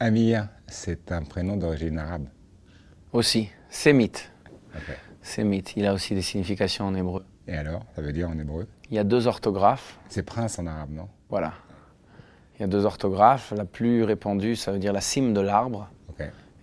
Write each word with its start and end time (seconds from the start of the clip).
Amir, 0.00 0.48
c'est 0.66 1.12
un 1.12 1.22
prénom 1.22 1.56
d'origine 1.56 1.98
arabe. 1.98 2.26
Aussi, 3.12 3.48
sémite. 3.70 4.32
Ok. 4.74 4.96
Sémite, 5.22 5.76
il 5.76 5.86
a 5.86 5.94
aussi 5.94 6.16
des 6.16 6.22
significations 6.22 6.84
en 6.86 6.96
hébreu. 6.96 7.24
Et 7.46 7.56
alors, 7.56 7.86
ça 7.94 8.02
veut 8.02 8.12
dire 8.12 8.28
en 8.28 8.36
hébreu? 8.36 8.66
Il 8.90 8.96
y 8.96 8.98
a 8.98 9.04
deux 9.04 9.28
orthographes, 9.28 10.00
C'est 10.08 10.24
prince 10.24 10.58
en 10.58 10.66
arabe, 10.66 10.90
non? 10.90 11.08
Voilà. 11.28 11.52
Il 12.56 12.62
y 12.62 12.64
a 12.64 12.66
deux 12.66 12.84
orthographes. 12.84 13.52
La 13.56 13.64
plus 13.64 14.02
répandue, 14.02 14.56
ça 14.56 14.72
veut 14.72 14.80
dire 14.80 14.92
la 14.92 15.00
cime 15.00 15.32
de 15.32 15.40
l'arbre. 15.40 15.88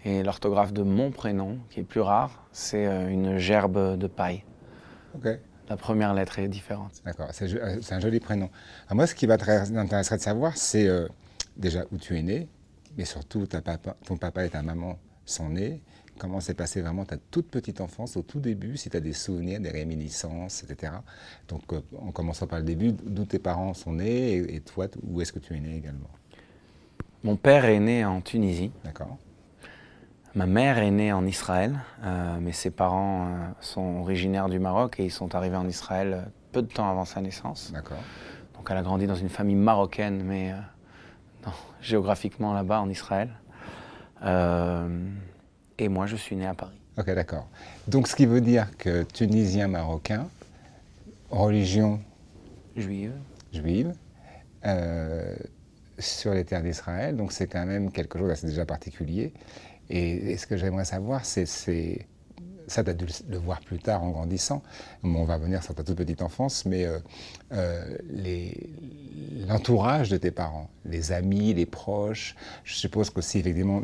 Et 0.04 0.24
l'orthographe 0.24 0.74
de 0.74 0.82
mon 0.82 1.12
prénom, 1.12 1.60
qui 1.70 1.80
est 1.80 1.84
plus 1.84 2.02
rare, 2.02 2.48
c'est 2.52 2.88
euh, 2.88 3.08
une 3.08 3.38
gerbe 3.38 3.98
de 3.98 4.08
paille. 4.08 4.44
La 5.70 5.78
première 5.78 6.14
lettre 6.16 6.40
est 6.40 6.48
différente. 6.48 7.02
D'accord, 7.06 7.30
c'est 7.32 7.54
euh, 7.54 7.78
c'est 7.82 7.94
un 7.94 8.00
joli 8.00 8.20
prénom. 8.20 8.50
Alors 8.88 8.96
moi, 8.96 9.08
ce 9.08 9.14
qui 9.14 9.28
m'intéresserait 9.28 10.18
de 10.18 10.22
savoir, 10.22 10.58
c'est 10.58 10.88
euh, 10.88 11.08
déjà 11.56 11.86
où 11.92 11.98
tu 11.98 12.18
es 12.18 12.24
né, 12.24 12.50
mais 12.98 13.06
surtout 13.06 13.46
ta 13.46 13.62
papa, 13.62 13.96
ton 14.06 14.18
papa 14.18 14.46
et 14.46 14.50
ta 14.50 14.62
maman 14.62 14.98
sont 15.26 15.50
nés. 15.50 15.82
Comment 16.18 16.40
s'est 16.40 16.54
passée 16.54 16.82
vraiment 16.82 17.06
ta 17.06 17.18
toute 17.18 17.50
petite 17.50 17.82
enfance 17.82 18.16
au 18.16 18.22
tout 18.22 18.40
début, 18.40 18.78
si 18.78 18.90
tu 18.90 18.98
as 18.98 19.00
des 19.00 19.14
souvenirs, 19.14 19.60
des 19.60 19.72
réminiscences, 19.72 20.64
etc. 20.64 20.94
Donc, 21.48 21.74
euh, 21.74 21.82
en 21.98 22.12
commençant 22.12 22.48
par 22.48 22.60
le 22.60 22.66
début, 22.66 22.92
d'où 22.92 23.26
tes 23.26 23.40
parents 23.40 23.74
sont 23.74 23.94
nés 23.94 24.34
et, 24.34 24.56
et 24.56 24.60
toi, 24.62 24.88
où 25.04 25.22
est-ce 25.22 25.34
que 25.34 25.40
tu 25.40 25.56
es 25.56 25.60
né 25.60 25.76
également? 25.78 26.10
Mon 27.24 27.36
père 27.36 27.66
est 27.66 27.80
né 27.80 28.04
en 28.04 28.22
Tunisie. 28.22 28.72
D'accord 28.84 29.18
Ma 30.34 30.46
mère 30.46 30.78
est 30.78 30.92
née 30.92 31.12
en 31.12 31.26
Israël, 31.26 31.78
euh, 32.04 32.38
mais 32.42 32.54
ses 32.54 32.72
parents 32.72 33.28
euh, 33.28 33.48
sont 33.60 33.98
originaires 34.00 34.48
du 34.48 34.60
Maroc 34.60 35.00
et 35.00 35.06
ils 35.06 35.12
sont 35.12 35.36
arrivés 35.36 35.58
en 35.58 35.68
Israël 35.68 36.14
euh, 36.14 36.22
peu 36.54 36.62
de 36.62 36.68
temps 36.68 36.90
avant 36.90 37.04
sa 37.04 37.20
naissance. 37.20 37.72
D'accord. 37.74 37.98
Donc 38.56 38.68
elle 38.72 38.78
a 38.78 38.82
grandi 38.82 39.08
dans 39.08 39.16
une 39.16 39.30
famille 39.30 39.56
marocaine, 39.58 40.24
mais 40.24 40.54
non, 41.46 41.52
géographiquement 41.82 42.54
là-bas 42.54 42.82
en 42.82 42.90
Israël. 42.90 43.30
Euh, 44.24 45.08
et 45.78 45.90
moi, 45.90 46.06
je 46.06 46.16
suis 46.16 46.36
né 46.36 46.46
à 46.46 46.54
Paris. 46.54 46.80
Ok, 46.98 47.08
d'accord. 47.14 47.48
Donc, 47.88 48.08
ce 48.08 48.16
qui 48.16 48.26
veut 48.26 48.42
dire 48.42 48.68
que 48.78 49.04
Tunisien 49.04 49.68
marocain, 49.68 50.28
religion 51.30 52.00
Juive. 52.76 53.14
juive, 53.52 53.94
euh, 54.66 55.36
sur 55.98 56.34
les 56.34 56.46
terres 56.46 56.64
d'Israël. 56.64 57.16
Donc, 57.16 57.32
c'est 57.32 57.48
quand 57.48 57.66
même 57.66 57.92
quelque 57.92 58.20
chose 58.20 58.28
d'assez 58.28 58.48
déjà 58.48 58.66
particulier. 58.66 59.34
Et, 59.90 60.32
et 60.32 60.38
ce 60.38 60.46
que 60.48 60.58
j'aimerais 60.58 60.86
savoir, 60.86 61.26
c'est. 61.26 62.08
Ça, 62.72 62.84
tu 62.86 62.90
as 62.90 62.94
dû 62.94 63.06
le- 63.30 63.38
voir 63.38 63.60
plus 63.60 63.80
tard 63.80 64.02
en 64.02 64.12
grandissant. 64.12 64.62
Bon, 65.04 65.20
on 65.22 65.26
va 65.26 65.36
revenir 65.36 65.62
sur 65.62 65.76
ta 65.76 65.84
toute 65.84 65.98
petite 65.98 66.22
enfance, 66.22 66.66
mais 66.66 66.86
euh, 66.86 67.00
euh, 67.52 67.98
l'entourage 69.48 70.10
de 70.10 70.18
tes 70.18 70.32
parents, 70.32 70.70
les 70.86 71.12
amis, 71.12 71.54
les 71.54 71.66
proches. 71.66 72.36
Je 72.64 72.76
suppose 72.76 73.10
qu'aussi, 73.10 73.40
effectivement, 73.40 73.82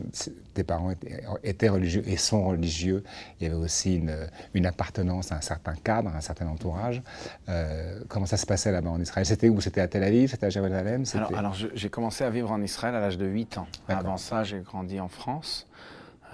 tes 0.54 0.64
parents 0.64 0.92
étaient, 0.92 1.22
étaient 1.44 1.70
religieux 1.70 2.04
et 2.08 2.18
sont 2.18 2.46
religieux. 2.48 3.04
Il 3.40 3.44
y 3.44 3.48
avait 3.52 3.60
aussi 3.60 3.96
une, 3.98 4.16
une 4.54 4.66
appartenance 4.66 5.32
à 5.32 5.36
un 5.36 5.42
certain 5.42 5.74
cadre, 5.76 6.10
à 6.10 6.18
un 6.18 6.22
certain 6.22 6.48
entourage. 6.48 7.02
Euh, 7.50 8.00
comment 8.08 8.26
ça 8.26 8.38
se 8.38 8.46
passait 8.46 8.72
là-bas 8.72 8.90
en 8.90 9.02
Israël? 9.02 9.26
C'était 9.26 9.50
où? 9.50 9.60
C'était 9.62 9.82
à 9.82 9.88
Tel 9.88 10.04
Aviv? 10.04 10.32
C'était 10.32 10.46
à 10.46 10.50
Jérusalem? 10.50 11.04
Alors, 11.14 11.38
alors, 11.38 11.56
j'ai 11.74 11.90
commencé 11.90 12.24
à 12.24 12.30
vivre 12.30 12.52
en 12.52 12.62
Israël 12.62 12.96
à 12.96 13.00
l'âge 13.02 13.18
de 13.18 13.26
8 13.26 13.58
ans. 13.58 13.68
Avant 13.90 14.18
ça, 14.18 14.44
j'ai 14.44 14.60
grandi 14.62 15.00
en 15.00 15.10
France. 15.10 15.67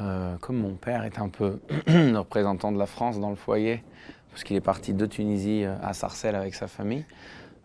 Euh, 0.02 0.38
comme 0.38 0.58
mon 0.58 0.74
père 0.74 1.04
est 1.04 1.20
un 1.20 1.30
peu 1.30 1.60
le 1.88 2.18
représentant 2.18 2.72
de 2.72 2.80
la 2.80 2.88
France 2.88 3.20
dans 3.20 3.30
le 3.30 3.36
foyer, 3.36 3.84
parce 4.32 4.44
qu'il 4.44 4.56
est 4.56 4.62
parti 4.62 4.94
de 4.94 5.06
Tunisie 5.06 5.64
euh, 5.66 5.76
à 5.84 5.94
Sarcelles 5.94 6.36
avec 6.36 6.56
sa 6.56 6.68
famille. 6.68 7.06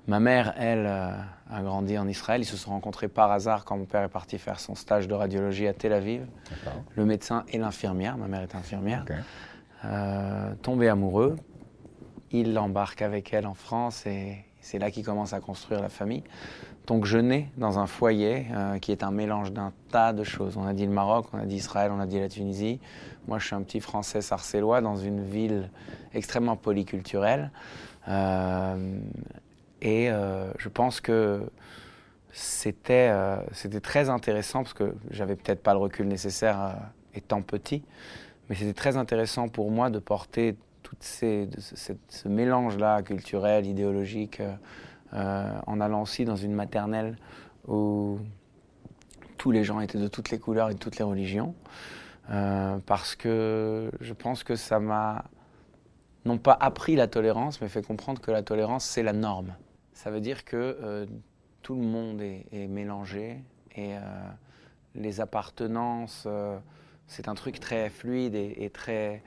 Ma 0.09 0.21
mère, 0.21 0.55
elle, 0.59 0.87
euh, 0.87 1.11
a 1.51 1.63
grandi 1.63 1.97
en 1.99 2.07
Israël. 2.09 2.41
Ils 2.43 2.47
se 2.47 2.57
sont 2.57 2.71
rencontrés 2.71 3.09
par 3.09 3.31
hasard 3.31 3.65
quand 3.65 3.77
mon 3.77 3.85
père 3.85 4.03
est 4.03 4.09
parti 4.09 4.39
faire 4.39 4.59
son 4.61 4.75
stage 4.75 5.07
de 5.09 5.15
radiologie 5.15 5.67
à 5.67 5.75
Tel 5.75 5.93
Aviv. 5.93 6.27
Le 6.97 7.05
médecin 7.05 7.45
et 7.49 7.59
l'infirmière, 7.59 8.17
ma 8.17 8.27
mère 8.27 8.43
est 8.43 8.55
infirmière, 8.55 9.05
Ok. 9.09 9.17
euh, 9.85 10.55
tombés 10.63 10.89
amoureux. 10.89 11.37
Il 12.31 12.53
l'embarque 12.53 13.01
avec 13.03 13.33
elle 13.33 13.47
en 13.47 13.55
France 13.55 14.05
et 14.07 14.45
c'est 14.69 14.79
là 14.79 14.91
qu'il 14.91 15.03
commence 15.03 15.33
à 15.33 15.41
construire 15.41 15.81
la 15.81 15.89
famille. 15.89 16.23
Donc 16.87 17.07
je 17.07 17.17
nais 17.17 17.49
dans 17.57 17.79
un 17.79 17.87
foyer 17.87 18.47
euh, 18.53 18.79
qui 18.79 18.93
est 18.93 19.03
un 19.03 19.11
mélange 19.11 19.51
d'un 19.51 19.73
tas 19.91 20.13
de 20.13 20.25
choses. 20.25 20.59
On 20.59 20.67
a 20.67 20.75
dit 20.75 20.85
le 20.85 20.93
Maroc, 20.93 21.27
on 21.33 21.39
a 21.39 21.47
dit 21.47 21.57
Israël, 21.57 21.91
on 21.91 22.01
a 22.01 22.07
dit 22.07 22.21
la 22.21 22.29
Tunisie. 22.29 22.79
Moi 23.29 23.39
je 23.39 23.47
suis 23.47 23.55
un 23.55 23.63
petit 23.63 23.81
Français 23.81 24.21
sarcellois 24.21 24.83
dans 24.83 24.97
une 24.97 25.25
ville 25.25 25.71
extrêmement 26.13 26.57
polyculturelle. 26.57 27.51
Euh, 28.09 29.01
et 29.81 30.11
euh, 30.11 30.53
je 30.59 30.69
pense 30.69 31.01
que 31.01 31.51
c'était 32.31 33.11
très 33.83 34.11
intéressant 34.11 34.65
parce 34.65 34.75
que 34.75 34.95
j'avais 35.11 35.37
peut-être 35.37 35.63
pas 35.63 35.73
le 35.73 35.79
recul 35.79 36.07
nécessaire 36.07 36.77
étant 37.15 37.41
petit, 37.41 37.83
mais 38.49 38.55
c'était 38.55 38.75
très 38.75 38.99
intéressant 38.99 39.49
pour 39.49 39.71
moi 39.71 39.89
de 39.89 39.99
porter 39.99 40.57
de 41.01 41.61
ce, 41.61 42.29
mélange-là 42.29 43.03
culturel, 43.03 43.67
idéologique, 43.67 44.41
euh, 44.41 44.55
euh, 45.15 45.59
en 45.67 45.81
allant 45.81 46.03
aussi 46.03 46.25
dans 46.25 46.37
une 46.37 46.53
maternelle 46.53 47.17
où 47.67 48.19
tous 49.37 49.51
les 49.51 49.65
gens 49.65 49.81
étaient 49.81 49.99
de 49.99 50.09
toutes 50.09 50.31
les 50.31 50.39
couleurs 50.39 50.71
et 50.71 50.75
de 50.75 50.79
toutes 50.79 50.99
les 50.99 51.05
religions, 51.05 51.55
euh, 52.31 52.79
parce 52.87 53.15
que 53.15 53.91
je 54.01 54.13
pense 54.13 54.43
que 54.43 54.57
ça 54.57 54.81
m'a 54.81 55.25
non 56.25 56.39
pas 56.39 56.57
appris 56.61 56.97
la 56.97 57.07
tolérance, 57.07 57.61
mais 57.61 57.69
fait 57.69 57.87
comprendre 57.87 58.21
que 58.21 58.31
la 58.31 58.43
tolérance, 58.43 58.85
c'est 58.85 59.03
la 59.03 59.13
norme. 59.13 59.55
Ça 59.93 60.11
veut 60.11 60.21
dire 60.21 60.45
que 60.45 61.07
tout 61.63 61.75
le 61.75 61.83
monde 61.83 62.21
est, 62.21 62.67
mélangé 62.69 63.43
et 63.77 63.95
les 64.95 65.21
appartenances, 65.21 66.29
c'est 67.07 67.29
un 67.29 67.35
truc 67.35 67.61
très 67.61 67.89
fluide 67.89 68.35
et 68.35 68.71
très, 68.71 69.23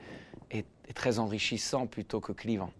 et 0.88 0.92
très 0.92 1.18
enrichissant 1.18 1.86
plutôt 1.86 2.20
que 2.20 2.32
clivant. 2.32 2.72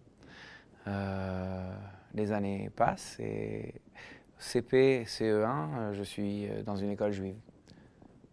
Euh, 0.87 1.75
les 2.15 2.33
années 2.33 2.71
passent 2.75 3.17
et 3.21 3.75
CP, 4.39 5.05
CE1, 5.07 5.25
euh, 5.25 5.93
je 5.95 6.03
suis 6.03 6.49
euh, 6.49 6.63
dans 6.65 6.77
une 6.77 6.91
école 6.91 7.13
juive. 7.13 7.37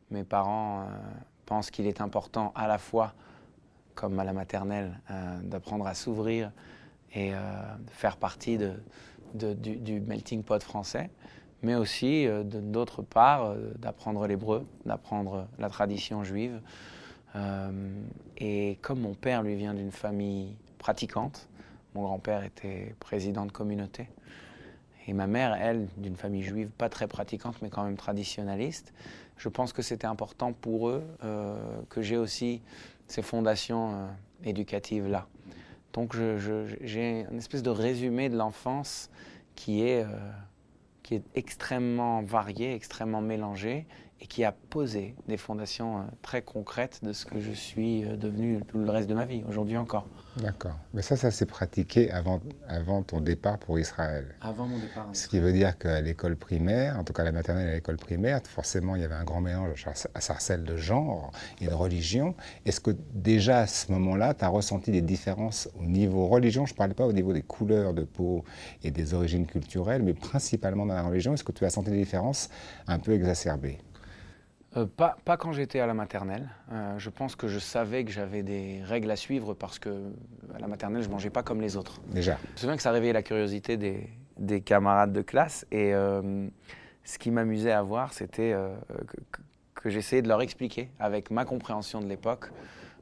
Mes 0.09 0.23
parents 0.23 0.87
pensent 1.45 1.69
qu'il 1.69 1.85
est 1.85 2.01
important 2.01 2.51
à 2.55 2.67
la 2.67 2.79
fois, 2.79 3.13
comme 3.93 4.19
à 4.19 4.23
la 4.23 4.33
maternelle, 4.33 4.99
d'apprendre 5.43 5.85
à 5.85 5.93
s'ouvrir 5.93 6.51
et 7.13 7.31
faire 7.89 8.17
partie 8.17 8.57
du, 9.35 10.01
melting 10.01 10.41
pot 10.41 10.63
français, 10.63 11.11
mais 11.61 11.75
aussi, 11.75 12.27
d'autre 12.43 13.03
part, 13.03 13.53
d'apprendre 13.77 14.25
l'hébreu, 14.25 14.65
d'apprendre 14.83 15.47
la 15.59 15.69
tradition 15.69 16.23
juive. 16.23 16.59
Euh, 17.35 17.71
et 18.37 18.77
comme 18.81 19.01
mon 19.01 19.13
père, 19.13 19.43
lui, 19.43 19.55
vient 19.55 19.73
d'une 19.73 19.91
famille 19.91 20.55
pratiquante, 20.77 21.47
mon 21.95 22.03
grand-père 22.03 22.43
était 22.43 22.95
président 22.99 23.45
de 23.45 23.51
communauté, 23.51 24.07
et 25.07 25.13
ma 25.13 25.27
mère, 25.27 25.53
elle, 25.59 25.87
d'une 25.97 26.15
famille 26.15 26.43
juive 26.43 26.69
pas 26.69 26.89
très 26.89 27.07
pratiquante, 27.07 27.61
mais 27.61 27.69
quand 27.69 27.83
même 27.83 27.97
traditionnaliste, 27.97 28.93
je 29.37 29.49
pense 29.49 29.73
que 29.73 29.81
c'était 29.81 30.07
important 30.07 30.53
pour 30.53 30.89
eux 30.89 31.03
euh, 31.23 31.57
que 31.89 32.01
j'ai 32.01 32.17
aussi 32.17 32.61
ces 33.07 33.21
fondations 33.21 33.93
euh, 33.93 34.07
éducatives-là. 34.43 35.27
Donc 35.93 36.15
j'ai 36.15 37.25
une 37.31 37.37
espèce 37.37 37.63
de 37.63 37.71
résumé 37.71 38.29
de 38.29 38.37
l'enfance 38.37 39.09
qui 39.55 39.81
est, 39.81 40.05
qui 41.01 41.15
est 41.15 41.23
extrêmement 41.33 42.21
varié, 42.21 42.75
extrêmement 42.75 43.21
mélangé 43.21 43.87
et 44.21 44.27
qui 44.27 44.43
a 44.43 44.51
posé 44.51 45.15
des 45.27 45.37
fondations 45.37 45.99
euh, 45.99 46.03
très 46.21 46.41
concrètes 46.41 46.99
de 47.03 47.13
ce 47.13 47.25
que 47.25 47.39
je 47.39 47.51
suis 47.51 48.03
euh, 48.03 48.17
devenu 48.17 48.61
tout 48.67 48.77
le 48.77 48.89
reste 48.89 49.09
de 49.09 49.13
ma 49.13 49.25
vie, 49.25 49.43
aujourd'hui 49.47 49.77
encore. 49.77 50.07
D'accord. 50.37 50.77
Mais 50.93 51.01
ça, 51.01 51.15
ça 51.15 51.31
s'est 51.31 51.45
pratiqué 51.45 52.11
avant, 52.11 52.39
avant 52.67 53.01
ton 53.03 53.21
départ 53.21 53.57
pour 53.57 53.79
Israël. 53.79 54.35
Avant 54.41 54.67
mon 54.67 54.77
départ. 54.77 55.09
Ce 55.13 55.27
qui 55.27 55.39
veut 55.39 55.53
dire 55.53 55.77
qu'à 55.77 56.01
l'école 56.01 56.35
primaire, 56.35 56.97
en 56.97 57.03
tout 57.03 57.13
cas 57.13 57.23
à 57.23 57.25
la 57.25 57.31
maternelle 57.31 57.67
et 57.67 57.71
à 57.71 57.75
l'école 57.75 57.97
primaire, 57.97 58.41
forcément 58.45 58.95
il 58.95 59.01
y 59.01 59.05
avait 59.05 59.15
un 59.15 59.23
grand 59.23 59.41
mélange 59.41 59.87
à 60.13 60.21
Sarcelles 60.21 60.63
de 60.63 60.77
genre 60.77 61.31
et 61.61 61.67
de 61.67 61.73
religion. 61.73 62.35
Est-ce 62.65 62.79
que 62.79 62.91
déjà 63.13 63.59
à 63.59 63.67
ce 63.67 63.91
moment-là, 63.91 64.33
tu 64.33 64.45
as 64.45 64.49
ressenti 64.49 64.91
des 64.91 65.01
différences 65.01 65.69
au 65.79 65.85
niveau 65.85 66.27
religion? 66.27 66.65
Je 66.65 66.73
ne 66.73 66.77
parle 66.77 66.93
pas 66.93 67.05
au 67.05 67.13
niveau 67.13 67.33
des 67.33 67.41
couleurs 67.41 67.93
de 67.93 68.03
peau 68.03 68.43
et 68.83 68.91
des 68.91 69.13
origines 69.13 69.45
culturelles, 69.45 70.03
mais 70.03 70.13
principalement 70.13 70.85
dans 70.85 70.95
la 70.95 71.03
religion. 71.03 71.33
Est-ce 71.33 71.43
que 71.43 71.51
tu 71.51 71.65
as 71.65 71.69
senti 71.69 71.91
des 71.91 71.97
différences 71.97 72.49
un 72.87 72.99
peu 72.99 73.13
exacerbées? 73.13 73.79
Euh, 74.77 74.85
pas, 74.85 75.17
pas 75.25 75.35
quand 75.35 75.51
j'étais 75.51 75.79
à 75.79 75.87
la 75.87 75.93
maternelle. 75.93 76.49
Euh, 76.71 76.97
je 76.99 77.09
pense 77.09 77.35
que 77.35 77.47
je 77.47 77.57
savais 77.57 78.05
que 78.05 78.11
j'avais 78.11 78.43
des 78.43 78.81
règles 78.83 79.09
à 79.09 79.15
suivre 79.15 79.53
parce 79.53 79.79
que 79.79 80.11
à 80.53 80.59
la 80.59 80.67
maternelle, 80.67 81.01
je 81.01 81.09
mangeais 81.09 81.31
pas 81.31 81.41
comme 81.43 81.59
les 81.59 81.75
autres. 81.75 81.99
Déjà 82.07 82.37
Je 82.49 82.51
me 82.51 82.57
souviens 82.57 82.75
que 82.75 82.83
ça 82.83 82.91
réveillait 82.91 83.13
la 83.13 83.23
curiosité 83.23 83.77
des, 83.77 84.07
des 84.37 84.61
camarades 84.61 85.13
de 85.13 85.21
classe 85.21 85.65
et 85.71 85.93
euh, 85.93 86.47
ce 87.03 87.17
qui 87.17 87.31
m'amusait 87.31 87.71
à 87.71 87.81
voir, 87.81 88.13
c'était 88.13 88.53
euh, 88.53 88.75
que, 89.73 89.89
j'essayais 89.89 90.21
de 90.21 90.27
leur 90.27 90.41
expliquer 90.41 90.89
avec 90.99 91.31
ma 91.31 91.45
compréhension 91.45 92.01
de 92.01 92.07
l'époque 92.07 92.51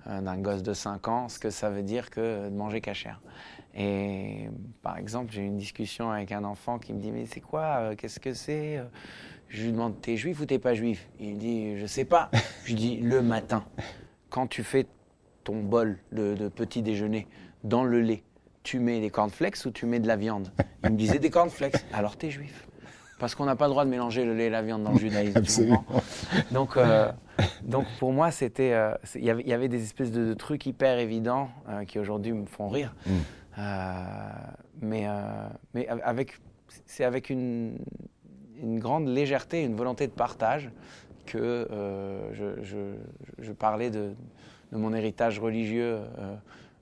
euh, 0.08 0.22
d'un 0.22 0.38
gosse 0.38 0.64
de 0.64 0.74
5 0.74 1.08
ans 1.08 1.30
ce 1.30 1.40
que 1.40 1.50
ça 1.50 1.70
veut 1.70 1.84
dire 1.84 2.10
que 2.10 2.50
de 2.50 2.56
manger 2.56 2.82
cachère. 2.82 3.22
Et 3.76 4.50
par 4.82 4.98
exemple, 4.98 5.32
j'ai 5.32 5.42
eu 5.42 5.46
une 5.46 5.58
discussion 5.58 6.10
avec 6.10 6.32
un 6.32 6.44
enfant 6.44 6.80
qui 6.80 6.94
me 6.94 7.00
dit 7.00 7.12
mais 7.12 7.26
c'est 7.26 7.42
quoi 7.42 7.80
euh, 7.80 7.96
Qu'est-ce 7.96 8.20
que 8.20 8.34
c'est 8.34 8.78
euh 8.78 8.86
Je 9.50 9.64
lui 9.64 9.72
demande, 9.72 10.00
t'es 10.02 10.18
juif 10.18 10.40
ou 10.42 10.46
t'es 10.46 10.60
pas 10.60 10.74
juif? 10.74 11.08
Il 11.20 11.36
me 11.36 11.40
dit, 11.40 11.78
je 11.78 11.86
sais 11.86 12.06
pas. 12.06 12.30
je 12.64 12.70
lui 12.70 12.76
dis, 12.76 12.98
le 12.98 13.22
matin, 13.22 13.64
quand 14.30 14.48
tu 14.48 14.64
fais 14.64 14.86
ton 15.44 15.62
bol 15.62 15.98
de, 16.12 16.50
petit 16.50 16.82
déjeuner 16.82 17.28
dans 17.64 17.84
le 17.84 18.02
lait, 18.02 18.24
tu 18.64 18.80
mets 18.80 19.00
des 19.00 19.10
cornflakes 19.10 19.66
ou 19.66 19.72
tu 19.72 19.86
mets 19.86 20.00
de 20.00 20.08
la 20.08 20.18
viande? 20.18 20.52
Il 20.84 20.92
me 20.92 20.98
disait 20.98 21.20
des 21.20 21.30
cornflakes. 21.30 21.86
Alors 21.94 22.18
t'es 22.18 22.30
juif. 22.30 22.68
Parce 23.20 23.34
qu'on 23.34 23.46
n'a 23.46 23.56
pas 23.56 23.66
le 23.66 23.72
droit 23.72 23.86
de 23.86 23.90
mélanger 23.90 24.26
le 24.26 24.36
lait 24.36 24.46
et 24.46 24.50
la 24.50 24.62
viande 24.62 24.84
dans 24.84 24.92
le 24.92 25.00
judaïsme. 25.00 25.38
Absolument. 25.38 25.86
Donc, 26.52 26.78
euh, 26.78 27.12
donc 27.64 27.86
pour 27.98 28.14
moi, 28.14 28.30
c'était, 28.30 28.74
euh, 28.74 28.94
il 29.16 29.24
y 29.24 29.54
avait 29.54 29.70
des 29.70 29.82
espèces 29.82 30.12
de, 30.12 30.34
trucs 30.34 30.66
hyper 30.66 31.00
évidents 31.00 31.50
euh, 31.68 31.86
qui 31.86 31.98
aujourd'hui 31.98 32.34
me 32.34 32.46
font 32.46 32.68
rire. 32.68 32.94
Mm. 33.08 33.12
mais, 34.82 35.08
mais 35.74 35.88
avec, 35.88 36.38
c'est 36.86 37.06
avec 37.06 37.32
une, 37.32 37.80
une 38.62 38.80
grande 38.80 39.08
légèreté, 39.08 39.64
une 39.64 39.76
volonté 39.76 40.08
de 40.08 40.12
partage 40.12 40.72
que 41.26 41.68
je, 42.34 42.64
je, 42.64 42.96
je, 43.40 43.52
parlais 43.52 43.90
de, 43.90 44.14
de, 44.72 44.78
mon 44.78 44.94
héritage 44.94 45.40
religieux 45.40 46.00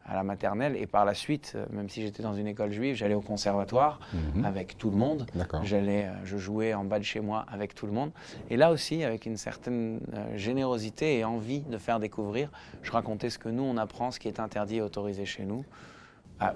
à 0.05 0.13
la 0.13 0.23
maternelle 0.23 0.75
et 0.77 0.85
par 0.85 1.03
la 1.03 1.13
suite, 1.13 1.53
euh, 1.55 1.65
même 1.71 1.89
si 1.89 2.01
j'étais 2.01 2.21
dans 2.21 2.35
une 2.35 2.47
école 2.47 2.71
juive, 2.71 2.95
j'allais 2.95 3.15
au 3.15 3.21
conservatoire 3.21 3.99
mhm. 4.13 4.45
avec 4.45 4.77
tout 4.77 4.91
le 4.91 4.97
monde. 4.97 5.25
J'allais, 5.63 6.05
euh, 6.05 6.11
je 6.23 6.37
jouais 6.37 6.73
en 6.73 6.83
bas 6.83 6.99
de 6.99 7.03
chez 7.03 7.19
moi 7.19 7.45
avec 7.51 7.73
tout 7.73 7.87
le 7.87 7.91
monde. 7.91 8.11
Et 8.49 8.57
là 8.57 8.71
aussi, 8.71 9.03
avec 9.03 9.25
une 9.25 9.37
certaine 9.37 9.99
euh, 10.13 10.37
générosité 10.37 11.17
et 11.17 11.25
envie 11.25 11.61
de 11.61 11.77
faire 11.77 11.99
découvrir, 11.99 12.51
je 12.83 12.91
racontais 12.91 13.31
ce 13.31 13.39
que 13.39 13.49
nous 13.49 13.63
on 13.63 13.77
apprend, 13.77 14.11
ce 14.11 14.19
qui 14.19 14.27
est 14.27 14.39
interdit 14.39 14.77
et 14.77 14.81
autorisé 14.81 15.25
chez 15.25 15.43
nous, 15.43 15.65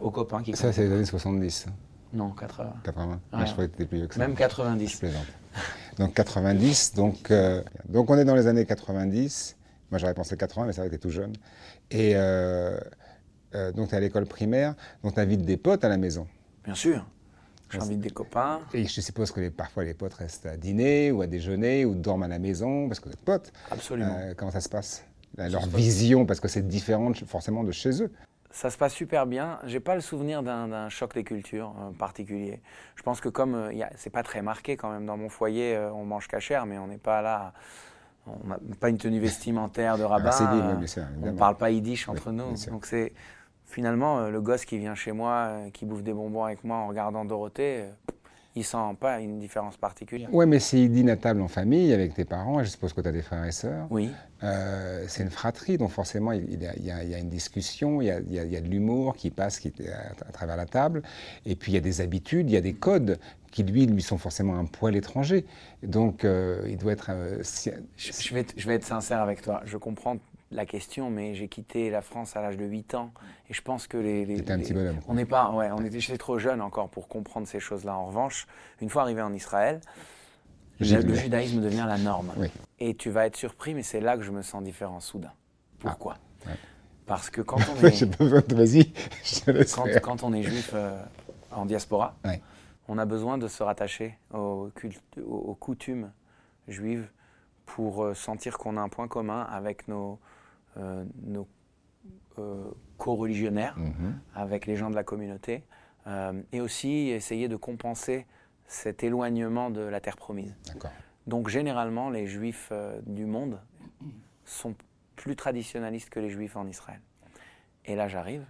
aux 0.02 0.12
copains 0.12 0.44
qui. 0.44 0.56
Ça, 0.56 0.72
c'est 0.72 0.84
les 0.84 0.92
années 0.92 1.06
70. 1.06 1.68
Non, 2.14 2.32
80. 2.32 2.74
80. 2.84 3.20
je 3.46 3.52
croyais 3.52 3.70
que 3.70 3.84
plus 3.84 3.98
vieux 3.98 4.08
que 4.08 4.16
ça. 4.16 4.20
Même 4.20 4.36
90. 4.36 5.02
donc 5.98 6.14
90, 6.14 6.94
donc, 6.96 7.32
donc 7.88 8.10
on 8.10 8.18
est 8.18 8.26
dans 8.26 8.36
les 8.36 8.48
années 8.48 8.66
90. 8.66 9.58
Moi 9.92 9.98
j'aurais 9.98 10.14
pensé 10.14 10.38
80, 10.38 10.66
mais 10.66 10.74
c'est 10.74 10.82
vrai 10.82 10.90
que 10.90 10.96
tu 10.96 11.02
tout 11.02 11.10
jeune. 11.10 11.34
Et 11.92 12.14
euh, 13.56 13.72
donc 13.72 13.90
tu 13.90 13.96
es 13.96 13.98
à 13.98 14.02
l'école 14.02 14.26
primaire, 14.26 14.76
donc 15.04 15.16
tu 15.16 15.20
invites 15.20 15.44
des 15.44 15.58
potes 15.58 15.84
à 15.84 15.90
la 15.90 15.98
maison. 15.98 16.28
Bien 16.64 16.76
sûr. 16.76 17.06
J'invite 17.72 18.00
des 18.00 18.10
copains. 18.10 18.62
Et 18.74 18.86
je 18.86 19.02
suppose 19.02 19.32
que 19.32 19.50
parfois 19.50 19.84
les 19.84 19.94
potes 19.94 20.16
restent 20.16 20.48
à 20.48 20.58
dîner 20.58 21.12
ou 21.12 21.22
à 21.22 21.28
déjeuner 21.28 21.86
ou 21.86 21.94
dorment 21.94 22.24
à 22.24 22.28
la 22.28 22.40
maison 22.40 22.88
parce 22.88 23.00
que 23.00 23.06
vous 23.06 23.14
êtes 23.14 23.22
potes. 23.22 23.52
Absolument. 23.70 24.16
Euh, 24.20 24.34
comment 24.36 24.52
ça 24.52 24.62
se 24.62 24.70
passe? 24.70 25.04
Leur 25.38 25.68
vision, 25.68 26.26
parce 26.26 26.40
que 26.40 26.48
c'est 26.48 26.68
différent 26.68 27.14
forcément 27.28 27.64
de 27.64 27.72
chez 27.72 28.02
eux. 28.02 28.12
Ça 28.52 28.70
se 28.70 28.78
passe 28.78 28.94
super 28.94 29.26
bien. 29.26 29.60
J'ai 29.66 29.80
pas 29.80 29.96
le 29.96 30.02
souvenir 30.02 30.42
d'un 30.44 30.90
choc 30.90 31.14
des 31.14 31.24
cultures 31.24 31.74
euh, 31.80 31.92
particulier. 31.92 32.62
Je 32.96 33.04
pense 33.04 33.22
que 33.22 33.30
comme 33.30 33.70
c'est 33.96 34.10
pas 34.10 34.24
très 34.24 34.42
marqué 34.42 34.76
quand 34.76 34.92
même 34.92 35.06
dans 35.06 35.18
mon 35.18 35.30
foyer, 35.30 35.78
on 35.94 36.06
mange 36.06 36.28
cachère, 36.28 36.66
mais 36.66 36.78
on 36.78 36.88
n'est 36.88 36.98
pas 36.98 37.22
là 37.22 37.54
on 38.28 38.48
n'a 38.48 38.60
pas 38.80 38.90
une 38.90 38.98
tenue 38.98 39.20
vestimentaire 39.20 39.98
de 39.98 40.04
rabbin. 40.04 40.30
Ah, 40.32 40.78
on 41.22 41.26
ne 41.26 41.32
parle 41.32 41.58
pas 41.58 41.72
yiddish 41.72 42.08
entre 42.10 42.32
nous. 42.32 42.54
Donc 42.70 42.86
c'est 42.86 43.14
finalement, 43.70 44.20
euh, 44.20 44.30
le 44.30 44.42
gosse 44.42 44.66
qui 44.66 44.78
vient 44.78 44.96
chez 44.96 45.12
moi, 45.12 45.48
euh, 45.48 45.70
qui 45.70 45.86
bouffe 45.86 46.04
des 46.04 46.14
bonbons 46.14 46.44
avec 46.44 46.64
moi 46.64 46.78
en 46.78 46.88
regardant 46.88 47.24
Dorothée, 47.24 47.86
euh, 48.56 48.60
il 48.60 48.64
sent 48.64 48.78
pas 49.00 49.20
une 49.20 49.40
différence 49.40 49.78
particulière. 49.78 50.30
Oui, 50.32 50.46
mais 50.46 50.60
c'est 50.60 50.88
dit 50.88 51.06
table 51.18 51.42
en 51.42 51.48
famille 51.48 51.94
avec 51.94 52.14
tes 52.14 52.26
parents, 52.26 52.64
je 52.64 52.70
suppose 52.70 52.94
que 52.94 53.02
tu 53.02 53.08
as 53.08 53.12
des 53.12 53.22
frères 53.22 53.46
et 53.46 53.52
sœurs. 53.52 53.88
Oui. 53.90 54.12
c'est 55.08 55.24
une 55.24 55.30
fratrie, 55.30 55.78
donc 55.78 55.92
forcément, 55.92 56.32
il, 56.32 56.62
y, 56.62 56.92
a, 56.92 57.20
une 57.20 57.30
discussion, 57.30 58.02
il 58.02 58.08
y 58.08 58.12
a, 58.12 58.62
de 58.62 58.68
l'humour 58.68 59.16
qui 59.16 59.30
passe 59.30 59.60
qui, 59.60 59.74
à, 59.88 60.12
à, 60.28 60.32
travers 60.32 60.58
la 60.58 60.66
table, 60.66 61.02
et 61.46 61.56
puis 61.56 61.72
il 61.72 61.76
y 61.76 61.78
a 61.78 61.82
des 61.82 62.02
habitudes, 62.02 62.50
il 62.50 62.54
y 62.54 62.58
a 62.58 62.62
des 62.62 62.74
codes 62.74 63.20
qui, 63.52 63.64
lui, 63.64 63.86
lui 63.86 64.02
sont 64.02 64.18
forcément 64.18 64.58
un 64.58 64.66
poil 64.66 64.96
étranger. 64.96 65.46
Donc, 65.84 66.24
il 66.24 66.78
doit 66.78 66.94
être... 66.94 67.12
je, 67.98 68.34
vais 68.34 68.46
je 68.56 68.68
vais 68.68 68.76
être 68.76 68.86
sincère 68.86 69.22
avec 69.22 69.42
toi, 69.42 69.62
je 69.66 69.78
comprends 69.78 70.18
la 70.52 70.66
question, 70.66 71.10
mais 71.10 71.36
j'ai 71.36 71.48
quitté 71.48 71.90
la 71.90 72.02
France 72.02 72.36
à 72.36 72.42
l'âge 72.42 72.58
de 72.58 72.66
8 72.66 72.96
ans. 72.96 73.12
Et 73.50 73.54
je 73.54 73.62
pense 73.62 73.88
que 73.88 73.98
les. 73.98 74.40
un 74.52 74.60
petit 74.60 74.74
bonhomme. 74.74 75.00
On 75.08 75.14
n'est 75.14 75.26
pas. 75.26 75.52
Ouais, 75.52 75.70
on 75.72 75.84
était, 75.84 76.00
j'étais 76.00 76.18
trop 76.18 76.40
jeune 76.40 76.62
encore 76.62 76.90
pour 76.90 77.08
comprendre 77.08 77.48
ces 77.48 77.60
choses-là. 77.60 77.96
En 77.96 78.08
revanche, 78.08 78.48
une 78.82 78.90
fois 78.90 79.04
arrivé 79.04 79.22
en 79.22 79.34
Israël, 79.34 79.80
le, 80.80 80.86
judaïsme 80.86 81.62
devient 81.62 81.86
la 81.88 81.98
norme. 81.98 82.32
Et 82.80 82.96
tu 82.96 83.10
vas 83.10 83.26
être 83.26 83.36
surpris, 83.36 83.74
mais 83.74 83.84
c'est 83.84 84.00
là 84.02 84.18
que 84.18 84.24
je 84.24 84.32
me 84.32 84.42
sens 84.42 84.64
différent 84.64 85.00
soudain. 85.00 85.34
Pourquoi? 85.80 86.18
Ah, 86.46 86.52
Parce 87.06 87.30
que 87.30 87.42
quand 87.42 87.60
on 87.82 87.86
est. 87.86 88.54
Vas-y, 88.54 88.92
quand, 89.74 89.86
quand, 90.02 90.24
on 90.24 90.34
est 90.34 90.44
juif 90.44 90.72
euh, 90.74 91.00
en 91.52 91.66
diaspora, 91.66 92.18
on 92.88 92.98
a 92.98 93.06
besoin 93.06 93.38
de 93.38 93.48
se 93.48 93.62
rattacher 93.62 94.18
aux, 94.34 94.72
aux 95.26 95.56
coutumes 95.56 96.12
juives 96.68 97.08
pour 97.66 98.04
euh, 98.04 98.14
sentir 98.16 98.58
qu'on 98.58 98.78
a 98.78 98.82
un 98.82 98.90
point 98.90 99.08
commun 99.08 99.44
avec 99.52 99.88
nos, 99.88 100.20
nos 101.24 101.48
euh, 102.38 102.72
co-religionnaires, 102.98 103.78
mhm. 103.78 104.20
avec 104.36 104.66
les 104.66 104.76
gens 104.76 104.90
de 104.90 104.96
la 104.96 105.06
communauté, 105.06 105.64
euh, 106.08 106.42
et 106.52 106.60
aussi 106.60 107.10
essayer 107.10 107.48
de 107.48 107.56
compenser 107.56 108.28
cet 108.66 109.04
éloignement 109.04 109.70
de 109.70 109.80
la 109.80 110.02
terre 110.02 110.18
promise. 110.18 110.56
Donc 111.28 111.48
généralement, 111.48 112.10
les 112.10 112.28
juifs 112.28 112.74
du 113.06 113.26
monde 113.26 113.62
sont 114.44 114.76
plus 115.16 115.38
traditionnalistes 115.38 116.10
que 116.10 116.20
les 116.20 116.30
juifs 116.30 116.58
en 116.58 116.68
Israël. 116.68 117.00
Et 117.86 117.96
là, 117.96 118.10
j'arrive. 118.10 118.46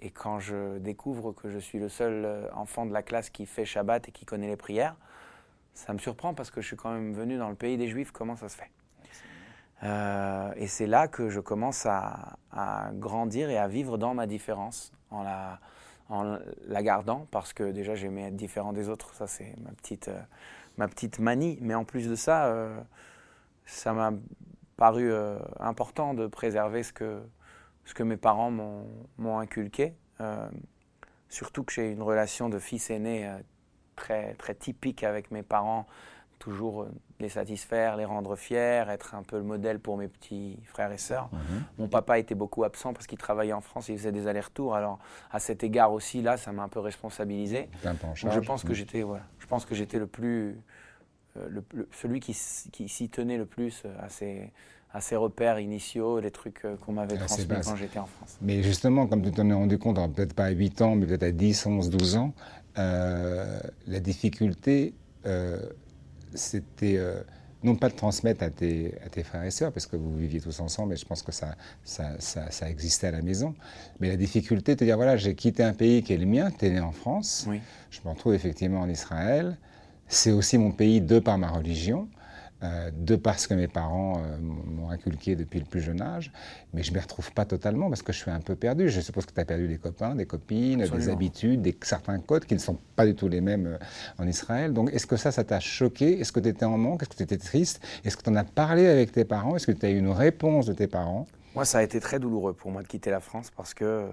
et 0.00 0.10
quand 0.10 0.40
je 0.40 0.78
découvre 0.78 1.32
que 1.32 1.48
je 1.48 1.58
suis 1.58 1.78
le 1.78 1.88
seul 1.88 2.50
enfant 2.54 2.84
de 2.84 2.92
la 2.92 3.02
classe 3.02 3.30
qui 3.30 3.46
fait 3.46 3.64
Shabbat 3.64 4.08
et 4.08 4.12
qui 4.12 4.26
connaît 4.26 4.48
les 4.48 4.56
prières, 4.56 4.96
ça 5.78 5.92
me 5.92 5.98
surprend 5.98 6.34
parce 6.34 6.50
que 6.50 6.60
je 6.60 6.66
suis 6.66 6.76
quand 6.76 6.92
même 6.92 7.12
venu 7.12 7.38
dans 7.38 7.48
le 7.48 7.54
pays 7.54 7.76
des 7.76 7.88
Juifs. 7.88 8.10
Comment 8.10 8.36
ça 8.36 8.48
se 8.48 8.56
fait? 8.56 8.70
Euh, 9.82 10.52
et 10.56 10.66
c'est 10.66 10.86
là 10.86 11.08
que 11.08 11.28
je 11.28 11.40
commence 11.40 11.86
à, 11.86 12.36
grandir 12.94 13.50
et 13.50 13.58
à 13.58 13.68
vivre 13.68 13.98
dans 13.98 14.14
ma 14.14 14.26
différence, 14.26 14.92
en 15.10 15.22
la, 15.22 16.82
gardant, 16.82 17.26
parce 17.30 17.52
que 17.52 17.70
déjà 17.70 17.94
j'aimais 17.94 18.22
être 18.22 18.36
différent 18.36 18.72
des 18.72 18.88
autres, 18.88 19.14
ça 19.14 19.26
c'est 19.26 19.54
ma 19.62 19.70
petite, 19.70 20.08
euh, 20.08 20.20
ma 20.76 20.88
petite 20.88 21.18
manie. 21.18 21.58
Mais 21.60 21.74
en 21.74 21.84
plus 21.84 22.08
de 22.08 22.14
ça, 22.14 22.46
euh, 22.46 22.80
ça 23.66 23.92
m'a 23.92 24.12
paru 24.76 25.12
important 25.58 26.14
de 26.14 26.28
préserver 26.28 26.84
ce 26.84 26.92
que, 26.92 27.20
ce 27.84 27.94
que 27.94 28.04
mes 28.04 28.16
parents 28.16 28.52
m'ont 28.52 29.38
inculqué. 29.38 29.94
surtout 31.28 31.64
que 31.64 31.72
j'ai 31.72 31.90
une 31.90 32.02
relation 32.02 32.48
de 32.48 32.60
fils 32.60 32.88
aîné 32.90 33.28
très, 33.96 34.34
très 34.34 34.54
typique 34.54 35.02
avec 35.02 35.32
mes 35.32 35.42
parents 35.42 35.86
toujours 36.38 36.86
les 37.20 37.28
satisfaire, 37.28 37.96
les 37.96 38.04
rendre 38.04 38.36
fiers, 38.36 38.84
être 38.88 39.14
un 39.14 39.22
peu 39.22 39.36
le 39.36 39.42
modèle 39.42 39.80
pour 39.80 39.96
mes 39.96 40.08
petits 40.08 40.58
frères 40.64 40.92
et 40.92 40.98
sœurs. 40.98 41.28
Mhm. 41.32 41.62
Mon 41.78 41.88
papa 41.88 42.18
était 42.18 42.34
beaucoup 42.34 42.64
absent 42.64 42.92
parce 42.92 43.06
qu'il 43.06 43.18
travaillait 43.18 43.52
en 43.52 43.60
France, 43.60 43.88
il 43.88 43.98
faisait 43.98 44.12
des 44.12 44.26
allers-retours. 44.26 44.74
Alors 44.74 44.98
à 45.30 45.40
cet 45.40 45.64
égard 45.64 45.92
aussi, 45.92 46.22
là, 46.22 46.36
ça 46.36 46.52
m'a 46.52 46.62
un 46.62 46.68
peu 46.68 46.80
responsabilisé. 46.80 47.68
je 48.14 48.40
pense 48.40 48.62
que 48.62 48.74
j'étais, 48.74 49.02
voilà, 49.02 49.24
je 49.38 49.46
pense 49.46 49.64
que 49.64 49.74
j'étais 49.74 49.98
le 49.98 50.06
plus, 50.06 50.60
euh, 51.36 51.48
le, 51.48 51.88
celui 51.92 52.20
qui, 52.20 52.36
qui 52.72 52.88
s'y 52.88 53.08
tenait 53.08 53.38
le 53.38 53.46
plus 53.46 53.82
euh, 53.84 54.50
à 54.92 55.00
ces 55.00 55.16
repères 55.16 55.58
initiaux, 55.58 56.20
les 56.20 56.30
trucs 56.30 56.64
qu'on 56.84 56.92
m'avait 56.92 57.16
transmis 57.16 57.46
quand 57.64 57.76
j'étais 57.76 57.98
en 57.98 58.06
France. 58.06 58.38
Mais 58.40 58.62
justement, 58.62 59.08
comme 59.08 59.22
tu 59.22 59.32
t'en 59.32 59.48
es 59.50 59.54
rendu 59.54 59.78
compte, 59.78 59.96
peut-être 60.14 60.34
pas 60.34 60.44
à 60.44 60.50
8 60.50 60.82
ans, 60.82 60.94
mais 60.94 61.06
peut-être 61.06 61.24
à 61.24 61.32
10, 61.32 61.66
11, 61.66 61.90
12 61.90 62.16
ans, 62.16 62.32
la 62.76 64.00
difficulté 64.00 64.94
c'était 66.34 66.96
euh, 66.96 67.20
non 67.62 67.74
pas 67.74 67.88
de 67.88 67.94
transmettre 67.94 68.42
à 68.42 68.50
tes, 68.50 68.94
à 69.04 69.08
tes, 69.08 69.22
frères 69.22 69.44
et 69.44 69.50
sœurs, 69.50 69.72
parce 69.72 69.86
que 69.86 69.96
vous 69.96 70.16
viviez 70.16 70.40
tous 70.40 70.60
ensemble, 70.60 70.94
et 70.94 70.96
je 70.96 71.04
pense 71.04 71.22
que 71.22 71.32
ça, 71.32 71.56
ça, 71.84 72.16
ça, 72.18 72.70
existait 72.70 73.08
à 73.08 73.12
la 73.12 73.22
maison, 73.22 73.54
mais 74.00 74.08
la 74.08 74.16
difficulté 74.16 74.74
de 74.74 74.78
te 74.80 74.84
dire, 74.84 74.96
voilà, 74.96 75.16
j'ai 75.16 75.34
quitté 75.34 75.62
un 75.62 75.72
pays 75.72 76.02
qui 76.02 76.12
est 76.12 76.18
le 76.18 76.26
mien, 76.26 76.50
tu 76.50 76.66
es 76.66 76.70
né 76.70 76.80
en 76.80 76.92
France, 76.92 77.48
je 77.90 78.00
me 78.04 78.10
retrouve 78.10 78.34
effectivement 78.34 78.80
en 78.80 78.88
Israël, 78.88 79.56
c'est 80.06 80.32
aussi 80.32 80.56
mon 80.56 80.70
pays 80.70 81.00
de 81.00 81.18
par 81.18 81.36
ma 81.38 81.50
religion, 81.50 82.08
euh, 82.64 82.90
de 82.92 83.14
parce 83.14 83.46
que 83.46 83.54
mes 83.54 83.68
parents 83.68 84.18
euh, 84.18 84.36
m'ont 84.40 84.90
inculqué 84.90 85.36
depuis 85.36 85.60
le 85.60 85.64
plus 85.64 85.80
jeune 85.80 86.02
âge, 86.02 86.32
mais 86.72 86.82
je 86.82 86.90
ne 86.90 86.96
m'y 86.96 87.00
retrouve 87.00 87.30
pas 87.32 87.44
totalement 87.44 87.88
parce 87.88 88.02
que 88.02 88.12
je 88.12 88.18
suis 88.18 88.32
un 88.32 88.40
peu 88.40 88.56
perdu. 88.56 88.88
Je 88.88 89.00
suppose 89.00 89.26
que 89.26 89.32
tu 89.32 89.40
as 89.40 89.44
perdu 89.44 89.68
des 89.68 89.78
copains, 89.78 90.16
des 90.16 90.26
copines, 90.26 90.84
des 90.84 91.08
habitudes, 91.08 91.62
des, 91.62 91.76
certains 91.82 92.18
codes 92.18 92.46
qui 92.46 92.54
ne 92.54 92.58
sont 92.58 92.76
pas 92.96 93.06
du 93.06 93.14
tout 93.14 93.28
les 93.28 93.40
mêmes 93.40 93.66
euh, 93.68 93.78
en 94.18 94.26
Israël. 94.26 94.72
Donc 94.72 94.92
est-ce 94.92 95.06
que 95.06 95.16
ça, 95.16 95.30
ça 95.30 95.44
t'a 95.44 95.60
choqué? 95.60 96.18
Est-ce 96.18 96.32
que 96.32 96.40
tu 96.40 96.48
étais 96.48 96.64
en 96.64 96.78
manque? 96.78 97.02
Est-ce 97.02 97.10
que 97.10 97.16
tu 97.16 97.22
étais 97.22 97.38
triste? 97.38 97.80
Est-ce 98.04 98.16
que 98.16 98.24
tu 98.24 98.30
en 98.30 98.34
as 98.34 98.42
parlé 98.42 98.88
avec 98.88 99.12
tes 99.12 99.24
parents? 99.24 99.54
Est-ce 99.54 99.68
que 99.68 99.72
tu 99.72 99.86
as 99.86 99.90
eu 99.90 99.98
une 99.98 100.10
réponse 100.10 100.66
de 100.66 100.72
tes 100.72 100.88
parents? 100.88 101.28
Moi, 101.54 101.64
ça 101.64 101.78
a 101.78 101.82
été 101.84 102.00
très 102.00 102.18
douloureux 102.18 102.54
pour 102.54 102.72
moi 102.72 102.82
de 102.82 102.88
quitter 102.88 103.10
la 103.10 103.20
France 103.20 103.52
parce 103.56 103.72
que 103.72 104.08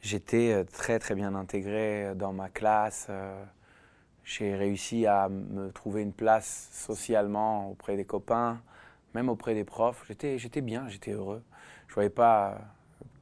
j'étais 0.00 0.64
très 0.72 0.98
très 0.98 1.14
bien 1.14 1.34
intégré 1.34 2.14
dans 2.16 2.32
ma 2.32 2.48
classe 2.48 3.08
j'ai 4.24 4.54
réussi 4.54 5.06
à 5.06 5.28
me 5.28 5.70
trouver 5.70 6.02
une 6.02 6.12
place 6.12 6.68
socialement 6.72 7.70
auprès 7.70 7.96
des 7.96 8.04
copains, 8.04 8.60
même 9.14 9.28
auprès 9.28 9.54
des 9.54 9.64
profs. 9.64 10.04
J'étais, 10.08 10.38
j'étais 10.38 10.62
bien, 10.62 10.88
j'étais 10.88 11.12
heureux. 11.12 11.42
Je 11.86 11.92
ne 11.92 11.94
voyais 11.94 12.10
pas 12.10 12.58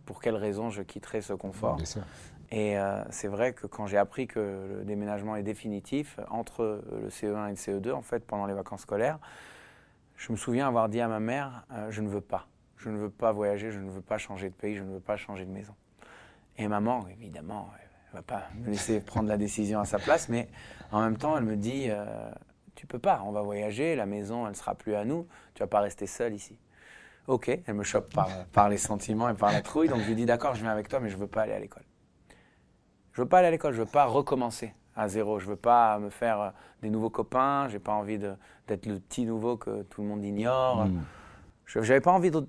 pour 0.06 0.20
quelle 0.20 0.36
raison 0.36 0.70
je 0.70 0.82
quitterais 0.82 1.20
ce 1.20 1.32
confort. 1.32 1.78
Et 2.50 2.78
euh, 2.78 3.02
c'est 3.10 3.28
vrai 3.28 3.54
que 3.54 3.66
quand 3.66 3.86
j'ai 3.86 3.96
appris 3.96 4.26
que 4.26 4.38
le 4.78 4.84
déménagement 4.84 5.36
est 5.36 5.42
définitif, 5.42 6.20
entre 6.28 6.84
le 6.92 7.08
CE1 7.08 7.46
et 7.46 7.50
le 7.50 7.80
CE2, 7.80 7.92
en 7.92 8.02
fait, 8.02 8.26
pendant 8.26 8.46
les 8.46 8.54
vacances 8.54 8.82
scolaires, 8.82 9.18
je 10.16 10.30
me 10.30 10.36
souviens 10.36 10.68
avoir 10.68 10.88
dit 10.88 11.00
à 11.00 11.08
ma 11.08 11.18
mère, 11.18 11.64
euh, 11.72 11.90
je 11.90 12.00
ne 12.02 12.08
veux 12.08 12.20
pas. 12.20 12.46
Je 12.76 12.90
ne 12.90 12.98
veux 12.98 13.10
pas 13.10 13.32
voyager, 13.32 13.70
je 13.70 13.78
ne 13.78 13.90
veux 13.90 14.02
pas 14.02 14.18
changer 14.18 14.50
de 14.50 14.54
pays, 14.54 14.76
je 14.76 14.82
ne 14.82 14.92
veux 14.92 15.00
pas 15.00 15.16
changer 15.16 15.44
de 15.46 15.50
maison. 15.50 15.74
Et 16.58 16.68
maman, 16.68 17.06
évidemment, 17.08 17.70
elle 17.80 17.88
ne 18.10 18.16
va 18.18 18.22
pas 18.22 18.42
me 18.54 18.66
laisser 18.66 19.00
prendre 19.00 19.28
la 19.28 19.38
décision 19.38 19.80
à 19.80 19.84
sa 19.84 19.98
place, 19.98 20.28
mais 20.28 20.48
en 20.92 21.00
même 21.00 21.16
temps, 21.16 21.36
elle 21.36 21.44
me 21.44 21.56
dit, 21.56 21.86
euh, 21.88 22.04
tu 22.74 22.86
peux 22.86 22.98
pas, 22.98 23.22
on 23.26 23.32
va 23.32 23.42
voyager, 23.42 23.96
la 23.96 24.06
maison, 24.06 24.46
elle 24.46 24.56
sera 24.56 24.74
plus 24.74 24.94
à 24.94 25.04
nous, 25.04 25.26
tu 25.54 25.62
vas 25.62 25.66
pas 25.66 25.80
rester 25.80 26.06
seule 26.06 26.34
ici. 26.34 26.58
Ok, 27.26 27.48
elle 27.48 27.74
me 27.74 27.84
chope 27.84 28.12
par, 28.12 28.28
par 28.52 28.68
les 28.68 28.78
sentiments 28.78 29.28
et 29.28 29.34
par 29.34 29.52
la 29.52 29.62
trouille, 29.62 29.88
donc 29.88 30.00
je 30.02 30.08
lui 30.08 30.14
dis, 30.14 30.26
d'accord, 30.26 30.54
je 30.54 30.62
viens 30.62 30.72
avec 30.72 30.88
toi, 30.88 31.00
mais 31.00 31.08
je 31.08 31.16
veux 31.16 31.26
pas 31.26 31.42
aller 31.42 31.54
à 31.54 31.58
l'école. 31.58 31.84
Je 33.12 33.22
veux 33.22 33.28
pas 33.28 33.38
aller 33.38 33.48
à 33.48 33.50
l'école, 33.50 33.72
je 33.74 33.80
veux 33.80 33.86
pas 33.86 34.06
recommencer 34.06 34.74
à 34.96 35.08
zéro. 35.08 35.38
Je 35.38 35.46
veux 35.46 35.56
pas 35.56 35.98
me 35.98 36.10
faire 36.10 36.40
euh, 36.40 36.50
des 36.82 36.90
nouveaux 36.90 37.10
copains. 37.10 37.68
J'ai 37.68 37.78
pas 37.78 37.92
envie 37.92 38.18
d'être 38.18 38.86
le 38.86 38.98
petit 38.98 39.24
nouveau 39.24 39.56
que 39.56 39.82
tout 39.82 40.02
le 40.02 40.08
monde 40.08 40.24
ignore. 40.24 40.86
Mm. 40.86 41.02
Je 41.66 41.78
n'avais 41.78 42.00
pas 42.00 42.12
envie 42.12 42.30
de, 42.30 42.44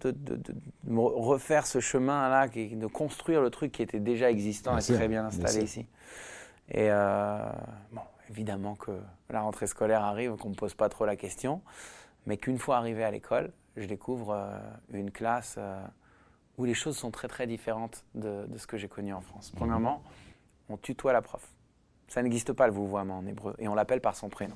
refaire 0.89 1.65
ce 1.65 1.79
chemin-là, 1.79 2.47
de 2.47 2.87
construire 2.87 3.41
le 3.41 3.49
truc 3.49 3.71
qui 3.71 3.81
était 3.81 4.01
déjà 4.01 4.29
existant 4.29 4.77
et 4.77 4.81
très 4.81 5.07
bien 5.07 5.25
installé 5.25 5.63
ici. 5.63 5.87
Et 6.69 6.89
euh, 6.89 7.37
bon, 7.93 8.01
évidemment 8.29 8.75
que 8.75 8.91
la 9.29 9.41
rentrée 9.41 9.67
scolaire 9.67 10.03
arrive, 10.03 10.35
qu'on 10.37 10.49
ne 10.49 10.53
me 10.53 10.59
pose 10.59 10.73
pas 10.73 10.89
trop 10.89 11.05
la 11.05 11.15
question, 11.15 11.61
mais 12.25 12.37
qu'une 12.37 12.57
fois 12.57 12.77
arrivé 12.77 13.03
à 13.03 13.11
l'école, 13.11 13.51
je 13.75 13.85
découvre 13.85 14.31
euh, 14.31 14.59
une 14.91 15.11
classe 15.11 15.57
où 16.57 16.65
les 16.65 16.73
choses 16.73 16.97
sont 16.97 17.11
très 17.11 17.27
très 17.27 17.47
différentes 17.47 18.05
de, 18.15 18.45
ce 18.57 18.67
que 18.67 18.77
j'ai 18.77 18.87
connu 18.87 19.13
en 19.13 19.21
France. 19.21 19.51
Mm. 19.53 19.57
Premièrement, 19.57 20.03
on 20.69 20.77
tutoie 20.77 21.13
la 21.13 21.21
prof. 21.21 21.47
Ça 22.07 22.21
n'existe 22.21 22.53
pas 22.53 22.67
le 22.67 22.73
vouvoiement 22.73 23.17
en 23.17 23.25
hébreu 23.25 23.55
et 23.59 23.67
on 23.67 23.75
l'appelle 23.75 24.01
par 24.01 24.15
son 24.15 24.29
prénom. 24.29 24.55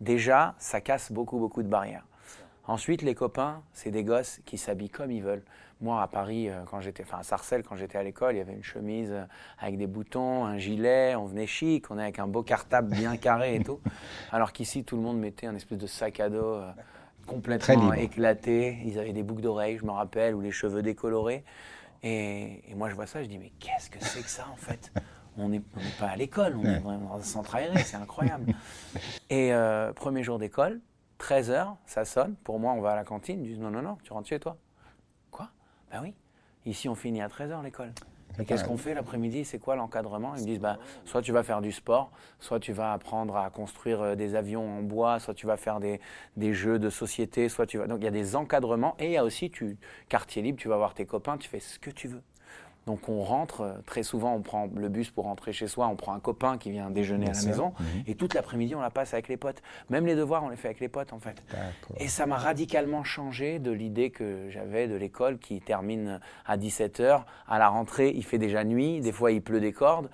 Déjà, 0.00 0.54
ça 0.58 0.80
casse 0.80 1.12
beaucoup, 1.12 1.38
beaucoup 1.38 1.62
de 1.62 1.68
barrières. 1.68 2.04
Ensuite, 2.72 3.02
les 3.02 3.14
copains, 3.14 3.62
c'est 3.74 3.90
des 3.90 4.02
gosses 4.02 4.40
qui 4.46 4.56
s'habillent 4.56 4.88
comme 4.88 5.10
ils 5.10 5.22
veulent. 5.22 5.42
Moi, 5.82 6.00
à 6.00 6.06
Paris, 6.06 6.48
euh, 6.48 6.62
quand 6.64 6.80
j'étais, 6.80 7.02
enfin 7.02 7.18
à 7.18 7.22
Sarcelles, 7.22 7.62
quand 7.62 7.76
j'étais 7.76 7.98
à 7.98 8.02
l'école, 8.02 8.34
il 8.34 8.38
y 8.38 8.40
avait 8.40 8.54
une 8.54 8.64
chemise 8.64 9.10
euh, 9.12 9.24
avec 9.58 9.76
des 9.76 9.86
boutons, 9.86 10.46
un 10.46 10.56
gilet, 10.56 11.14
on 11.14 11.26
venait 11.26 11.46
chic, 11.46 11.90
on 11.90 11.98
est 11.98 12.02
avec 12.02 12.18
un 12.18 12.26
beau 12.26 12.42
cartable 12.42 12.88
bien 12.88 13.18
carré 13.18 13.56
et 13.56 13.62
tout. 13.62 13.78
Alors 14.32 14.52
qu'ici, 14.52 14.84
tout 14.84 14.96
le 14.96 15.02
monde 15.02 15.18
mettait 15.18 15.46
un 15.46 15.54
espèce 15.54 15.76
de 15.76 15.86
sac 15.86 16.18
à 16.18 16.30
dos 16.30 16.42
euh, 16.42 16.72
complètement 17.26 17.92
éclaté. 17.92 18.78
Ils 18.86 18.98
avaient 18.98 19.12
des 19.12 19.22
boucles 19.22 19.42
d'oreilles, 19.42 19.76
je 19.76 19.84
me 19.84 19.90
rappelle, 19.90 20.34
ou 20.34 20.40
les 20.40 20.50
cheveux 20.50 20.80
décolorés. 20.80 21.44
Et, 22.02 22.62
et 22.70 22.74
moi, 22.74 22.88
je 22.88 22.94
vois 22.94 23.06
ça, 23.06 23.22
je 23.22 23.28
dis, 23.28 23.36
mais 23.36 23.52
qu'est-ce 23.60 23.90
que 23.90 24.02
c'est 24.02 24.22
que 24.22 24.30
ça, 24.30 24.46
en 24.50 24.56
fait? 24.56 24.90
On 25.36 25.50
n'est 25.50 25.62
pas 25.98 26.08
à 26.08 26.16
l'école, 26.16 26.56
on 26.56 26.64
est 26.64 26.78
vraiment 26.78 27.10
dans 27.10 27.16
un 27.16 27.22
centre 27.22 27.54
aéré, 27.54 27.82
c'est 27.82 27.96
incroyable. 27.98 28.54
Et 29.30 29.52
euh, 29.52 29.92
premier 29.92 30.22
jour 30.22 30.38
d'école, 30.38 30.80
13h, 31.22 31.76
ça 31.86 32.04
sonne. 32.04 32.34
Pour 32.42 32.58
moi, 32.58 32.72
on 32.72 32.80
va 32.80 32.92
à 32.92 32.96
la 32.96 33.04
cantine. 33.04 33.44
Ils 33.44 33.50
disent 33.50 33.60
non, 33.60 33.70
non, 33.70 33.80
non, 33.80 33.96
tu 34.02 34.12
rentres 34.12 34.28
chez 34.28 34.40
toi. 34.40 34.56
Quoi? 35.30 35.48
Ben 35.90 36.00
oui. 36.02 36.14
Ici, 36.66 36.88
on 36.88 36.96
finit 36.96 37.22
à 37.22 37.28
13h 37.28 37.62
l'école. 37.62 37.92
Et 38.38 38.44
qu'est-ce 38.44 38.64
qu'on 38.64 38.78
fait 38.78 38.94
l'après-midi? 38.94 39.44
C'est 39.44 39.58
quoi 39.58 39.76
l'encadrement? 39.76 40.34
Ils 40.36 40.40
me 40.42 40.46
disent 40.46 40.58
bah, 40.58 40.78
soit 41.04 41.22
tu 41.22 41.32
vas 41.32 41.42
faire 41.42 41.60
du 41.60 41.70
sport, 41.70 42.10
soit 42.40 42.60
tu 42.60 42.72
vas 42.72 42.92
apprendre 42.92 43.36
à 43.36 43.50
construire 43.50 44.00
euh, 44.00 44.14
des 44.14 44.34
avions 44.34 44.78
en 44.78 44.82
bois, 44.82 45.20
soit 45.20 45.34
tu 45.34 45.46
vas 45.46 45.56
faire 45.56 45.80
des, 45.80 46.00
des 46.36 46.54
jeux 46.54 46.78
de 46.78 46.88
société, 46.88 47.48
soit 47.48 47.66
tu 47.66 47.78
vas. 47.78 47.86
Donc 47.86 47.98
il 48.00 48.04
y 48.04 48.08
a 48.08 48.12
des 48.12 48.34
encadrements 48.34 48.96
et 48.98 49.06
il 49.06 49.12
y 49.12 49.16
a 49.18 49.24
aussi 49.24 49.50
tu, 49.50 49.76
quartier 50.08 50.40
libre, 50.40 50.58
tu 50.58 50.68
vas 50.68 50.76
voir 50.76 50.94
tes 50.94 51.04
copains, 51.04 51.36
tu 51.36 51.48
fais 51.48 51.60
ce 51.60 51.78
que 51.78 51.90
tu 51.90 52.08
veux. 52.08 52.22
Donc 52.86 53.08
on 53.08 53.22
rentre, 53.22 53.60
euh, 53.60 53.72
très 53.86 54.02
souvent 54.02 54.34
on 54.34 54.42
prend 54.42 54.68
le 54.74 54.88
bus 54.88 55.10
pour 55.10 55.24
rentrer 55.24 55.52
chez 55.52 55.68
soi, 55.68 55.86
on 55.86 55.96
prend 55.96 56.14
un 56.14 56.20
copain 56.20 56.58
qui 56.58 56.70
vient 56.70 56.90
déjeuner 56.90 57.28
à 57.28 57.32
la 57.32 57.42
maison, 57.42 57.72
mhm. 57.78 57.86
et 58.06 58.14
toute 58.14 58.34
l'après-midi 58.34 58.74
on 58.74 58.80
la 58.80 58.90
passe 58.90 59.14
avec 59.14 59.28
les 59.28 59.36
potes. 59.36 59.62
Même 59.88 60.06
les 60.06 60.16
devoirs 60.16 60.42
on 60.42 60.48
les 60.48 60.56
fait 60.56 60.68
avec 60.68 60.80
les 60.80 60.88
potes 60.88 61.12
en 61.12 61.20
fait. 61.20 61.42
Et 61.98 62.08
ça 62.08 62.26
m'a 62.26 62.36
radicalement 62.36 63.04
changé 63.04 63.58
de 63.58 63.70
l'idée 63.70 64.10
que 64.10 64.48
j'avais 64.50 64.88
de 64.88 64.96
l'école 64.96 65.38
qui 65.38 65.60
termine 65.60 66.20
à 66.44 66.56
17h. 66.56 67.22
À 67.46 67.58
la 67.58 67.68
rentrée 67.68 68.12
il 68.14 68.24
fait 68.24 68.38
déjà 68.38 68.64
nuit, 68.64 69.00
des 69.00 69.12
fois 69.12 69.30
il 69.30 69.42
pleut 69.42 69.60
des 69.60 69.72
cordes. 69.72 70.10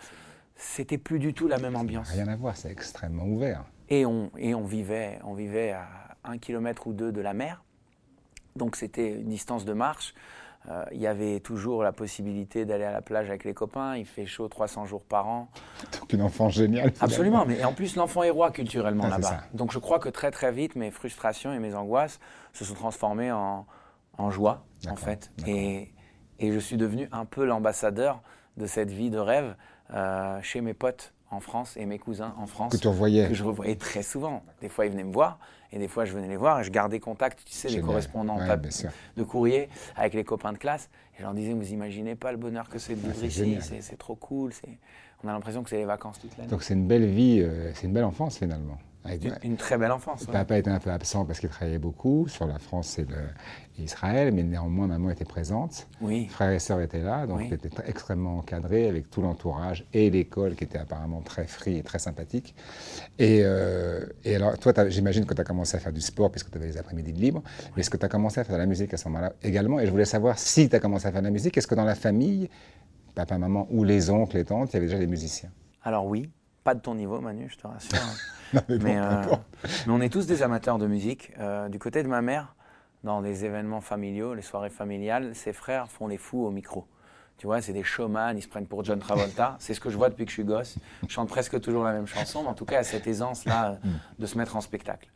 C'était 0.57 0.99
plus 0.99 1.21
du 1.21 1.35
tout 1.35 1.47
la 1.47 1.59
même 1.59 1.77
ambiance. 1.77 2.11
Rien 2.11 2.27
à 2.27 2.35
voir, 2.35 2.57
c'est 2.57 2.71
extrêmement 2.71 3.25
ouvert. 3.25 3.65
Et 3.91 4.05
on, 4.05 4.31
et 4.37 4.55
on, 4.57 4.65
vivait, 4.65 5.21
on 5.25 5.33
vivait 5.33 5.71
à 5.71 5.87
un 6.25 6.37
kilomètre 6.37 6.89
ou 6.89 6.93
deux 6.93 7.13
de 7.13 7.21
la 7.21 7.33
mer, 7.33 7.63
donc 8.57 8.77
c'était 8.77 9.13
une 9.13 9.29
distance 9.29 9.65
de 9.65 9.73
marche. 9.73 10.15
Euh, 10.71 10.85
il 10.93 11.01
y 11.01 11.07
avait 11.07 11.41
toujours 11.41 11.83
la 11.83 11.93
possibilité 11.93 12.65
d'aller 12.65 12.85
à 12.85 12.93
la 12.93 13.01
plage 13.01 13.29
avec 13.29 13.45
les 13.45 13.55
copains. 13.55 13.97
Il 13.97 14.05
fait 14.05 14.27
chaud 14.27 14.49
300 14.49 14.85
jours 14.87 15.03
par 15.03 15.27
an. 15.27 15.49
Donc 15.99 16.13
une 16.13 16.23
enfant 16.23 16.51
géniale. 16.51 16.93
Absolument, 17.01 17.47
mais 17.47 17.65
en 17.65 17.73
plus 17.73 17.97
l'enfant 17.97 18.23
est 18.23 18.31
roi 18.31 18.51
culturellement 18.51 19.05
ah, 19.07 19.11
là-bas. 19.11 19.41
Donc 19.55 19.73
je 19.73 19.79
crois 19.79 19.99
que 19.99 20.09
très 20.09 20.31
très 20.31 20.53
vite 20.53 20.77
mes 20.77 20.91
frustrations 20.91 21.53
et 21.53 21.59
mes 21.59 21.75
angoisses 21.75 22.21
se 22.53 22.65
sont 22.65 22.75
transformées 22.75 23.33
en, 23.33 23.67
en 24.19 24.31
joie 24.31 24.65
en 24.89 24.97
fait. 24.97 25.31
Et, 25.47 25.91
et, 26.39 26.53
je 26.53 26.59
suis 26.59 26.77
devenu 26.77 27.09
un 27.13 27.25
peu 27.25 27.45
l'ambassadeur 27.45 28.21
de 28.57 28.67
cette 28.67 28.91
vie 28.91 29.11
de 29.11 29.19
rêve 29.19 29.57
euh, 29.95 30.39
chez 30.43 30.61
mes 30.61 30.75
potes 30.75 31.15
en 31.31 31.41
France 31.41 31.77
et 31.77 31.87
mes 31.87 31.99
cousins 31.99 32.35
en 32.39 32.47
France. 32.47 32.73
Que 32.73 32.79
tu 32.79 32.89
revoyais 32.89 33.29
Que 33.29 33.35
je 33.35 33.45
revoyais 33.45 33.77
très 33.77 34.03
souvent. 34.03 34.43
Des 34.61 34.69
fois, 34.69 34.87
ils 34.87 34.93
venaient 34.93 35.05
me 35.05 35.13
voir 35.13 35.39
et 35.73 35.79
des 35.79 35.89
fois, 35.89 36.05
je 36.05 36.13
venais 36.13 36.29
les 36.29 36.37
voir 36.37 36.61
et 36.61 36.65
je 36.65 36.71
gardais 36.71 37.01
contact, 37.01 37.41
tu 37.45 37.53
sais, 37.53 37.69
des 37.69 37.81
correspondants 37.81 38.39
de 39.17 39.23
courrier 39.23 39.69
avec 39.97 40.15
les 40.15 40.25
copains 40.25 40.53
de 40.53 40.59
classe. 40.59 40.89
Et 41.15 41.19
je 41.19 41.23
leur 41.23 41.35
disais, 41.35 41.53
vous 41.53 41.73
imaginez 41.73 42.15
pas 42.15 42.33
le 42.33 42.39
bonheur 42.39 42.69
que 42.69 42.79
c'est 42.79 42.95
de 42.95 43.11
vivre 43.11 43.25
ici, 43.25 43.77
c'est 43.81 43.99
trop 43.99 44.15
cool. 44.15 44.53
On 45.25 45.29
a 45.29 45.33
l'impression 45.33 45.63
que 45.63 45.71
c'est 45.71 45.79
les 45.79 45.85
vacances 45.85 46.21
toute 46.21 46.37
l'année. 46.37 46.49
Donc 46.49 46.63
c'est 46.63 46.75
une 46.75 46.87
belle 46.87 47.07
vie, 47.07 47.41
euh, 47.43 47.73
c'est 47.75 47.87
une 47.87 47.93
belle 47.93 48.05
enfance 48.05 48.39
finalement. 48.39 48.79
Une, 49.43 49.57
très 49.57 49.79
belle 49.79 49.93
enfance. 49.93 50.27
Papa 50.27 50.59
était 50.59 50.71
un 50.71 50.79
peu 50.79 50.91
absent 50.91 51.25
parce 51.25 51.41
qu'il 51.41 51.49
travaillait 51.49 51.79
beaucoup 51.79 52.29
sur 52.29 52.47
la 52.47 52.59
France 52.59 52.99
et, 52.99 53.07
Israël, 53.79 54.33
mais 54.33 54.43
néanmoins 54.43 54.89
maman 54.89 55.11
était 55.11 55.25
présente. 55.25 55.87
Oui. 56.01 56.27
Frères 56.27 56.51
et 56.51 56.59
sœurs 56.59 56.81
étaient 56.81 57.03
là, 57.03 57.27
donc 57.27 57.43
il 57.47 57.55
était 57.55 57.71
extrêmement 57.87 58.39
encadré 58.39 58.89
avec 58.89 59.09
tout 59.09 59.23
l'entourage 59.23 59.87
et 59.93 60.11
l'école 60.11 60.57
qui 60.57 60.65
était 60.65 60.79
apparemment 60.79 61.21
très 61.21 61.47
free 61.47 61.79
et 61.79 61.83
très 61.83 62.01
sympathique. 62.01 62.57
Et, 63.19 63.41
euh, 63.43 64.05
alors, 64.27 64.59
toi, 64.59 64.73
j'imagine 64.89 65.27
que 65.27 65.35
tu 65.35 65.41
as 65.41 65.45
commencé 65.45 65.77
à 65.77 65.81
faire 65.81 65.93
du 65.93 66.01
sport 66.01 66.31
puisque 66.31 66.51
tu 66.51 66.59
avais 66.59 66.67
les 66.67 66.77
après-midi 66.77 67.13
de 67.13 67.21
libre, 67.21 67.43
mais 67.77 67.81
est-ce 67.81 67.91
que 67.91 67.97
tu 67.97 68.05
as 68.05 68.09
commencé 68.09 68.41
à 68.41 68.45
faire 68.45 68.57
de 68.57 68.61
la 68.61 68.67
musique 68.67 68.93
à 68.93 68.97
ce 68.97 69.09
moment-là 69.09 69.33
également? 69.43 69.79
Et 69.79 69.87
je 69.87 69.91
voulais 69.91 70.05
savoir 70.05 70.39
si 70.39 70.69
tu 70.69 70.75
as 70.75 70.81
commencé 70.81 71.07
à 71.07 71.13
faire 71.13 71.21
de 71.21 71.27
la 71.27 71.33
musique, 71.33 71.57
est-ce 71.57 71.67
que 71.67 71.75
dans 71.75 71.85
la 71.85 71.95
famille, 71.95 72.51
papa, 73.15 73.39
maman 73.39 73.69
ou 73.71 73.85
les 73.85 74.11
oncles, 74.11 74.37
les 74.37 74.45
tantes, 74.45 74.71
il 74.73 74.75
y 74.75 74.77
avait 74.79 74.87
déjà 74.87 74.99
des 74.99 75.07
musiciens? 75.07 75.51
Alors 75.83 76.07
oui, 76.07 76.29
pas 76.65 76.75
de 76.75 76.81
ton 76.81 76.95
niveau, 76.95 77.21
Manu, 77.21 77.49
je 77.51 77.57
te 77.57 77.67
rassure. 77.67 77.99
Euh, 78.55 78.79
mais, 78.81 78.99
on 79.89 80.01
est 80.01 80.09
tous 80.09 80.27
des 80.27 80.43
amateurs 80.43 80.79
de 80.79 80.87
musique. 80.87 81.33
Euh, 81.39 81.69
du 81.69 81.79
côté 81.79 82.03
de 82.03 82.09
ma 82.09 82.23
mère, 82.23 82.55
dans 83.05 83.21
des 83.21 83.45
événements 83.45 83.83
familiaux, 83.83 84.33
les 84.33 84.41
soirées 84.41 84.71
familiales, 84.71 85.35
ses 85.35 85.53
frères 85.53 85.91
font 85.91 86.07
les 86.07 86.17
fous 86.17 86.47
au 86.47 86.51
micro. 86.51 86.87
Tu 87.37 87.47
vois, 87.47 87.61
c'est 87.61 87.75
des 87.75 87.85
showman, 87.85 88.39
ils 88.39 88.43
se 88.43 88.49
prennent 88.49 88.67
pour 88.67 88.83
John 88.85 89.01
Travolta. 89.01 89.57
c'est 89.61 89.75
ce 89.75 89.81
que 89.81 89.91
je 89.91 89.99
vois 89.99 90.09
depuis 90.09 90.25
que 90.25 90.31
je 90.31 90.37
suis 90.37 90.45
gosse. 90.45 90.77
Je 91.07 91.13
chante 91.13 91.29
presque 91.29 91.61
toujours 91.61 91.85
la 91.85 91.93
même 91.93 92.07
chanson, 92.07 92.43
mais 92.43 92.49
en 92.49 92.55
tout 92.55 92.65
cas, 92.65 92.79
à 92.79 92.85
cette 92.85 93.07
aisance-là 93.07 93.81
de 94.19 94.25
se 94.25 94.39
mettre 94.39 94.57
en 94.57 94.63
spectacle. 94.63 95.11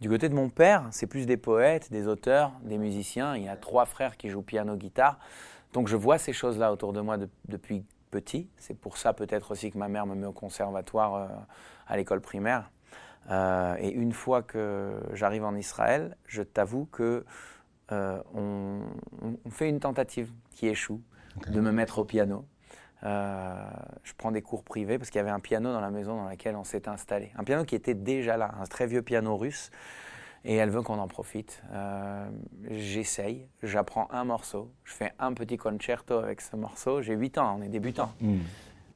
Du 0.00 0.08
côté 0.08 0.30
de 0.30 0.34
mon 0.34 0.48
père, 0.48 0.86
c'est 0.90 1.06
plus 1.06 1.26
des 1.26 1.36
poètes, 1.36 1.92
des 1.92 2.06
auteurs, 2.06 2.52
des 2.62 2.78
musiciens. 2.78 3.36
Il 3.36 3.44
y 3.44 3.48
a 3.48 3.56
trois 3.56 3.84
frères 3.84 4.16
qui 4.16 4.30
jouent 4.30 4.40
piano-guitare. 4.40 5.18
Donc 5.72 5.88
je 5.88 5.96
vois 5.96 6.18
ces 6.18 6.32
choses-là 6.32 6.72
autour 6.72 6.92
de 6.92 7.00
moi 7.00 7.18
depuis 7.46 7.84
petit. 8.08 8.48
C'est 8.56 8.78
pour 8.78 8.96
ça 8.96 9.12
peut-être 9.12 9.52
aussi 9.52 9.70
que 9.70 9.78
ma 9.78 9.88
mère 9.88 10.06
me 10.06 10.14
met 10.14 10.26
au 10.26 10.32
conservatoire 10.32 11.14
euh, 11.14 11.28
à 11.86 11.96
l'école 11.96 12.20
primaire. 12.20 12.70
Euh, 13.30 13.76
et 13.78 13.90
une 13.90 14.12
fois 14.12 14.42
que 14.42 15.00
j'arrive 15.12 15.44
en 15.44 15.54
Israël, 15.54 16.16
je 16.26 16.42
t'avoue 16.42 16.86
que 16.86 17.24
euh, 17.92 18.22
on, 18.34 18.80
fait 19.50 19.68
une 19.68 19.80
tentative 19.80 20.32
qui 20.50 20.68
échoue 20.68 21.02
de 21.48 21.60
me 21.60 21.70
mettre 21.72 21.98
au 21.98 22.04
piano. 22.04 22.44
je 23.02 24.12
prends 24.16 24.32
des 24.32 24.42
cours 24.42 24.64
privés 24.64 24.98
parce 24.98 25.10
qu'il 25.10 25.18
y 25.18 25.22
avait 25.22 25.30
un 25.30 25.40
piano 25.40 25.72
dans 25.72 25.80
la 25.80 25.90
maison 25.90 26.16
dans 26.16 26.28
laquelle 26.28 26.56
on 26.56 26.64
s'était 26.64 26.88
installé. 26.88 27.32
Un 27.36 27.44
piano 27.44 27.64
qui 27.64 27.74
était 27.74 27.94
déjà 27.94 28.36
là, 28.36 28.54
un 28.60 28.64
très 28.64 28.86
vieux 28.86 29.02
piano 29.02 29.36
russe 29.36 29.70
et 30.48 30.54
elle 30.54 30.70
veut 30.70 30.82
qu'on 30.82 30.98
en 30.98 31.06
profite. 31.08 31.62
Euh, 31.72 32.26
j'essaye, 32.70 33.46
j'apprends 33.62 34.08
un 34.10 34.24
morceau, 34.24 34.72
je 34.82 34.94
fais 34.94 35.12
un 35.18 35.34
petit 35.34 35.58
concerto 35.58 36.14
avec 36.14 36.40
ce 36.40 36.56
morceau. 36.56 37.02
J'ai 37.02 37.14
8 37.14 37.36
ans, 37.38 37.58
on 37.60 37.62
est 37.62 37.68
débutant. 37.68 38.10
Hmm. 38.22 38.38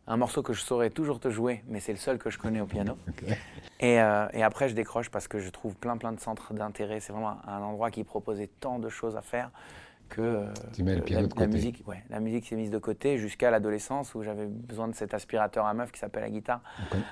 Un 0.07 0.17
morceau 0.17 0.43
que 0.43 0.55
je 0.55 0.63
saurais 0.63 0.89
toujours 0.89 1.21
te 1.21 1.29
jouer, 1.29 1.63
mais 1.69 1.79
c'est 1.79 1.93
le 1.93 1.99
seul 1.99 2.19
que 2.19 2.31
je 2.31 2.39
connais 2.39 2.61
au 2.61 2.67
piano. 2.67 2.97
Et, 3.81 4.01
euh, 4.01 4.29
et, 4.33 4.45
après, 4.45 4.69
je 4.69 4.75
décroche 4.77 5.11
parce 5.11 5.27
que 5.27 5.41
je 5.41 5.51
trouve 5.51 5.75
plein 5.75 5.97
plein 5.97 6.13
de 6.13 6.21
centres 6.21 6.55
d'intérêt. 6.55 7.01
C'est 7.01 7.13
vraiment 7.13 7.39
un 7.49 7.61
endroit 7.61 7.91
qui 7.91 8.05
proposait 8.05 8.47
tant 8.47 8.79
de 8.79 8.89
choses 8.89 9.17
à 9.17 9.23
faire 9.23 9.51
que 10.15 10.45
tu 10.73 10.83
mets 10.83 10.95
le 10.95 11.03
piano 11.03 11.23
la, 11.23 11.29
de 11.29 11.33
côté. 11.35 11.47
musique, 11.49 11.83
ouais, 11.87 12.03
la 12.11 12.21
musique 12.21 12.47
s'est 12.47 12.57
mise 12.57 12.71
de 12.71 12.79
côté 12.79 13.19
jusqu'à 13.19 13.51
l'adolescence 13.51 14.15
où 14.15 14.23
j'avais 14.23 14.47
besoin 14.47 14.89
de 14.89 14.95
cet 14.95 15.15
aspirateur 15.15 15.67
à 15.67 15.75
meuf 15.75 15.91
qui 15.91 15.99
s'appelle 15.99 16.23
la 16.23 16.31
guitare. 16.31 16.61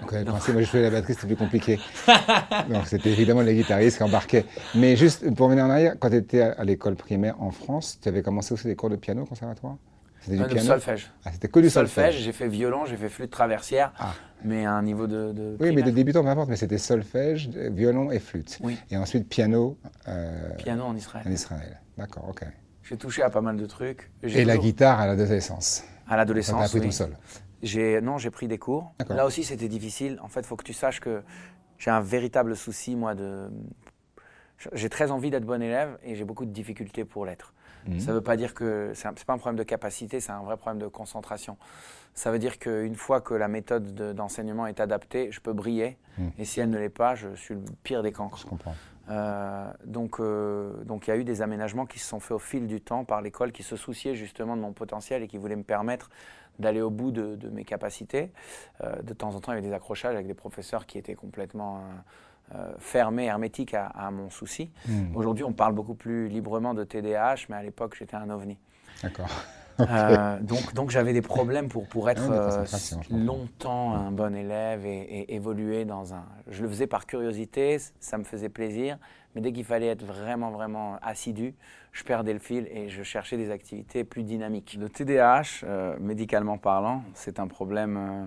On 0.02 0.06
connaît 0.06 0.20
le 0.24 0.26
principe, 0.30 0.52
moi 0.54 0.62
je 0.62 0.66
faisais 0.68 0.82
la 0.84 0.90
batterie, 0.90 1.14
c'était 1.14 1.26
plus 1.28 1.36
compliqué. 1.36 1.78
Donc 2.70 2.86
c'était 2.86 3.10
évidemment 3.10 3.40
les 3.42 3.54
guitaristes 3.54 3.96
qui 3.96 4.02
embarquaient. 4.02 4.44
Mais 4.74 4.96
juste 4.96 5.34
pour 5.34 5.48
venir 5.48 5.64
en 5.64 5.70
arrière, 5.70 5.94
quand 5.98 6.10
tu 6.10 6.16
étais 6.16 6.42
à 6.42 6.62
l'école 6.64 6.96
primaire 6.96 7.40
en 7.42 7.50
France, 7.50 7.98
tu 8.02 8.08
avais 8.08 8.22
commencé 8.22 8.54
aussi 8.54 8.66
des 8.66 8.76
cours 8.76 8.90
de 8.90 8.96
piano 8.96 9.22
au 9.22 9.26
conservatoire? 9.26 9.76
C'était 10.22 10.36
du 10.36 10.56
Euh, 10.58 10.60
solfège. 10.60 11.10
Ah, 11.24 11.30
c'était 11.32 11.48
que 11.48 11.60
du 11.60 11.70
solfège. 11.70 12.18
J'ai 12.18 12.32
fait 12.32 12.46
violon, 12.46 12.84
j'ai 12.84 12.98
fait 12.98 13.08
flûte 13.08 13.30
traversière, 13.30 13.94
Ah. 13.98 14.12
mais 14.44 14.66
à 14.66 14.72
un 14.74 14.82
niveau 14.82 15.06
de. 15.06 15.32
de 15.32 15.56
Oui, 15.60 15.74
mais 15.74 15.80
de 15.82 15.90
débutant, 15.90 16.22
peu 16.22 16.28
importe, 16.28 16.50
mais 16.50 16.56
c'était 16.56 16.76
solfège, 16.76 17.48
euh, 17.56 17.70
violon 17.72 18.10
et 18.10 18.18
flûte. 18.18 18.58
Oui. 18.62 18.76
Et 18.90 18.98
ensuite 18.98 19.26
piano 19.30 19.78
euh, 20.08 20.54
Piano 20.58 20.84
en 20.84 20.94
Israël. 20.94 21.24
en 21.26 21.30
Israël. 21.32 21.80
D'accord, 21.96 22.26
ok. 22.28 22.42
J'ai 22.90 22.96
touché 22.96 23.22
à 23.22 23.30
pas 23.30 23.40
mal 23.40 23.56
de 23.56 23.66
trucs. 23.66 24.10
Et 24.24 24.44
la 24.44 24.58
guitare 24.58 24.98
à 24.98 25.06
l'adolescence. 25.06 25.84
À 26.08 26.16
l'adolescence. 26.16 26.60
appris 26.64 26.80
oui. 26.80 26.86
tout 26.86 26.92
seul. 26.92 27.16
J'ai 27.62 28.00
non, 28.00 28.18
j'ai 28.18 28.30
pris 28.30 28.48
des 28.48 28.58
cours. 28.58 28.92
Là 29.08 29.26
aussi, 29.26 29.44
c'était 29.44 29.68
difficile. 29.68 30.18
En 30.22 30.28
fait, 30.28 30.40
il 30.40 30.46
faut 30.46 30.56
que 30.56 30.64
tu 30.64 30.72
saches 30.72 30.98
que 30.98 31.22
j'ai 31.78 31.92
un 31.92 32.00
véritable 32.00 32.56
souci, 32.56 32.96
moi, 32.96 33.14
de. 33.14 33.48
J'ai 34.72 34.88
très 34.88 35.12
envie 35.12 35.30
d'être 35.30 35.44
bon 35.46 35.62
élève 35.62 35.98
et 36.02 36.16
j'ai 36.16 36.24
beaucoup 36.24 36.44
de 36.44 36.50
difficultés 36.50 37.04
pour 37.04 37.24
l'être. 37.26 37.54
Mhm. 37.86 38.00
Ça 38.00 38.10
ne 38.10 38.16
veut 38.16 38.20
pas 38.22 38.36
dire 38.36 38.54
que 38.54 38.90
c'est 38.94 39.06
un- 39.08 39.14
c'est 39.16 39.24
pas 39.24 39.32
un 39.34 39.38
problème 39.38 39.56
de 39.56 39.62
capacité, 39.62 40.18
c'est 40.20 40.32
un 40.32 40.42
vrai 40.42 40.56
problème 40.56 40.82
de 40.82 40.88
concentration. 40.88 41.56
Ça 42.12 42.30
veut 42.32 42.38
dire 42.40 42.58
qu'une 42.58 42.96
fois 42.96 43.20
que 43.20 43.32
la 43.34 43.46
méthode 43.48 43.94
de- 43.94 44.12
d'enseignement 44.12 44.66
est 44.66 44.80
adaptée, 44.80 45.30
je 45.30 45.40
peux 45.40 45.52
briller. 45.54 45.96
Mhm. 46.18 46.32
Et 46.38 46.44
si 46.44 46.60
elle 46.60 46.68
ne 46.70 46.78
l'est 46.78 46.90
pas, 46.90 47.14
je 47.14 47.34
suis 47.36 47.54
le 47.54 47.62
pire 47.84 48.02
des 48.02 48.12
cancres. 48.12 48.36
Je 48.38 48.46
comprends. 48.46 48.74
Euh, 49.10 49.70
donc, 49.84 50.20
euh, 50.20 50.72
donc 50.84 51.06
il 51.06 51.10
y 51.10 51.12
a 51.12 51.16
eu 51.16 51.24
des 51.24 51.42
aménagements 51.42 51.86
qui 51.86 51.98
se 51.98 52.06
sont 52.06 52.20
faits 52.20 52.32
au 52.32 52.38
fil 52.38 52.66
du 52.66 52.80
temps 52.80 53.04
par 53.04 53.20
l'école, 53.22 53.52
qui 53.52 53.62
se 53.62 53.76
souciait 53.76 54.14
justement 54.14 54.56
de 54.56 54.62
mon 54.62 54.72
potentiel 54.72 55.22
et 55.22 55.28
qui 55.28 55.36
voulaient 55.36 55.56
me 55.56 55.64
permettre 55.64 56.10
d'aller 56.58 56.80
au 56.80 56.90
bout 56.90 57.10
de, 57.10 57.36
de 57.36 57.48
mes 57.48 57.64
capacités. 57.64 58.32
Euh, 58.82 59.02
de 59.02 59.12
temps 59.14 59.34
en 59.34 59.40
temps, 59.40 59.52
il 59.52 59.56
y 59.56 59.58
avait 59.58 59.68
des 59.68 59.74
accrochages 59.74 60.14
avec 60.14 60.26
des 60.26 60.34
professeurs 60.34 60.86
qui 60.86 60.98
étaient 60.98 61.14
complètement 61.14 61.82
fermés, 62.80 63.26
hermétiques 63.26 63.74
à, 63.74 63.86
à 63.86 64.10
mon 64.10 64.28
souci. 64.28 64.72
Mhm. 64.88 65.14
Aujourd'hui, 65.14 65.44
on 65.44 65.52
parle 65.52 65.72
beaucoup 65.72 65.94
plus 65.94 66.28
librement 66.28 66.74
de 66.74 66.82
TDAH, 66.82 67.46
mais 67.48 67.54
à 67.54 67.62
l'époque, 67.62 67.94
j'étais 67.96 68.16
un 68.16 68.28
ovni. 68.28 68.58
D'accord. 69.04 69.30
Euh, 69.90 70.38
donc, 70.40 70.74
donc 70.74 70.90
j'avais 70.90 71.12
des 71.12 71.22
problèmes 71.22 71.68
pour, 71.68 71.86
pour 71.88 72.08
être 72.10 72.30
euh, 72.30 72.64
longtemps 73.10 73.94
un 73.94 74.10
bon 74.10 74.34
élève 74.34 74.86
et, 74.86 75.00
et 75.00 75.34
évoluer 75.34 75.84
dans 75.84 76.14
un. 76.14 76.24
Je 76.48 76.62
le 76.62 76.68
faisais 76.68 76.86
par 76.86 77.06
curiosité, 77.06 77.78
ça 77.98 78.18
me 78.18 78.24
faisait 78.24 78.48
plaisir, 78.48 78.98
mais 79.34 79.40
dès 79.40 79.52
qu'il 79.52 79.64
fallait 79.64 79.88
être 79.88 80.04
vraiment, 80.04 80.50
vraiment 80.50 80.98
assidu, 81.02 81.54
je 81.92 82.04
perdais 82.04 82.32
le 82.32 82.38
fil 82.38 82.68
et 82.70 82.88
je 82.88 83.02
cherchais 83.02 83.36
des 83.36 83.50
activités 83.50 84.04
plus 84.04 84.22
dynamiques. 84.22 84.76
Le 84.78 84.88
TDAH, 84.88 85.64
euh, 85.64 85.96
médicalement 85.98 86.58
parlant, 86.58 87.02
c'est 87.14 87.40
un 87.40 87.46
problème 87.46 87.96
euh, 87.96 88.26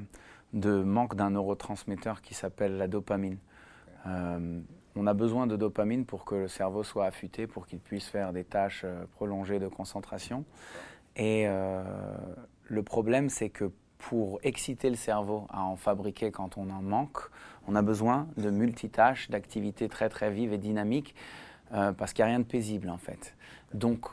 de 0.53 0.83
manque 0.83 1.15
d'un 1.15 1.31
neurotransmetteur 1.31 2.21
qui 2.21 2.33
s'appelle 2.33 2.77
la 2.77 2.87
dopamine. 2.87 3.37
Euh, 4.05 4.59
on 4.95 5.07
a 5.07 5.13
besoin 5.13 5.47
de 5.47 5.55
dopamine 5.55 6.05
pour 6.05 6.23
que 6.23 6.35
le 6.35 6.47
cerveau 6.47 6.83
soit 6.83 7.05
affûté, 7.05 7.47
pour 7.47 7.65
qu'il 7.65 7.79
puisse 7.79 8.07
faire 8.07 8.31
des 8.31 8.43
tâches 8.43 8.85
prolongées 9.15 9.59
de 9.59 9.67
concentration. 9.67 10.45
Et 11.15 11.45
euh, 11.47 11.83
le 12.63 12.83
problème, 12.83 13.29
c'est 13.29 13.49
que 13.49 13.71
pour 13.97 14.39
exciter 14.43 14.89
le 14.89 14.95
cerveau 14.95 15.47
à 15.49 15.63
en 15.63 15.77
fabriquer 15.77 16.31
quand 16.31 16.57
on 16.57 16.69
en 16.69 16.81
manque, 16.81 17.19
on 17.67 17.75
a 17.75 17.81
besoin 17.81 18.27
de 18.35 18.49
multitâches, 18.49 19.29
d'activités 19.29 19.87
très 19.87 20.09
très 20.09 20.31
vives 20.31 20.51
et 20.51 20.57
dynamiques, 20.57 21.15
euh, 21.73 21.93
parce 21.93 22.11
qu'il 22.11 22.23
n'y 22.25 22.31
a 22.31 22.33
rien 22.33 22.39
de 22.39 22.45
paisible 22.45 22.89
en 22.89 22.97
fait. 22.97 23.35
Donc 23.73 24.07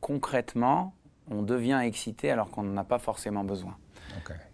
concrètement, 0.00 0.94
on 1.30 1.42
devient 1.42 1.80
excité 1.82 2.30
alors 2.30 2.50
qu'on 2.50 2.62
n'en 2.62 2.76
a 2.76 2.84
pas 2.84 2.98
forcément 2.98 3.44
besoin. 3.44 3.76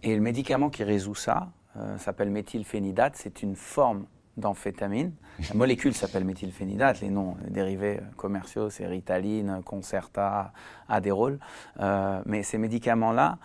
Et 0.01 0.15
le 0.15 0.21
médicament 0.21 0.69
qui 0.69 0.83
résout 0.83 1.15
ça 1.15 1.51
euh, 1.75 1.97
s'appelle 1.97 2.29
méthylphénidate. 2.31 3.15
C'est 3.15 3.43
une 3.43 3.55
forme 3.55 4.05
d'amphétamine. 4.37 5.11
La 5.49 5.55
molécule 5.55 5.93
s'appelle 5.93 6.23
méthylphénidate. 6.23 7.01
Les 7.01 7.09
noms 7.09 7.35
les 7.43 7.49
dérivés 7.51 7.99
commerciaux, 8.17 8.69
c'est 8.69 8.85
Ritaline, 8.87 9.61
Concerta, 9.65 10.53
Adderall. 10.87 11.39
Euh, 11.79 12.21
mais 12.25 12.43
ces 12.43 12.57
médicaments-là 12.57 13.37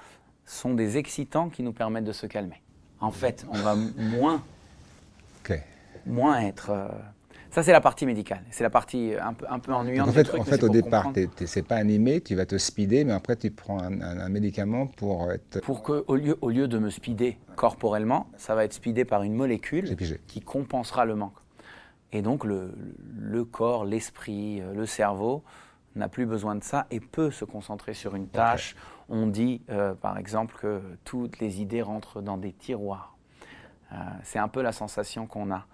sont 0.44 0.74
des 0.74 0.96
excitants 0.96 1.48
qui 1.48 1.62
nous 1.62 1.72
permettent 1.72 2.04
de 2.04 2.12
se 2.12 2.26
calmer. 2.26 2.62
En 3.00 3.10
fait, 3.10 3.44
on 3.50 3.56
va 3.58 3.74
moins, 3.74 4.42
moins 6.06 6.40
être. 6.40 6.70
euh, 6.70 6.88
Ça, 7.50 7.62
c'est 7.62 7.72
la 7.72 7.80
partie 7.80 8.04
médicale. 8.06 8.42
C'est 8.50 8.64
la 8.64 8.70
partie 8.70 9.12
un 9.20 9.32
peu, 9.32 9.46
un 9.48 9.58
peu 9.58 9.72
ennuyante. 9.72 10.06
Donc, 10.06 10.14
en 10.14 10.18
fait, 10.18 10.24
truc, 10.24 10.40
en 10.40 10.44
fait 10.44 10.62
au 10.62 10.68
départ, 10.68 11.12
t'es- 11.12 11.46
c'est 11.46 11.62
pas 11.62 11.76
animé, 11.76 12.20
tu 12.20 12.34
vas 12.34 12.44
te 12.46 12.58
speeder, 12.58 13.04
mais 13.04 13.12
après 13.12 13.36
tu 13.36 13.50
prends 13.50 13.80
un, 13.80 14.00
un- 14.00 14.18
un 14.20 14.28
médicament 14.28 14.86
pour 14.88 15.30
être. 15.32 15.60
Pour 15.60 15.82
que, 15.82 16.04
au 16.06 16.16
lieu, 16.16 16.36
au 16.42 16.50
lieu 16.50 16.68
de 16.68 16.78
me 16.78 16.90
speeder 16.90 17.38
corporellement, 17.54 18.28
ça 18.36 18.54
va 18.54 18.64
être 18.64 18.72
speedé 18.74 19.04
par 19.04 19.22
une 19.22 19.34
molécule 19.34 19.88
qui 20.26 20.40
compensera 20.40 21.04
le 21.04 21.14
manque. 21.14 21.36
Et 22.12 22.22
donc 22.22 22.44
le, 22.44 22.72
le 23.18 23.44
corps, 23.44 23.84
l'esprit, 23.84 24.60
euh, 24.60 24.72
le 24.74 24.86
cerveau 24.86 25.42
n'a 25.96 26.08
plus 26.08 26.26
besoin 26.26 26.54
de 26.54 26.62
ça 26.62 26.86
et 26.90 27.00
peut 27.00 27.30
se 27.30 27.44
concentrer 27.44 27.94
sur 27.94 28.14
une 28.14 28.28
tâche. 28.28 28.76
On 29.08 29.26
dit 29.26 29.62
euh, 29.70 29.94
par 29.94 30.18
exemple 30.18 30.56
que 30.60 30.80
toutes 31.04 31.38
les 31.40 31.60
idées 31.62 31.82
rentrent 31.82 32.20
dans 32.20 32.36
des 32.36 32.52
tiroirs. 32.52 33.16
Euh, 33.92 33.96
c'est 34.24 34.38
un 34.38 34.48
peu 34.48 34.62
la 34.62 34.72
sensation 34.72 35.26
qu'on 35.26 35.50
a. 35.50 35.66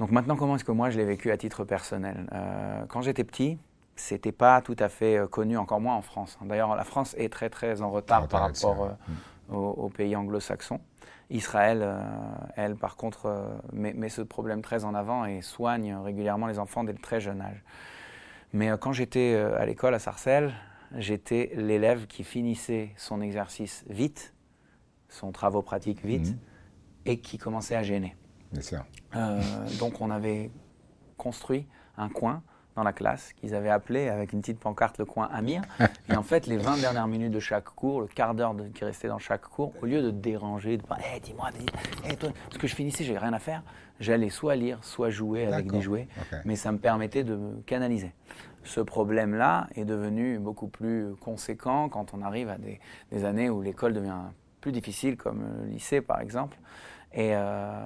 Donc 0.00 0.10
maintenant, 0.10 0.34
comment 0.34 0.56
est-ce 0.56 0.64
que 0.64 0.72
moi 0.72 0.90
je 0.90 0.96
l'ai 0.98 1.04
vécu 1.04 1.30
à 1.30 1.36
titre 1.36 1.64
personnel? 1.64 2.26
Euh, 2.32 2.84
Quand 2.88 3.02
j'étais 3.02 3.22
petit, 3.22 3.58
c'était 3.96 4.32
pas 4.32 4.62
tout 4.62 4.76
à 4.78 4.88
fait 4.88 5.18
euh, 5.18 5.26
connu, 5.28 5.58
encore 5.58 5.80
moins 5.80 5.94
en 5.94 6.00
France. 6.02 6.38
hein. 6.40 6.46
D'ailleurs, 6.46 6.74
la 6.74 6.84
France 6.84 7.14
est 7.18 7.30
très 7.30 7.50
très 7.50 7.82
en 7.82 7.90
retard 7.90 8.24
En 8.24 8.26
par 8.26 8.44
retard 8.48 8.70
rapport 8.72 8.84
euh, 8.86 9.54
aux, 9.54 9.68
aux 9.84 9.88
pays 9.90 10.16
anglo-saxons. 10.16 10.80
Israël, 11.28 11.86
elle, 12.56 12.74
par 12.74 12.96
contre, 12.96 13.52
met, 13.72 13.92
met 13.92 14.08
ce 14.08 14.20
problème 14.22 14.62
très 14.62 14.84
en 14.84 14.94
avant 14.94 15.26
et 15.26 15.42
soigne 15.42 15.94
régulièrement 15.94 16.48
les 16.48 16.58
enfants 16.58 16.82
dès 16.82 16.92
le 16.92 16.98
très 16.98 17.20
jeune 17.20 17.40
âge. 17.40 17.62
Mais 18.52 18.70
quand 18.80 18.90
j'étais 18.90 19.36
à 19.36 19.64
l'école 19.64 19.94
à 19.94 20.00
Sarcelles, 20.00 20.52
j'étais 20.96 21.52
l'élève 21.54 22.08
qui 22.08 22.24
finissait 22.24 22.90
son 22.96 23.20
exercice 23.20 23.84
vite, 23.88 24.34
son 25.08 25.30
travaux 25.30 25.62
pratique 25.62 26.04
vite, 26.04 26.30
Mhm. 26.30 26.38
et 27.06 27.20
qui 27.20 27.38
commençait 27.38 27.76
à 27.76 27.84
gêner. 27.84 28.16
Bien 28.52 28.62
sûr. 28.62 28.84
Euh, 29.16 29.40
donc 29.78 30.00
on 30.00 30.10
avait 30.10 30.50
construit 31.16 31.66
un 31.96 32.08
coin 32.08 32.42
dans 32.76 32.82
la 32.82 32.92
classe 32.92 33.32
qu'ils 33.34 33.54
avaient 33.54 33.70
appelé 33.70 34.08
avec 34.08 34.32
une 34.32 34.40
petite 34.40 34.58
pancarte 34.58 34.98
le 34.98 35.04
coin 35.04 35.28
Amir. 35.32 35.62
Et 36.08 36.16
en 36.16 36.22
fait, 36.22 36.46
les 36.46 36.56
20 36.56 36.78
dernières 36.78 37.08
minutes 37.08 37.32
de 37.32 37.40
chaque 37.40 37.64
cours, 37.64 38.00
le 38.00 38.06
quart 38.06 38.34
d'heure 38.34 38.54
qui 38.74 38.84
restait 38.84 39.08
dans 39.08 39.18
chaque 39.18 39.42
cours, 39.42 39.72
au 39.82 39.86
lieu 39.86 40.02
de 40.02 40.10
déranger, 40.10 40.76
de 40.76 40.82
parler, 40.82 41.04
hey, 41.12 41.20
dis-moi, 41.20 41.50
dis, 41.58 41.66
hey, 42.04 42.16
toi, 42.16 42.30
parce 42.48 42.58
que 42.58 42.66
je 42.66 42.74
finissais, 42.74 43.04
j'avais 43.04 43.18
rien 43.18 43.32
à 43.32 43.38
faire, 43.38 43.62
j'allais 43.98 44.30
soit 44.30 44.56
lire, 44.56 44.78
soit 44.82 45.10
jouer 45.10 45.46
avec 45.46 45.70
des 45.70 45.80
jouets, 45.80 46.08
mais 46.44 46.56
ça 46.56 46.72
me 46.72 46.78
permettait 46.78 47.24
de 47.24 47.34
me 47.34 47.60
canaliser. 47.62 48.12
Ce 48.62 48.80
problème-là 48.80 49.68
est 49.74 49.84
devenu 49.84 50.38
beaucoup 50.38 50.68
plus 50.68 51.14
conséquent 51.20 51.88
quand 51.88 52.14
on 52.14 52.22
arrive 52.22 52.50
à 52.50 52.58
des, 52.58 52.78
des 53.10 53.24
années 53.24 53.50
où 53.50 53.62
l'école 53.62 53.94
devient 53.94 54.20
plus 54.60 54.70
difficile, 54.70 55.16
comme 55.16 55.42
le 55.42 55.66
lycée 55.70 56.02
par 56.02 56.20
exemple. 56.20 56.58
Et, 57.12 57.34
euh, 57.34 57.82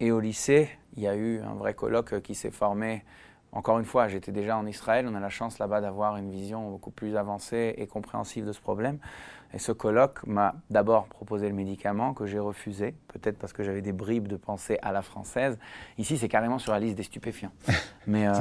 et 0.00 0.12
au 0.12 0.20
lycée, 0.20 0.70
il 0.96 1.02
y 1.02 1.08
a 1.08 1.16
eu 1.16 1.40
un 1.40 1.54
vrai 1.54 1.74
colloque 1.74 2.20
qui 2.22 2.34
s'est 2.34 2.50
formé. 2.50 3.04
Encore 3.52 3.78
une 3.78 3.84
fois, 3.84 4.08
j'étais 4.08 4.32
déjà 4.32 4.58
en 4.58 4.66
Israël, 4.66 5.06
on 5.08 5.14
a 5.14 5.20
la 5.20 5.30
chance 5.30 5.58
là-bas 5.58 5.80
d'avoir 5.80 6.16
une 6.16 6.30
vision 6.30 6.70
beaucoup 6.70 6.90
plus 6.90 7.16
avancée 7.16 7.74
et 7.78 7.86
compréhensive 7.86 8.44
de 8.44 8.52
ce 8.52 8.60
problème. 8.60 8.98
Et 9.54 9.58
ce 9.58 9.72
colloque 9.72 10.26
m'a 10.26 10.56
d'abord 10.68 11.06
proposé 11.06 11.48
le 11.48 11.54
médicament 11.54 12.12
que 12.12 12.26
j'ai 12.26 12.38
refusé, 12.38 12.94
peut-être 13.08 13.38
parce 13.38 13.54
que 13.54 13.62
j'avais 13.62 13.80
des 13.80 13.92
bribes 13.92 14.28
de 14.28 14.36
pensée 14.36 14.78
à 14.82 14.92
la 14.92 15.00
française. 15.00 15.58
Ici, 15.96 16.18
c'est 16.18 16.28
carrément 16.28 16.58
sur 16.58 16.72
la 16.72 16.80
liste 16.80 16.96
des 16.96 17.02
stupéfiants. 17.02 17.52
Mais, 18.06 18.26
euh, 18.26 18.32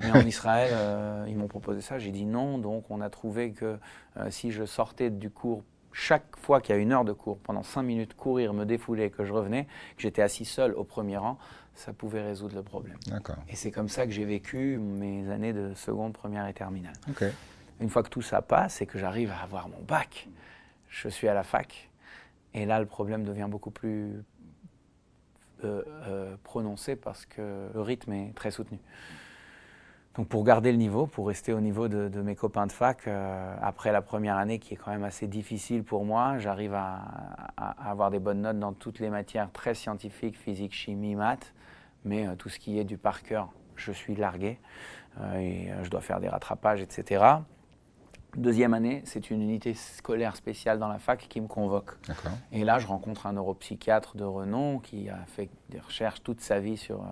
mais 0.00 0.10
en 0.12 0.26
Israël, 0.26 0.70
euh, 0.72 1.24
ils 1.28 1.36
m'ont 1.36 1.48
proposé 1.48 1.80
ça, 1.80 1.98
j'ai 1.98 2.10
dit 2.10 2.26
non. 2.26 2.58
Donc 2.58 2.90
on 2.90 3.00
a 3.00 3.08
trouvé 3.08 3.52
que 3.52 3.78
euh, 4.18 4.30
si 4.30 4.50
je 4.50 4.66
sortais 4.66 5.08
du 5.08 5.30
cours 5.30 5.64
chaque 5.98 6.36
fois 6.36 6.60
qu'il 6.60 6.76
y 6.76 6.78
a 6.78 6.80
une 6.80 6.92
heure 6.92 7.04
de 7.04 7.12
cours, 7.12 7.38
pendant 7.38 7.64
cinq 7.64 7.82
minutes, 7.82 8.14
courir, 8.14 8.54
me 8.54 8.64
défouler, 8.64 9.10
que 9.10 9.24
je 9.24 9.32
revenais, 9.32 9.64
que 9.64 10.02
j'étais 10.02 10.22
assis 10.22 10.44
seul 10.44 10.72
au 10.74 10.84
premier 10.84 11.16
rang, 11.16 11.38
ça 11.74 11.92
pouvait 11.92 12.22
résoudre 12.22 12.54
le 12.54 12.62
problème. 12.62 12.96
D'accord. 13.08 13.34
Et 13.48 13.56
c'est 13.56 13.72
comme 13.72 13.88
ça 13.88 14.06
que 14.06 14.12
j'ai 14.12 14.24
vécu 14.24 14.78
mes 14.78 15.28
années 15.28 15.52
de 15.52 15.74
seconde, 15.74 16.12
première 16.12 16.46
et 16.46 16.54
terminale. 16.54 16.94
Une 17.80 17.90
fois 17.90 18.04
que 18.04 18.10
tout 18.10 18.22
ça 18.22 18.42
passe 18.42 18.80
et 18.80 18.86
que 18.86 18.96
j'arrive 18.96 19.32
à 19.32 19.42
avoir 19.42 19.68
mon 19.68 19.82
bac, 19.82 20.28
je 20.88 21.08
suis 21.08 21.26
à 21.26 21.34
la 21.34 21.42
fac. 21.42 21.90
Et 22.54 22.64
là, 22.64 22.78
le 22.78 22.86
problème 22.86 23.24
devient 23.24 23.48
beaucoup 23.50 23.72
plus 23.72 24.22
euh, 25.64 25.82
euh, 26.06 26.36
prononcé 26.44 26.94
parce 26.94 27.26
que 27.26 27.70
le 27.74 27.80
rythme 27.80 28.12
est 28.12 28.32
très 28.36 28.52
soutenu. 28.52 28.78
Donc 30.18 30.26
pour 30.26 30.42
garder 30.42 30.72
le 30.72 30.78
niveau, 30.78 31.06
pour 31.06 31.28
rester 31.28 31.52
au 31.52 31.60
niveau 31.60 31.86
de, 31.86 32.08
de 32.08 32.22
mes 32.22 32.34
copains 32.34 32.66
de 32.66 32.72
fac, 32.72 33.06
euh, 33.06 33.54
après 33.62 33.92
la 33.92 34.02
première 34.02 34.36
année 34.36 34.58
qui 34.58 34.74
est 34.74 34.76
quand 34.76 34.90
même 34.90 35.04
assez 35.04 35.28
difficile 35.28 35.84
pour 35.84 36.04
moi, 36.04 36.38
j'arrive 36.38 36.74
à, 36.74 37.02
à- 37.56 37.86
à 37.86 37.90
avoir 37.92 38.10
des 38.10 38.18
bonnes 38.18 38.40
notes 38.40 38.58
dans 38.58 38.72
toutes 38.72 38.98
les 38.98 39.10
matières 39.10 39.48
très 39.52 39.74
scientifiques, 39.74 40.36
physique, 40.36 40.74
chimie, 40.74 41.14
maths, 41.14 41.54
mais 42.04 42.26
euh, 42.26 42.34
tout 42.34 42.48
ce 42.48 42.58
qui 42.58 42.80
est 42.80 42.84
du 42.84 42.98
par 42.98 43.22
cœur, 43.22 43.50
je 43.76 43.92
suis 43.92 44.16
largué 44.16 44.58
euh, 45.20 45.36
et 45.38 45.70
je 45.84 45.88
dois 45.88 46.00
faire 46.00 46.18
des 46.18 46.28
rattrapages, 46.28 46.82
etc. 46.82 47.24
Deuxième 48.36 48.74
année, 48.74 49.02
c'est 49.04 49.30
une 49.30 49.40
unité 49.40 49.72
scolaire 49.74 50.34
spéciale 50.34 50.80
dans 50.80 50.88
la 50.88 50.98
fac 50.98 51.20
qui 51.28 51.40
me 51.40 51.46
convoque. 51.46 51.96
Et 52.50 52.64
là, 52.64 52.80
je 52.80 52.88
rencontre 52.88 53.28
un 53.28 53.34
neuropsychiatre 53.34 54.16
de 54.16 54.24
renom 54.24 54.80
qui 54.80 55.08
a 55.10 55.18
fait 55.28 55.48
des 55.70 55.78
recherches 55.78 56.24
toute 56.24 56.40
sa 56.40 56.58
vie 56.58 56.76
sur 56.76 57.04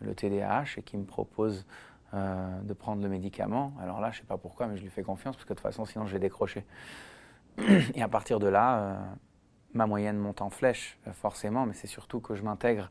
le 0.00 0.14
TDAH 0.14 0.64
et 0.78 0.82
qui 0.82 0.96
me 0.96 1.04
propose 1.04 1.66
euh, 2.14 2.60
de 2.62 2.72
prendre 2.72 3.02
le 3.02 3.08
médicament. 3.08 3.72
Alors 3.80 4.00
là, 4.00 4.10
je 4.10 4.16
ne 4.16 4.20
sais 4.22 4.26
pas 4.26 4.38
pourquoi, 4.38 4.66
mais 4.66 4.76
je 4.76 4.82
lui 4.82 4.90
fais 4.90 5.02
confiance 5.02 5.36
parce 5.36 5.44
que 5.44 5.52
de 5.52 5.58
toute 5.58 5.62
façon, 5.62 5.84
sinon, 5.84 6.06
je 6.06 6.12
vais 6.12 6.18
décrocher. 6.18 6.64
Et 7.94 8.02
à 8.02 8.08
partir 8.08 8.38
de 8.38 8.48
là, 8.48 8.98
ma 9.74 9.86
moyenne 9.86 10.16
monte 10.16 10.40
en 10.40 10.50
flèche, 10.50 10.98
forcément, 11.12 11.66
mais 11.66 11.74
c'est 11.74 11.86
surtout 11.86 12.20
que 12.20 12.34
je 12.34 12.42
m'intègre 12.42 12.90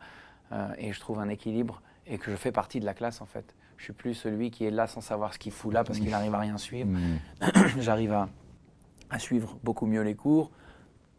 et 0.78 0.94
je 0.94 1.00
trouve 1.00 1.20
un 1.20 1.28
équilibre 1.28 1.82
et 2.06 2.18
que 2.18 2.32
je 2.32 2.36
fais 2.36 2.52
partie 2.52 2.80
de 2.80 2.86
la 2.86 2.94
classe 2.94 3.22
en 3.22 3.26
fait. 3.26 3.56
Je 3.78 3.84
suis 3.84 3.94
plus 3.94 4.14
celui 4.16 4.50
qui 4.50 4.66
est 4.66 4.72
là 4.72 4.88
sans 4.88 5.02
savoir 5.02 5.34
ce 5.34 5.40
qu'il 5.40 5.52
fout 5.52 5.74
là 5.74 5.84
parce 5.84 6.00
qu'il 6.00 6.10
n'arrive 6.10 6.34
à 6.34 6.40
rien 6.40 6.58
suivre. 6.58 6.90
Mmh. 6.90 7.80
J'arrive 7.80 8.14
à, 8.14 8.30
à, 9.10 9.20
suivre 9.20 9.58
beaucoup 9.64 9.86
mieux 9.86 10.02
les 10.02 10.16
cours, 10.16 10.52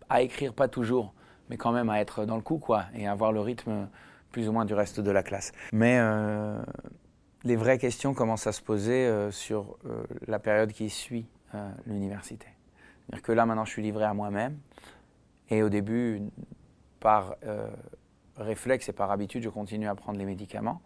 à 0.08 0.22
écrire 0.22 0.54
pas 0.54 0.68
toujours, 0.68 1.14
mais 1.50 1.56
quand 1.56 1.72
même 1.72 1.88
à 1.88 2.00
être 2.00 2.24
dans 2.24 2.36
le 2.36 2.42
coup 2.42 2.58
quoi 2.58 2.86
et 2.94 3.06
à 3.06 3.12
avoir 3.12 3.32
le 3.32 3.40
rythme 3.40 3.88
plus 4.32 4.48
ou 4.48 4.52
moins 4.52 4.64
du 4.64 4.74
reste 4.74 5.00
de 5.00 5.10
la 5.10 5.22
classe. 5.22 5.52
Mais 5.72 5.98
euh, 6.00 6.60
les 7.44 7.56
vraies 7.56 7.78
questions 7.78 8.14
commencent 8.14 8.46
à 8.46 8.52
se 8.52 8.62
poser 8.62 9.06
euh, 9.06 9.30
sur 9.30 9.76
euh, 9.86 10.02
la 10.26 10.38
période 10.38 10.72
qui 10.72 10.90
suit 10.90 11.26
l'université. 11.86 12.46
C'est-à-dire 13.06 13.22
que 13.22 13.32
là 13.32 13.46
maintenant 13.46 13.64
je 13.64 13.70
suis 13.70 13.82
livré 13.82 14.04
à 14.04 14.12
moi-même 14.12 14.58
et 15.48 15.62
au 15.62 15.70
début 15.70 16.20
par 17.00 17.36
réflexe 18.38 18.88
et 18.88 18.92
par 18.92 19.10
habitude, 19.10 19.42
je 19.42 19.48
continue 19.48 19.88
à 19.88 19.94
prendre 19.94 20.18
les 20.18 20.24
médicaments. 20.24 20.80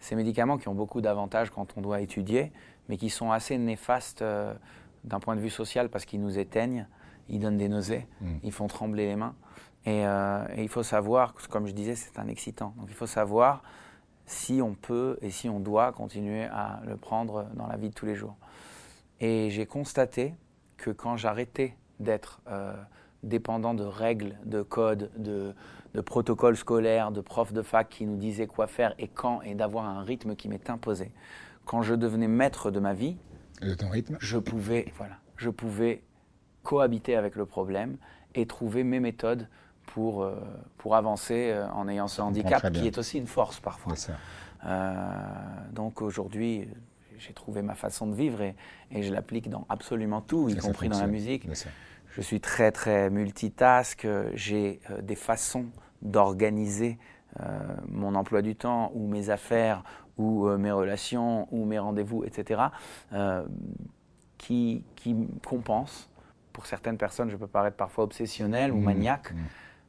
Ces 0.00 0.14
médicaments 0.14 0.58
qui 0.58 0.68
ont 0.68 0.74
beaucoup 0.74 1.00
d'avantages 1.00 1.50
quand 1.50 1.76
on 1.76 1.80
doit 1.80 2.00
étudier, 2.00 2.52
mais 2.88 2.96
qui 2.96 3.10
sont 3.10 3.32
assez 3.32 3.58
néfastes 3.58 4.22
euh, 4.22 4.54
d'un 5.04 5.20
point 5.20 5.36
de 5.36 5.40
vue 5.40 5.50
social 5.50 5.88
parce 5.88 6.04
qu'ils 6.04 6.20
nous 6.20 6.38
éteignent, 6.38 6.86
ils 7.28 7.40
donnent 7.40 7.58
des 7.58 7.68
nausées, 7.68 8.06
mm. 8.20 8.26
ils 8.42 8.52
font 8.52 8.66
trembler 8.66 9.06
les 9.06 9.16
mains. 9.16 9.34
Euh, 9.86 10.46
et, 10.56 10.62
il 10.62 10.68
faut 10.68 10.82
savoir, 10.82 11.34
comme 11.50 11.66
je 11.66 11.72
disais, 11.72 11.94
c'est 11.94 12.18
un 12.18 12.28
excitant. 12.28 12.74
Donc 12.78 12.86
il 12.88 12.94
faut 12.94 13.06
savoir 13.06 13.62
si 14.28 14.60
on 14.62 14.74
peut 14.74 15.18
et 15.22 15.30
si 15.30 15.48
on 15.48 15.58
doit 15.58 15.90
continuer 15.92 16.44
à 16.44 16.80
le 16.86 16.96
prendre 16.96 17.46
dans 17.54 17.66
la 17.66 17.76
vie 17.76 17.88
de 17.88 17.94
tous 17.94 18.06
les 18.06 18.14
jours. 18.14 18.36
Et 19.20 19.50
j'ai 19.50 19.66
constaté 19.66 20.34
que 20.76 20.90
quand 20.90 21.16
j'arrêtais 21.16 21.74
d'être 21.98 22.40
euh, 22.48 22.74
dépendant 23.22 23.74
de 23.74 23.82
règles, 23.84 24.36
de 24.44 24.62
codes, 24.62 25.10
de, 25.16 25.54
de 25.94 26.00
protocoles 26.00 26.56
scolaires, 26.56 27.10
de 27.10 27.20
profs 27.20 27.52
de 27.52 27.62
fac 27.62 27.88
qui 27.88 28.06
nous 28.06 28.16
disaient 28.16 28.46
quoi 28.46 28.66
faire 28.66 28.94
et 28.98 29.08
quand, 29.08 29.42
et 29.42 29.54
d'avoir 29.54 29.86
un 29.86 30.02
rythme 30.02 30.36
qui 30.36 30.48
m'est 30.48 30.70
imposé. 30.70 31.10
Quand 31.64 31.82
je 31.82 31.94
devenais 31.94 32.28
maître 32.28 32.70
de 32.70 32.80
ma 32.80 32.94
vie, 32.94 33.16
de 33.62 33.74
ton 33.74 33.88
rythme, 33.88 34.16
je 34.20 34.38
pouvais, 34.38 34.92
voilà, 34.96 35.16
je 35.36 35.50
pouvais 35.50 36.02
cohabiter 36.62 37.16
avec 37.16 37.34
le 37.34 37.46
problème 37.46 37.96
et 38.34 38.46
trouver 38.46 38.84
mes 38.84 39.00
méthodes 39.00 39.48
pour, 39.94 40.22
euh, 40.22 40.34
pour 40.76 40.96
avancer 40.96 41.50
euh, 41.50 41.68
en 41.70 41.88
ayant 41.88 42.08
ce 42.08 42.20
handicap 42.22 42.72
qui 42.72 42.86
est 42.86 42.98
aussi 42.98 43.18
une 43.18 43.26
force 43.26 43.60
parfois. 43.60 43.94
Euh, 44.64 45.04
donc 45.72 46.02
aujourd'hui, 46.02 46.68
j'ai 47.18 47.32
trouvé 47.32 47.62
ma 47.62 47.74
façon 47.74 48.06
de 48.06 48.14
vivre 48.14 48.42
et, 48.42 48.54
et 48.90 49.02
je 49.02 49.12
l'applique 49.12 49.48
dans 49.50 49.66
absolument 49.68 50.20
tout, 50.20 50.48
y 50.48 50.56
compris 50.56 50.88
dans 50.88 51.00
la 51.00 51.06
musique. 51.06 51.48
Je 52.18 52.22
suis 52.22 52.40
très 52.40 52.72
très 52.72 53.10
multitask, 53.10 54.06
j'ai 54.34 54.80
euh, 54.90 55.00
des 55.02 55.14
façons 55.14 55.66
d'organiser 56.02 56.98
euh, 57.40 57.58
mon 57.88 58.14
emploi 58.14 58.42
du 58.42 58.56
temps 58.56 58.90
ou 58.94 59.06
mes 59.06 59.30
affaires 59.30 59.84
ou 60.16 60.48
euh, 60.48 60.58
mes 60.58 60.72
relations 60.72 61.46
ou 61.52 61.64
mes 61.64 61.78
rendez-vous, 61.78 62.24
etc., 62.24 62.62
qui, 64.36 64.84
qui 64.94 65.16
compensent. 65.46 66.08
Pour 66.52 66.66
certaines 66.66 66.96
personnes, 66.96 67.30
je 67.30 67.36
peux 67.36 67.46
paraître 67.46 67.76
parfois 67.76 68.04
obsessionnel 68.04 68.72
ou 68.72 68.78
mmh, 68.78 68.84
maniaque, 68.84 69.32
mmh. 69.32 69.36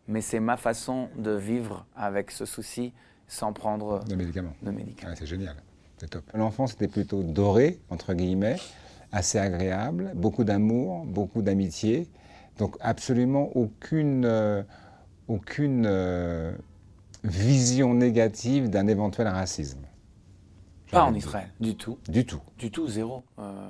Mais 0.10 0.22
c'est 0.22 0.39
ma 0.39 0.58
façon 0.58 1.08
de 1.17 1.32
vivre 1.32 1.86
avec 1.95 2.32
ce 2.32 2.45
souci 2.45 2.91
sans 3.28 3.54
prendre 3.54 4.04
de 4.06 4.15
médicaments. 4.15 4.54
De 4.62 4.72
médicaments. 4.72 5.13
Ah, 5.13 5.15
c'est 5.17 5.28
génial, 5.28 5.56
c'est 5.98 6.10
top. 6.10 6.24
L'enfance 6.34 6.74
était 6.74 6.88
plutôt 6.88 7.24
doré, 7.24 7.80
entre 7.89 8.13
guillemets, 8.15 8.58
assez 9.12 9.38
agréable, 9.38 10.12
beaucoup 10.15 10.43
d'amour, 10.43 11.06
beaucoup 11.06 11.43
d'amitié. 11.43 12.10
Donc 12.58 12.76
absolument 12.82 13.56
aucune, 13.56 14.26
euh, 14.26 14.63
aucune 15.28 15.86
euh, 15.86 16.52
vision 17.24 17.93
négative 17.93 18.69
d'un 18.69 18.88
éventuel 18.88 19.28
racisme. 19.28 19.86
Pas 20.91 21.04
en 21.04 21.13
Israël, 21.13 21.50
du 21.60 21.76
tout. 21.76 22.00
Du 22.10 22.26
tout. 22.26 22.41
Du 22.58 22.72
tout, 22.72 22.88
zéro. 22.88 23.24
Euh, 23.38 23.69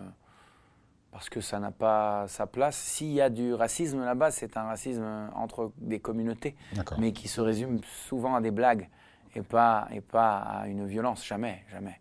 parce 1.12 1.30
que 1.30 1.42
ça 1.42 1.60
n'a 1.60 1.72
pas 1.72 2.26
sa 2.28 2.48
place. 2.48 2.78
S'il 2.78 3.12
y 3.12 3.22
a 3.22 3.30
du 3.30 3.54
racisme 3.54 4.04
là-bas, 4.04 4.32
c'est 4.32 4.58
un 4.58 4.64
racisme 4.64 5.30
entre 5.36 5.72
des 5.78 6.00
communautés, 6.00 6.56
mais 6.98 7.12
qui 7.12 7.28
se 7.28 7.42
résume 7.42 7.80
souvent 8.08 8.36
à 8.36 8.42
des 8.42 8.52
blagues 8.52 8.90
et 9.36 9.42
pas, 9.42 9.88
et 9.92 10.02
pas 10.02 10.38
à 10.38 10.68
une 10.68 10.86
violence, 10.86 11.26
jamais, 11.26 11.64
jamais. 11.72 12.00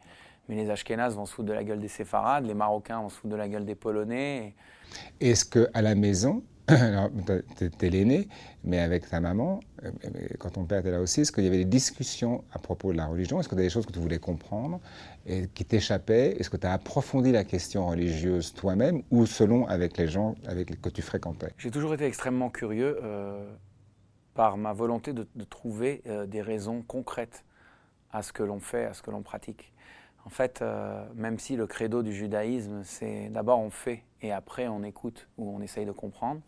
Mais 0.49 0.57
les 0.57 0.71
Ashkénazes 0.71 1.15
vont 1.15 1.27
se 1.27 1.35
foutre 1.35 1.49
de 1.49 1.53
la 1.53 1.65
gueule 1.65 1.81
des 1.81 1.89
Séfarades, 1.89 2.47
les 2.47 2.55
Marocains 2.55 3.01
vont 3.01 3.09
se 3.09 3.17
foutre 3.17 3.33
de 3.33 3.37
la 3.37 3.49
gueule 3.49 3.67
des 3.67 3.75
Polonais. 3.75 4.55
Est-ce 5.21 5.45
qu'à 5.45 5.83
la 5.83 5.95
maison, 5.95 6.43
alors, 6.83 7.09
t'es 7.79 7.89
l'aîné, 7.89 8.29
mais 8.63 8.79
avec 8.79 9.09
ta 9.09 9.21
maman, 9.21 9.61
euh, 9.85 9.91
quand 10.39 10.51
ton 10.51 10.65
père 10.65 10.81
était 10.81 10.91
là 10.91 11.01
aussi, 11.01 11.23
est-ce 11.23 11.33
qu'il 11.33 11.45
y 11.45 11.47
avait 11.47 11.59
des 11.59 11.65
discussions 11.65 12.45
à 12.53 12.59
propos 12.59 12.93
de 12.93 12.99
la 12.99 13.07
religion? 13.07 13.41
Est-ce 13.41 13.49
que 13.49 13.55
tu 13.55 13.63
des 13.63 13.71
choses 13.71 13.87
que 13.87 13.93
tu 13.93 13.99
voulais 13.99 14.19
comprendre 14.19 14.79
et 15.27 15.49
qui 15.49 15.65
t'échappaient? 15.65 16.37
Est-ce 16.39 16.51
que 16.51 16.59
tu 16.59 16.67
as 16.67 16.73
approfondi 16.75 17.33
la 17.33 17.45
question 17.45 17.89
religieuse 17.89 18.53
toi-même 18.53 19.03
ou 19.11 19.25
selon 19.25 19.67
avec 19.67 19.97
les 19.97 20.09
gens 20.09 20.35
avec 20.47 20.69
les, 20.69 20.77
que 20.77 20.91
tu 20.91 21.01
fréquentais? 21.01 21.55
J'ai 21.57 21.71
toujours 21.71 21.95
été 21.95 22.05
extrêmement 22.05 22.51
curieux 22.51 22.99
euh, 23.03 23.51
par 24.35 24.59
ma 24.59 24.75
volonté 24.75 25.15
de, 25.15 25.27
trouver 25.49 26.03
euh, 26.07 26.27
des 26.27 26.43
raisons 26.43 26.83
concrètes 26.83 27.45
à 28.13 28.23
ce 28.23 28.33
que 28.35 28.43
l'on 28.43 28.61
fait, 28.61 28.85
à 28.85 28.93
ce 28.93 29.01
que 29.01 29.11
l'on 29.11 29.23
pratique. 29.23 29.73
En 30.29 30.31
fait, 30.31 30.63
même 31.15 31.39
si 31.39 31.57
le 31.57 31.67
credo 31.67 32.03
du 32.03 32.13
judaïsme, 32.13 32.83
c'est 32.85 33.31
d'abord 33.31 33.61
on 33.61 33.71
fait 33.71 34.05
et 34.21 34.31
après 34.31 34.69
on 34.69 34.83
écoute 34.83 35.27
ou 35.39 35.57
on 35.57 35.63
essaye 35.63 35.87
de 35.87 35.91
comprendre. 35.91 36.43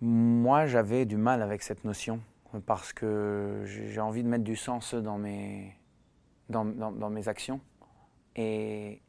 Moi, 0.00 0.66
j'avais 0.66 1.04
du 1.04 1.16
mal 1.16 1.42
avec 1.42 1.64
cette 1.64 1.84
notion 1.84 2.20
parce 2.66 2.92
que 2.92 3.62
j'ai 3.64 4.00
envie 4.00 4.22
de 4.22 4.28
mettre 4.28 4.44
du 4.44 4.54
sens 4.54 4.94
dans 4.94 5.18
mes, 5.18 5.74
dans, 6.48 6.64
dans, 6.64 7.10
mes 7.10 7.26
actions. 7.26 7.60
Et 8.36 9.02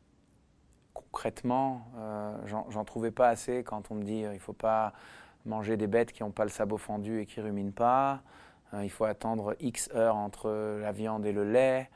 concrètement, 0.96 1.86
euh, 1.98 2.36
j'en 2.48 2.84
trouvais 2.86 3.12
pas 3.12 3.30
assez 3.30 3.64
quand 3.64 3.92
on 3.92 3.96
me 3.96 4.04
dit 4.04 4.26
euh, 4.26 4.34
il 4.34 4.40
faut 4.40 4.54
pas 4.54 4.94
manger 5.46 5.78
des 5.78 5.88
bêtes 5.88 6.12
qui 6.12 6.24
n'ont 6.24 6.32
pas 6.32 6.44
le 6.44 6.50
sabot 6.50 6.78
fendu 6.78 7.22
et 7.22 7.28
qui 7.28 7.40
ruminent 7.40 7.72
pas. 7.72 8.24
Euh, 8.74 8.84
il 8.84 8.90
faut 8.90 9.06
attendre 9.06 9.56
X 9.60 9.90
heures 9.94 10.16
entre 10.16 10.80
la 10.82 10.92
viande 10.92 11.24
et 11.26 11.32
le 11.32 11.44
lait. 11.44 11.90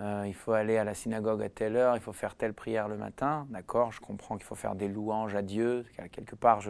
Euh, 0.00 0.24
il 0.26 0.34
faut 0.34 0.52
aller 0.52 0.76
à 0.76 0.84
la 0.84 0.94
synagogue 0.94 1.42
à 1.42 1.48
telle 1.48 1.76
heure, 1.76 1.96
il 1.96 2.02
faut 2.02 2.12
faire 2.12 2.34
telle 2.34 2.52
prière 2.52 2.88
le 2.88 2.96
matin, 2.96 3.46
d'accord, 3.50 3.92
je 3.92 4.00
comprends 4.00 4.36
qu'il 4.36 4.44
faut 4.44 4.54
faire 4.54 4.74
des 4.74 4.88
louanges 4.88 5.34
à 5.34 5.42
Dieu, 5.42 5.86
quelque 6.12 6.34
part, 6.34 6.60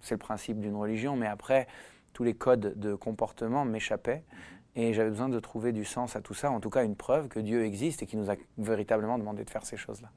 c'est 0.00 0.14
le 0.14 0.18
principe 0.18 0.58
d'une 0.60 0.74
religion, 0.74 1.14
mais 1.14 1.26
après, 1.26 1.66
tous 2.14 2.24
les 2.24 2.34
codes 2.34 2.78
de 2.78 2.94
comportement 2.94 3.66
m'échappaient, 3.66 4.24
et 4.76 4.94
j'avais 4.94 5.10
besoin 5.10 5.28
de 5.28 5.40
trouver 5.40 5.72
du 5.72 5.84
sens 5.84 6.16
à 6.16 6.22
tout 6.22 6.34
ça, 6.34 6.50
en 6.50 6.60
tout 6.60 6.70
cas 6.70 6.84
une 6.84 6.96
preuve 6.96 7.28
que 7.28 7.40
Dieu 7.40 7.64
existe 7.64 8.02
et 8.02 8.06
qu'il 8.06 8.18
nous 8.18 8.30
a 8.30 8.36
véritablement 8.56 9.18
demandé 9.18 9.44
de 9.44 9.50
faire 9.50 9.66
ces 9.66 9.76
choses-là. 9.76 10.10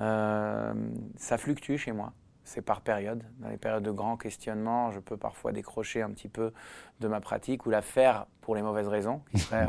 Euh, 0.00 0.74
ça 1.16 1.38
fluctue 1.38 1.76
chez 1.76 1.92
moi 1.92 2.12
c'est 2.44 2.60
par 2.62 2.82
période. 2.82 3.24
Dans 3.38 3.48
les 3.48 3.56
périodes 3.56 3.82
de 3.82 3.90
grands 3.90 4.16
questionnements, 4.16 4.90
je 4.90 5.00
peux 5.00 5.16
parfois 5.16 5.52
décrocher 5.52 6.02
un 6.02 6.10
petit 6.10 6.28
peu 6.28 6.52
de 7.00 7.08
ma 7.08 7.20
pratique 7.20 7.66
ou 7.66 7.70
la 7.70 7.82
faire 7.82 8.26
pour 8.42 8.54
les 8.54 8.62
mauvaises 8.62 8.86
raisons, 8.86 9.22
qui 9.30 9.38
seraient 9.38 9.68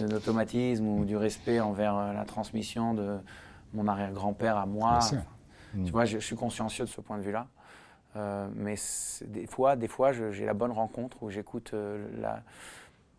euh, 0.00 0.06
de 0.06 0.12
l'automatisme 0.12 0.86
ou 0.86 1.04
du 1.04 1.16
respect 1.16 1.60
envers 1.60 1.96
euh, 1.96 2.12
la 2.12 2.24
transmission 2.24 2.94
de 2.94 3.18
mon 3.74 3.88
arrière-grand-père 3.88 4.56
à 4.56 4.66
moi. 4.66 5.00
Tu 5.84 5.90
vois, 5.90 6.04
je, 6.04 6.18
suis 6.18 6.36
consciencieux 6.36 6.84
de 6.84 6.90
ce 6.90 7.00
point 7.00 7.18
de 7.18 7.22
vue-là. 7.22 7.48
Euh, 8.14 8.48
mais 8.54 8.76
des 9.26 9.48
fois, 9.48 9.74
des 9.74 9.88
fois 9.88 10.12
j'ai 10.12 10.46
la 10.46 10.54
bonne 10.54 10.70
rencontre 10.70 11.20
où 11.24 11.30
j'écoute 11.30 11.74
la, 12.16 12.44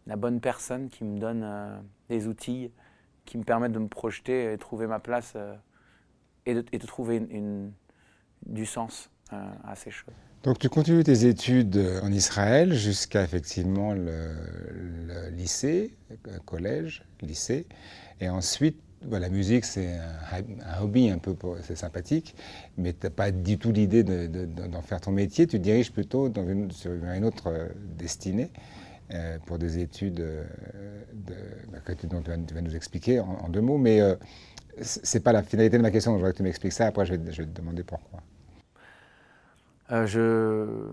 la, 0.07 0.15
bonne 0.15 0.39
personne 0.39 0.87
qui 0.87 1.03
me 1.03 1.19
donne 1.19 1.83
des 2.07 2.27
outils 2.27 2.71
qui 3.25 3.37
me 3.37 3.43
permettent 3.43 3.73
de 3.73 3.79
me 3.79 3.89
projeter 3.89 4.53
et 4.53 4.57
trouver 4.57 4.87
ma 4.87 4.99
place 4.99 5.35
et, 6.45 6.53
de, 6.53 6.63
et, 6.71 6.77
de, 6.77 6.87
trouver 6.87 7.17
une 7.29 7.73
du 8.45 8.65
sens 8.65 9.09
euh, 9.33 9.37
à 9.63 9.75
ces 9.75 9.89
choses. 9.89 10.13
Donc 10.43 10.59
tu 10.59 10.69
continues 10.69 11.03
tes 11.03 11.25
études 11.25 11.81
en 12.03 12.11
Israël 12.11 12.75
jusqu'à 12.75 13.23
effectivement 13.23 13.93
le, 13.93 15.31
lycée, 15.31 15.95
euh, 16.27 16.37
collège, 16.45 17.03
lycée, 17.23 17.65
et 18.21 18.29
ensuite 18.29 18.77
bah, 19.03 19.17
la 19.17 19.29
musique 19.29 19.65
c'est 19.65 19.97
un, 19.97 20.83
hobby 20.83 21.09
un 21.09 21.17
peu, 21.17 21.35
c'est 21.63 21.75
sympathique, 21.75 22.35
mais 22.77 22.93
tu 22.93 22.99
n'as 23.07 23.09
pas 23.09 23.31
du 23.31 23.57
tout 23.57 23.71
l'idée 23.71 24.03
d'en 24.03 24.83
faire 24.83 25.01
ton 25.01 25.11
métier, 25.11 25.47
tu 25.47 25.57
diriges 25.57 25.91
plutôt 25.91 26.29
dans 26.29 26.47
une, 26.47 26.69
sur 26.69 26.91
une 26.91 27.25
autre 27.25 27.47
euh, 27.47 27.67
destinée. 27.97 28.51
pour 29.47 29.57
des 29.57 29.79
études 29.79 30.23
bah, 31.71 31.79
que 31.83 31.93
tu, 31.93 32.05
dont 32.05 32.21
tu 32.21 32.53
vas, 32.53 32.61
nous 32.61 32.75
expliquer 32.75 33.19
en, 33.19 33.49
deux 33.49 33.61
mots, 33.61 33.79
mais 33.79 33.99
ce 34.79 34.99
c'est 35.03 35.21
pas 35.21 35.31
la 35.31 35.41
finalité 35.41 35.77
de 35.77 35.81
ma 35.81 35.89
question, 35.89 36.11
donc 36.11 36.19
je 36.19 36.21
voudrais 36.21 36.33
que 36.33 36.37
tu 36.37 36.43
m'expliques 36.43 36.73
ça, 36.73 36.85
après 36.85 37.07
je 37.07 37.13
vais 37.15 37.31
te 37.31 37.43
demander 37.43 37.83
pourquoi. 37.83 38.21
Euh, 39.91 40.07
je, 40.07 40.91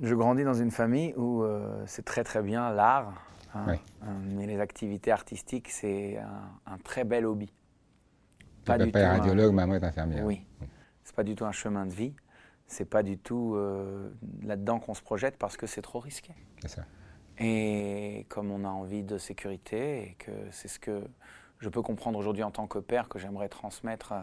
je, 0.00 0.14
grandis 0.14 0.44
dans 0.44 0.54
une 0.54 0.70
famille 0.70 1.12
où 1.16 1.42
euh, 1.42 1.82
c'est 1.86 2.04
très 2.04 2.24
très 2.24 2.42
bien 2.42 2.70
l'art, 2.70 3.12
hein, 3.54 3.66
euh, 3.68 4.06
mais 4.34 4.46
les 4.46 4.58
activités 4.58 5.12
artistiques, 5.12 5.68
c'est 5.68 6.18
un, 6.66 6.78
très 6.78 7.04
bel 7.04 7.26
hobby. 7.26 7.52
Pas 8.64 8.78
Ton 8.78 8.86
papa 8.86 9.00
est 9.00 9.08
radiologue, 9.08 9.52
maman 9.52 9.74
est 9.74 9.84
infirmière. 9.84 10.24
Oui, 10.24 10.46
c'est 11.04 11.14
pas 11.14 11.24
du 11.24 11.34
tout 11.34 11.44
un 11.44 11.52
chemin 11.52 11.84
de 11.84 11.92
vie. 11.92 12.14
c'est 12.66 12.86
pas 12.86 13.02
du 13.02 13.18
tout 13.18 13.54
euh, 13.54 14.10
là-dedans 14.42 14.78
qu'on 14.80 14.94
se 14.94 15.02
projette 15.02 15.36
parce 15.36 15.56
que 15.58 15.66
c'est 15.66 15.82
trop 15.82 16.00
risqué. 16.00 16.32
Ça. 16.66 16.82
Et 17.38 18.24
comme 18.30 18.50
on 18.50 18.64
a 18.64 18.68
envie 18.68 19.02
de 19.02 19.18
sécurité 19.18 20.02
et 20.02 20.14
que 20.18 20.30
c'est 20.50 20.68
ce 20.68 20.78
que 20.78 21.02
je 21.58 21.68
peux 21.68 21.82
comprendre 21.82 22.18
aujourd'hui 22.18 22.44
en 22.44 22.50
tant 22.50 22.66
que 22.66 22.78
père 22.78 23.08
que 23.08 23.18
j'aimerais 23.18 23.48
transmettre 23.48 24.14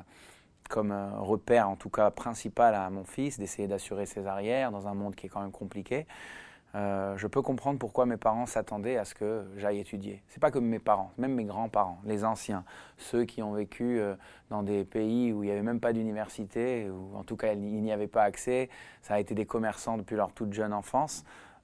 comme 0.69 0.95
repère, 1.19 1.67
en 1.69 1.75
tout 1.75 1.89
cas 1.89 2.09
principal 2.11 2.73
à 2.75 2.89
mon 2.89 3.03
fils, 3.03 3.37
d'essayer 3.37 3.67
d'assurer 3.67 4.05
ses 4.05 4.25
arrières 4.27 4.71
dans 4.71 4.87
un 4.87 4.93
monde 4.93 5.15
qui 5.15 5.25
est 5.25 5.29
quand 5.29 5.41
même 5.41 5.51
compliqué. 5.51 6.05
Euh, 6.75 7.17
je 7.17 7.25
peux 7.25 7.41
comprendre 7.41 7.79
pourquoi 7.79 8.05
mes 8.05 8.17
parents 8.17 8.45
s'attendaient 8.45 8.97
à 8.97 9.05
ce 9.05 9.15
que 9.15 9.45
j'aille 9.57 9.79
étudier. 9.79 10.21
C'est 10.27 10.39
pas 10.39 10.51
comme 10.51 10.65
mes 10.65 10.79
parents, 10.79 11.11
même 11.17 11.33
mes 11.33 11.45
grands-parents, 11.45 11.99
les 12.05 12.23
anciens, 12.23 12.63
ceux 12.97 13.25
qui 13.25 13.41
ont 13.41 13.53
vécu 13.53 13.99
euh, 13.99 14.15
dans 14.51 14.61
des 14.61 14.83
pays 14.83 15.33
où 15.33 15.43
il 15.43 15.47
n'y 15.47 15.51
avait 15.51 15.63
même 15.63 15.79
pas 15.79 15.93
d'université, 15.93 16.87
ou 16.89 17.15
en 17.17 17.23
tout 17.23 17.35
cas 17.35 17.53
il 17.53 17.81
n'y 17.81 17.91
avait 17.91 18.07
pas 18.07 18.23
accès, 18.23 18.69
ça 19.01 19.15
a 19.15 19.19
été 19.19 19.33
des 19.33 19.45
commerçants 19.45 19.97
depuis 19.97 20.15
leur 20.15 20.31
toute 20.31 20.53
jeune 20.53 20.73
enfance, 20.73 21.23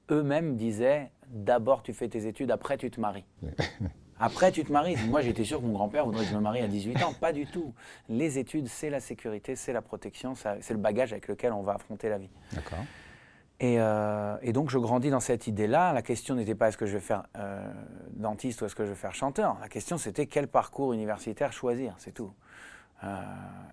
eux-mêmes 0.10 0.56
disaient 0.56 1.12
d'abord 1.28 1.84
tu 1.84 1.94
fais 1.94 2.08
tes 2.08 2.26
études, 2.26 2.50
après 2.50 2.78
tu 2.78 2.90
te 2.90 3.00
maries. 3.00 3.26
Après, 4.20 4.52
tu 4.52 4.64
te 4.64 4.72
maries. 4.72 4.96
Moi, 5.08 5.22
j'étais 5.22 5.44
sûr 5.44 5.60
que 5.60 5.66
mon 5.66 5.74
grand-père 5.74 6.06
voudrait 6.06 6.24
que 6.24 6.30
je 6.30 6.36
me 6.36 6.42
marie 6.42 6.62
à 6.62 6.68
18 6.68 7.04
ans. 7.04 7.14
Pas 7.20 7.34
du 7.34 7.46
tout. 7.46 7.74
Les 8.08 8.38
études, 8.38 8.68
c'est 8.68 8.90
la 8.90 9.00
sécurité, 9.00 9.56
c'est 9.56 9.74
la 9.74 9.82
protection, 9.82 10.36
c'est 10.36 10.72
le 10.72 10.80
bagage 10.80 11.12
avec 11.12 11.28
lequel 11.28 11.52
on 11.52 11.62
va 11.62 11.74
affronter 11.74 12.10
la 12.10 12.18
vie. 12.18 12.30
D'accord. 12.54 12.80
Euh, 13.64 14.38
et, 14.42 14.52
donc 14.52 14.70
je 14.70 14.78
grandis 14.78 15.10
dans 15.10 15.20
cette 15.20 15.48
idée-là. 15.48 15.94
La 15.94 16.02
question 16.02 16.36
n'était 16.36 16.56
pas 16.56 16.70
est-ce 16.70 16.78
que 16.78 16.86
je 16.86 16.94
vais 16.94 17.00
faire 17.00 17.24
euh, 17.38 17.66
dentiste 18.12 18.62
ou 18.62 18.66
est-ce 18.66 18.76
que 18.76 18.84
je 18.84 18.90
vais 18.90 18.96
faire 18.96 19.16
chanteur. 19.16 19.58
La 19.62 19.70
question 19.70 19.98
c'était 19.98 20.28
quel 20.28 20.48
parcours 20.48 20.94
universitaire 20.94 21.54
choisir, 21.54 21.96
c'est 21.98 22.14
tout. 22.14 22.34
Euh, 23.04 23.22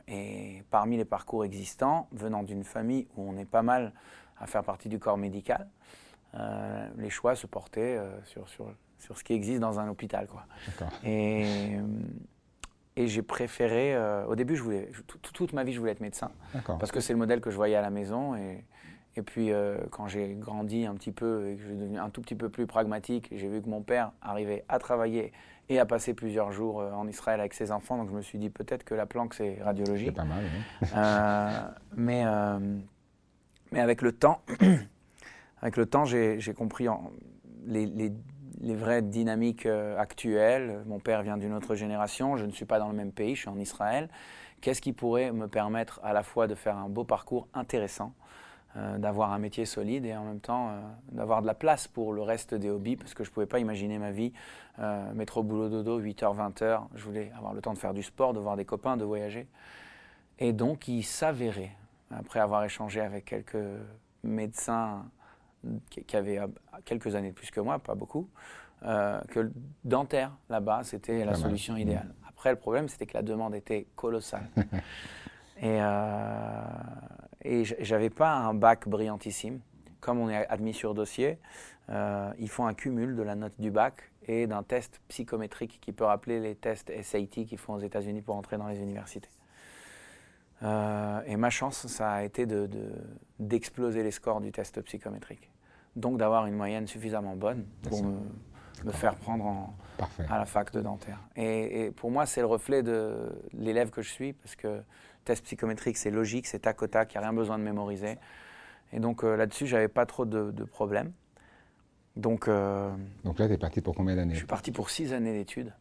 et 0.09 0.63
parmi 0.71 0.97
les 0.97 1.05
parcours 1.05 1.45
existants, 1.45 2.09
venant 2.13 2.43
d'une 2.43 2.65
famille 2.65 3.09
où 3.17 3.29
on 3.29 3.37
est 3.37 3.45
pas 3.45 3.63
mal 3.63 3.93
à 4.39 4.47
faire 4.47 4.63
partie 4.63 4.89
du 4.89 4.99
corps 4.99 5.19
médical, 5.19 5.69
les 6.97 7.11
choix 7.11 7.37
se 7.37 7.47
portaient 7.47 8.01
sur, 8.25 8.49
sur, 8.49 8.65
sur, 9.03 9.19
ce 9.19 9.25
qui 9.25 9.33
existe 9.33 9.61
dans 9.61 9.79
un 9.81 9.89
hôpital. 9.89 10.27
Quoi. 10.27 10.45
Et, 11.05 11.77
et 12.97 13.07
j'ai 13.09 13.23
préféré, 13.23 13.97
au 14.27 14.35
début, 14.35 14.57
je 14.57 14.63
voulais, 14.63 14.91
toute 15.33 15.53
ma 15.53 15.65
vie, 15.65 15.73
je 15.73 15.79
voulais 15.79 15.93
être 15.93 16.01
médecin. 16.01 16.31
Parce 16.67 16.93
que 16.93 17.01
c'est 17.01 17.13
le 17.13 17.19
modèle 17.19 17.41
que 17.41 17.51
je 17.51 17.57
voyais 17.57 17.77
à 17.77 17.83
la 17.83 17.91
maison. 17.91 18.35
Et, 18.37 18.65
et 19.15 19.23
puis, 19.23 19.53
euh, 19.53 19.77
quand 19.91 20.09
j'ai 20.09 20.35
grandi 20.35 20.87
un 20.87 20.95
petit 20.95 21.13
peu 21.13 21.49
et 21.49 21.57
que 21.57 21.63
je 21.63 21.67
suis 21.67 21.77
devenu 21.77 21.99
un 21.99 22.09
tout 22.09 22.23
petit 22.23 22.35
peu 22.35 22.49
plus 22.49 22.67
pragmatique, 22.67 23.29
j'ai 23.33 23.49
vu 23.49 23.61
que 23.61 23.69
mon 23.69 23.83
père 23.83 24.13
arrivait 24.23 24.65
à 24.69 24.79
travailler 24.79 25.33
et 25.69 25.79
à 25.79 25.85
passer 25.85 26.15
plusieurs 26.15 26.51
jours 26.51 26.81
euh, 26.81 26.93
en 26.93 27.07
Israël 27.07 27.41
avec 27.41 27.53
ses 27.53 27.73
enfants. 27.73 27.99
Donc, 27.99 28.09
je 28.11 28.15
me 28.15 28.23
suis 28.23 28.39
dit 28.39 28.49
peut-être 28.49 28.85
que 28.85 28.95
la 28.95 29.05
planque, 29.05 29.35
c'est 29.35 29.59
radiologie. 29.63 30.07
C'est 30.07 30.13
pas 30.13 30.25
mal, 30.25 30.45
oui. 30.45 30.89
euh, 30.97 31.69
mais, 31.95 32.23
euh, 32.25 32.59
mais 33.71 33.81
avec 33.81 34.01
le 34.01 34.13
temps, 34.13 34.41
avec 35.61 35.77
le 35.77 35.85
temps, 35.85 36.07
j'ai 36.07 36.55
compris 36.57 36.89
en, 36.89 37.11
les, 37.67 37.85
les, 37.85 38.13
les, 38.63 38.75
vraies 38.75 39.03
dynamiques 39.03 39.67
actuelles. 39.67 40.83
Mon 40.87 40.99
père 40.99 41.23
vient 41.23 41.37
d'une 41.37 41.55
autre 41.55 41.75
génération. 41.75 42.37
Je 42.37 42.45
ne 42.45 42.53
suis 42.53 42.65
pas 42.65 42.79
dans 42.79 42.89
le 42.89 42.95
même 42.95 43.13
pays. 43.13 43.35
Je 43.35 43.41
suis 43.41 43.49
en 43.49 43.59
Israël. 43.59 44.09
Qu'est-ce 44.63 44.81
qui 44.81 44.93
pourrait 44.93 45.33
me 45.33 45.49
permettre 45.49 46.01
à 46.05 46.13
la 46.13 46.23
fois 46.23 46.47
de 46.47 46.55
faire 46.55 46.77
un 46.77 46.89
beau 46.89 47.03
parcours 47.03 47.49
intéressant 47.53 48.15
euh, 48.77 48.97
d'avoir 48.97 49.33
un 49.33 49.41
métier 49.41 49.67
solide 49.67 50.07
et 50.07 50.15
en 50.17 50.25
même 50.25 50.39
temps 50.39 50.71
euh, 50.71 50.81
d'avoir 51.11 51.43
de 51.43 51.49
la 51.49 51.55
place 51.55 51.89
pour 51.89 52.13
le 52.13 52.23
reste 52.23 52.55
des 52.55 52.71
hobbies? 52.71 52.95
Parce 52.95 53.13
que 53.13 53.25
je 53.25 53.31
ne 53.31 53.35
pouvais 53.35 53.47
pas 53.47 53.59
imaginer 53.59 53.99
ma 53.99 54.13
vie 54.13 54.33
euh, 54.79 55.13
métro 55.15 55.43
boulot 55.43 55.69
dodo 55.69 56.01
8h 56.01 56.53
20h 56.55 56.81
je 56.95 57.05
voulais 57.05 57.33
avoir 57.37 57.55
le 57.55 57.61
temps 57.61 57.75
de 57.75 57.79
faire 57.79 57.93
du 57.93 58.05
sport 58.05 58.33
de 58.33 58.39
voir 58.39 58.57
des 58.57 58.65
copains 58.65 58.97
de 58.97 59.05
voyager 59.05 59.49
et 60.39 60.53
donc 60.53 60.89
il 60.89 61.03
s'avérait 61.03 61.77
après 62.11 62.41
avoir 62.41 62.65
échangé 62.65 63.01
avec 63.01 63.27
quelques 63.27 63.59
médecins 64.23 65.05
qui, 65.91 66.17
avaient 66.17 66.41
quelques 66.85 67.15
années 67.15 67.31
de 67.31 67.35
plus 67.35 67.51
que 67.51 67.61
moi 67.61 67.79
pas 67.79 67.95
beaucoup 67.95 68.29
que 68.83 69.41
le 69.41 69.53
dentaire 69.85 70.33
là-bas 70.49 70.83
c'était 70.83 71.25
la 71.25 71.35
solution 71.35 71.77
idéale 71.77 72.13
après 72.29 72.51
le 72.51 72.57
problème 72.57 72.89
c'était 72.89 73.07
que 73.07 73.15
la 73.15 73.23
demande 73.23 73.55
était 73.55 73.87
colossale 73.95 74.49
et 75.63 75.79
et 77.45 77.65
j'avais 77.65 78.11
pas 78.11 78.35
un 78.35 78.55
bac 78.55 78.89
brillantissime. 78.89 79.61
Comme 80.01 80.19
on 80.19 80.29
est 80.29 80.47
admis 80.49 80.75
sur 80.75 80.95
dossier, 80.95 81.39
euh, 81.91 82.33
ils 82.39 82.49
font 82.49 82.67
un 82.67 82.75
cumul 82.75 83.15
de 83.15 83.23
la 83.23 83.35
note 83.35 83.61
du 83.61 83.71
bac 83.71 84.11
et 84.27 84.47
d'un 84.47 84.63
test 84.63 85.01
psychométrique 85.09 85.79
qui 85.81 85.93
peut 85.93 86.05
rappeler 86.05 86.41
les 86.41 86.55
tests 86.55 86.93
SAT 87.03 87.45
qu'ils 87.47 87.59
font 87.59 87.75
aux 87.75 87.81
États-Unis 87.81 88.23
pour 88.23 88.37
entrer 88.37 88.57
dans 88.57 88.69
les 88.69 88.79
universités. 88.79 89.29
Euh, 90.63 91.21
et 91.27 91.37
ma 91.37 91.51
chance, 91.51 91.87
ça 91.89 92.13
a 92.13 92.23
été 92.23 92.47
d'exploser 93.39 94.01
de, 94.01 94.05
les 94.05 94.11
scores 94.13 94.41
du 94.41 94.53
test 94.53 94.81
psychométrique. 94.83 95.51
Donc 95.97 96.17
d'avoir 96.19 96.47
une 96.47 96.55
moyenne 96.55 96.87
suffisamment 96.87 97.37
bonne 97.37 97.65
pour 97.83 98.03
me, 98.03 98.93
faire 98.93 99.15
prendre 99.15 99.45
en, 99.45 99.75
à 100.29 100.39
la 100.39 100.47
fac 100.47 100.73
de 100.73 100.81
dentaire. 100.81 101.19
Et, 101.37 101.85
et 101.85 101.91
pour 101.91 102.11
moi, 102.11 102.27
c'est 102.27 102.41
le 102.41 102.47
reflet 102.47 102.83
de 102.83 103.31
l'élève 103.53 103.91
que 103.91 104.03
je 104.03 104.11
suis, 104.11 104.33
parce 104.33 104.57
que 104.57 104.83
test 105.25 105.45
psychométrique, 105.45 105.97
c'est 105.97 106.11
logique, 106.11 106.47
c'est 106.47 106.61
tac 106.61 106.83
au 106.83 106.87
tac, 106.87 107.13
il 107.13 107.19
n'y 107.19 107.25
a 107.25 107.29
rien 107.29 107.33
besoin 107.33 107.59
de 107.59 107.65
mémoriser. 107.65 108.19
Et 108.93 109.01
donc 109.01 109.25
euh, 109.25 109.37
là-dessus, 109.37 109.67
j'avais 109.67 109.89
pas 109.89 110.07
trop 110.07 110.25
de, 110.25 110.65
problèmes. 110.65 111.13
Donc, 112.17 112.47
euh, 112.47 112.91
donc 113.25 113.39
là, 113.39 113.49
tu 113.49 113.55
es 113.55 113.59
parti 113.59 113.81
pour 113.81 113.95
combien 113.95 114.17
d'années? 114.17 114.35
Je 114.35 114.39
suis 114.39 114.47
parti 114.47 114.71
pour 114.71 114.91
six 114.91 115.13
années 115.13 115.33
d'études. 115.33 115.73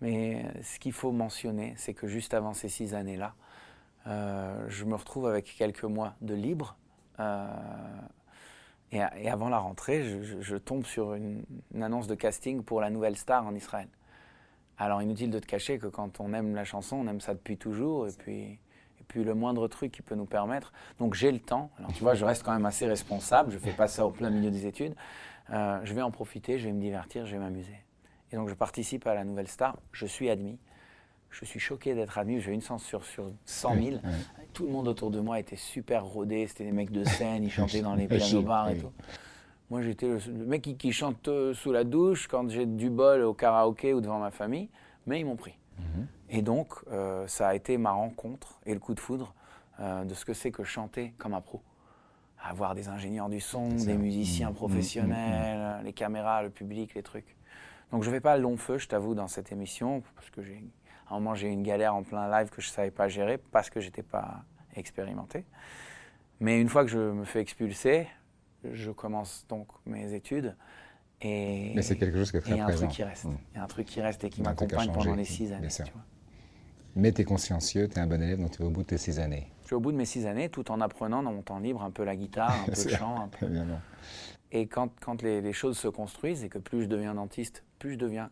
Mais 0.00 0.44
ce 0.62 0.78
qu'il 0.78 0.92
faut 0.92 1.12
mentionner, 1.12 1.74
c'est 1.76 1.94
que 1.94 2.08
juste 2.08 2.34
avant 2.34 2.54
ces 2.54 2.68
six 2.68 2.94
années-là, 2.94 3.34
euh, 4.08 4.64
je 4.68 4.84
me 4.84 4.94
retrouve 4.94 5.26
avec 5.26 5.54
quelques 5.56 5.84
mois 5.84 6.14
de 6.22 6.34
libre. 6.34 6.76
Et, 8.92 9.00
avant 9.00 9.48
la 9.48 9.58
rentrée, 9.58 10.04
je, 10.40 10.56
tombe 10.56 10.84
sur 10.84 11.14
une, 11.14 11.44
annonce 11.80 12.06
de 12.06 12.14
casting 12.14 12.62
pour 12.62 12.80
la 12.80 12.90
nouvelle 12.90 13.16
star 13.16 13.46
en 13.46 13.54
Israël. 13.54 13.88
Alors 14.78 15.00
inutile 15.00 15.30
de 15.30 15.38
te 15.38 15.46
cacher 15.46 15.78
que 15.78 15.86
quand 15.86 16.20
on 16.20 16.32
aime 16.34 16.54
la 16.54 16.64
chanson, 16.64 16.96
on 16.96 17.06
aime 17.06 17.20
ça 17.20 17.34
depuis 17.34 17.56
toujours. 17.56 18.06
Et 18.06 18.12
puis, 18.12 18.42
et 18.42 19.04
puis 19.08 19.24
le 19.24 19.34
moindre 19.34 19.66
truc 19.68 19.92
qui 19.92 20.02
peut 20.02 20.14
nous 20.14 20.26
permettre. 20.26 20.72
Donc 20.98 21.14
j'ai 21.14 21.32
le 21.32 21.38
temps. 21.38 21.70
Tu 21.94 22.02
vois, 22.02 22.14
je 22.14 22.24
reste 22.24 22.42
quand 22.42 22.52
même 22.52 22.66
assez 22.66 22.86
responsable. 22.86 23.50
Je 23.50 23.58
fais 23.58 23.72
pas 23.72 23.88
ça 23.88 24.06
au 24.06 24.10
plein 24.10 24.28
milieu 24.28 24.50
des 24.50 24.66
études. 24.66 24.94
Euh, 25.50 25.80
je 25.84 25.94
vais 25.94 26.02
en 26.02 26.10
profiter, 26.10 26.58
je 26.58 26.66
vais 26.66 26.72
me 26.72 26.80
divertir, 26.80 27.24
je 27.24 27.32
vais 27.32 27.42
m'amuser. 27.42 27.76
Et 28.30 28.36
donc 28.36 28.48
je 28.48 28.54
participe 28.54 29.06
à 29.06 29.14
la 29.14 29.24
Nouvelle 29.24 29.48
Star. 29.48 29.78
Je 29.92 30.06
suis 30.06 30.28
admis. 30.28 30.58
Je 31.32 31.44
suis 31.44 31.60
choqué 31.60 31.94
d'être 31.94 32.18
admis. 32.18 32.40
J'ai 32.40 32.52
une 32.52 32.62
chance 32.62 32.84
sur, 32.84 33.04
sur 33.04 33.32
100 33.46 33.74
000. 33.82 33.96
Tout 34.52 34.66
le 34.66 34.70
monde 34.70 34.86
autour 34.86 35.10
de 35.10 35.18
moi 35.18 35.40
était 35.40 35.56
super 35.56 36.04
rodé. 36.04 36.46
C'était 36.46 36.64
des 36.64 36.72
mecs 36.72 36.92
de 36.92 37.04
scène. 37.18 37.42
Ils 37.42 37.50
chantaient 37.50 37.82
dans 37.82 37.94
les 37.94 38.06
piano 38.06 38.42
bars 38.42 38.70
et 38.70 38.78
tout. 38.78 38.92
Moi, 39.72 39.80
j'étais 39.80 40.06
le, 40.06 40.44
mec 40.44 40.60
qui, 40.60 40.92
chante 40.92 41.28
euh, 41.28 41.54
sous 41.54 41.72
la 41.72 41.84
douche 41.84 42.28
quand 42.28 42.50
j'ai 42.50 42.66
du 42.66 42.90
bol 42.90 43.22
au 43.22 43.32
karaoké 43.32 43.94
ou 43.94 44.02
devant 44.02 44.18
ma 44.18 44.30
famille, 44.30 44.68
mais 45.06 45.18
ils 45.18 45.24
m'ont 45.24 45.36
pris. 45.36 45.56
Mhm. 45.78 46.06
Et 46.28 46.42
donc, 46.42 46.74
euh, 46.90 47.26
ça 47.26 47.48
a 47.48 47.54
été 47.54 47.78
ma 47.78 47.92
rencontre 47.92 48.60
et 48.66 48.74
le 48.74 48.80
coup 48.80 48.92
de 48.92 49.00
foudre 49.00 49.32
euh, 49.80 50.04
de 50.04 50.12
ce 50.12 50.26
que 50.26 50.34
c'est 50.34 50.50
que 50.50 50.62
chanter 50.62 51.14
comme 51.16 51.32
un 51.32 51.40
pro. 51.40 51.62
Avoir 52.44 52.74
des 52.74 52.88
ingénieurs 52.88 53.30
du 53.30 53.40
son, 53.40 53.70
des 53.70 53.96
musiciens 53.96 54.50
mhm. 54.50 54.56
professionnels, 54.56 55.78
mhm. 55.78 55.86
les 55.86 55.94
caméras, 55.94 56.42
le 56.42 56.50
public, 56.50 56.92
les 56.94 57.02
trucs. 57.02 57.34
Donc, 57.92 58.02
je 58.02 58.10
ne 58.10 58.14
vais 58.14 58.20
pas 58.20 58.36
long 58.36 58.58
feu, 58.58 58.76
je 58.76 58.88
t'avoue, 58.88 59.14
dans 59.14 59.28
cette 59.28 59.52
émission, 59.52 60.02
parce 60.16 60.28
que 60.28 60.42
j'ai, 60.42 60.62
à 61.08 61.14
un 61.14 61.18
moment, 61.18 61.34
j'ai 61.34 61.48
eu 61.48 61.50
une 61.50 61.62
galère 61.62 61.94
en 61.94 62.02
plein 62.02 62.30
live 62.30 62.50
que 62.50 62.60
je 62.60 62.68
ne 62.68 62.72
savais 62.72 62.90
pas 62.90 63.08
gérer 63.08 63.38
parce 63.38 63.70
que 63.70 63.80
j'étais 63.80 64.02
pas 64.02 64.44
expérimenté. 64.76 65.44
Mais 66.40 66.60
une 66.60 66.68
fois 66.68 66.84
que 66.84 66.90
je 66.90 66.98
me 66.98 67.24
fais 67.24 67.40
expulser, 67.40 68.08
je 68.64 68.90
commence 68.90 69.46
donc 69.48 69.68
mes 69.86 70.12
études. 70.14 70.56
Et, 71.20 71.72
Mais 71.74 71.82
c'est 71.82 71.96
quelque 71.96 72.18
chose 72.18 72.30
qui 72.30 72.38
est 72.38 72.40
très 72.40 72.56
présent. 72.56 72.66
Il 72.66 72.68
y 72.68 72.72
a 72.72 72.74
un 72.74 72.76
truc 72.76 72.90
qui 72.90 73.04
reste. 73.04 73.24
Mm. 73.24 73.38
Il 73.52 73.56
y 73.56 73.60
a 73.60 73.62
un 73.62 73.66
truc 73.66 73.86
qui 73.86 74.00
reste 74.00 74.24
et 74.24 74.30
qui 74.30 74.42
m'accompagne 74.42 74.92
pendant 74.92 75.14
les 75.14 75.24
six 75.24 75.52
années. 75.52 75.68
Mais 76.94 77.12
tu 77.12 77.22
es 77.22 77.24
consciencieux, 77.24 77.88
tu 77.88 77.96
es 77.96 78.00
un 78.00 78.06
bon 78.06 78.20
élève, 78.20 78.38
donc 78.38 78.50
tu 78.50 78.62
es 78.62 78.64
au 78.64 78.70
bout 78.70 78.82
de 78.82 78.88
tes 78.88 78.98
six 78.98 79.18
années. 79.18 79.50
Je 79.62 79.68
suis 79.68 79.74
au 79.76 79.80
bout 79.80 79.92
de 79.92 79.96
mes 79.96 80.04
six 80.04 80.26
années, 80.26 80.50
tout 80.50 80.70
en 80.70 80.80
apprenant 80.80 81.22
dans 81.22 81.32
mon 81.32 81.42
temps 81.42 81.58
libre 81.58 81.82
un 81.82 81.90
peu 81.90 82.04
la 82.04 82.16
guitare, 82.16 82.54
un 82.62 82.64
peu 82.72 82.84
le 82.84 82.90
chant. 82.90 83.22
Un 83.22 83.28
peu. 83.28 83.48
Et 84.50 84.66
quand, 84.66 84.90
quand 85.00 85.22
les, 85.22 85.40
les, 85.40 85.52
choses 85.54 85.78
se 85.78 85.88
construisent 85.88 86.44
et 86.44 86.50
que 86.50 86.58
plus 86.58 86.82
je 86.82 86.86
deviens 86.88 87.14
dentiste, 87.14 87.64
plus 87.78 87.92
je 87.92 87.98
deviens 87.98 88.30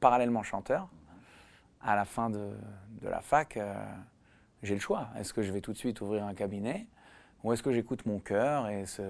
parallèlement 0.00 0.42
chanteur, 0.42 0.90
à 1.86 1.94
la 1.94 2.04
fin 2.04 2.28
de, 2.28 2.50
de 3.00 3.08
la 3.08 3.20
fac, 3.20 3.56
euh, 3.56 3.74
j'ai 4.62 4.74
le 4.74 4.80
choix. 4.80 5.08
Est-ce 5.18 5.32
que 5.32 5.42
je 5.42 5.52
vais 5.52 5.60
tout 5.60 5.72
de 5.72 5.78
suite 5.78 6.00
ouvrir 6.00 6.24
un 6.24 6.34
cabinet 6.34 6.86
ou 7.44 7.52
est-ce 7.52 7.62
que 7.62 7.70
j'écoute 7.70 8.06
mon 8.06 8.18
cœur 8.18 8.68
et 8.68 8.86
ce, 8.86 9.02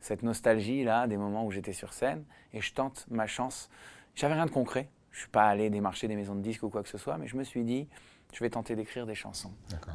cette 0.00 0.22
nostalgie-là 0.22 1.06
des 1.06 1.16
moments 1.16 1.46
où 1.46 1.50
j'étais 1.50 1.72
sur 1.72 1.94
scène 1.94 2.24
et 2.52 2.60
je 2.60 2.74
tente 2.74 3.06
ma 3.10 3.26
chance 3.26 3.70
J'avais 4.14 4.34
rien 4.34 4.44
de 4.44 4.50
concret. 4.50 4.88
Je 5.10 5.16
ne 5.16 5.20
suis 5.20 5.30
pas 5.30 5.44
allé 5.44 5.70
démarcher 5.70 6.06
des 6.06 6.16
maisons 6.16 6.34
de 6.34 6.42
disques 6.42 6.62
ou 6.64 6.68
quoi 6.68 6.82
que 6.82 6.88
ce 6.88 6.98
soit, 6.98 7.16
mais 7.16 7.26
je 7.26 7.36
me 7.36 7.44
suis 7.44 7.64
dit, 7.64 7.88
je 8.32 8.40
vais 8.40 8.50
tenter 8.50 8.76
d'écrire 8.76 9.06
des 9.06 9.14
chansons, 9.14 9.52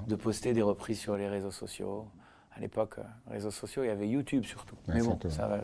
de 0.08 0.16
poster 0.16 0.54
des 0.54 0.62
reprises 0.62 1.00
sur 1.00 1.18
les 1.18 1.28
réseaux 1.28 1.52
sociaux. 1.52 2.08
À 2.56 2.60
l'époque, 2.60 2.98
euh, 2.98 3.04
réseaux 3.30 3.52
sociaux, 3.52 3.84
il 3.84 3.88
y 3.88 3.92
avait 3.92 4.08
YouTube 4.08 4.44
surtout. 4.44 4.76
mais 4.88 5.02
bon, 5.02 5.20
ça 5.30 5.48
va, 5.48 5.62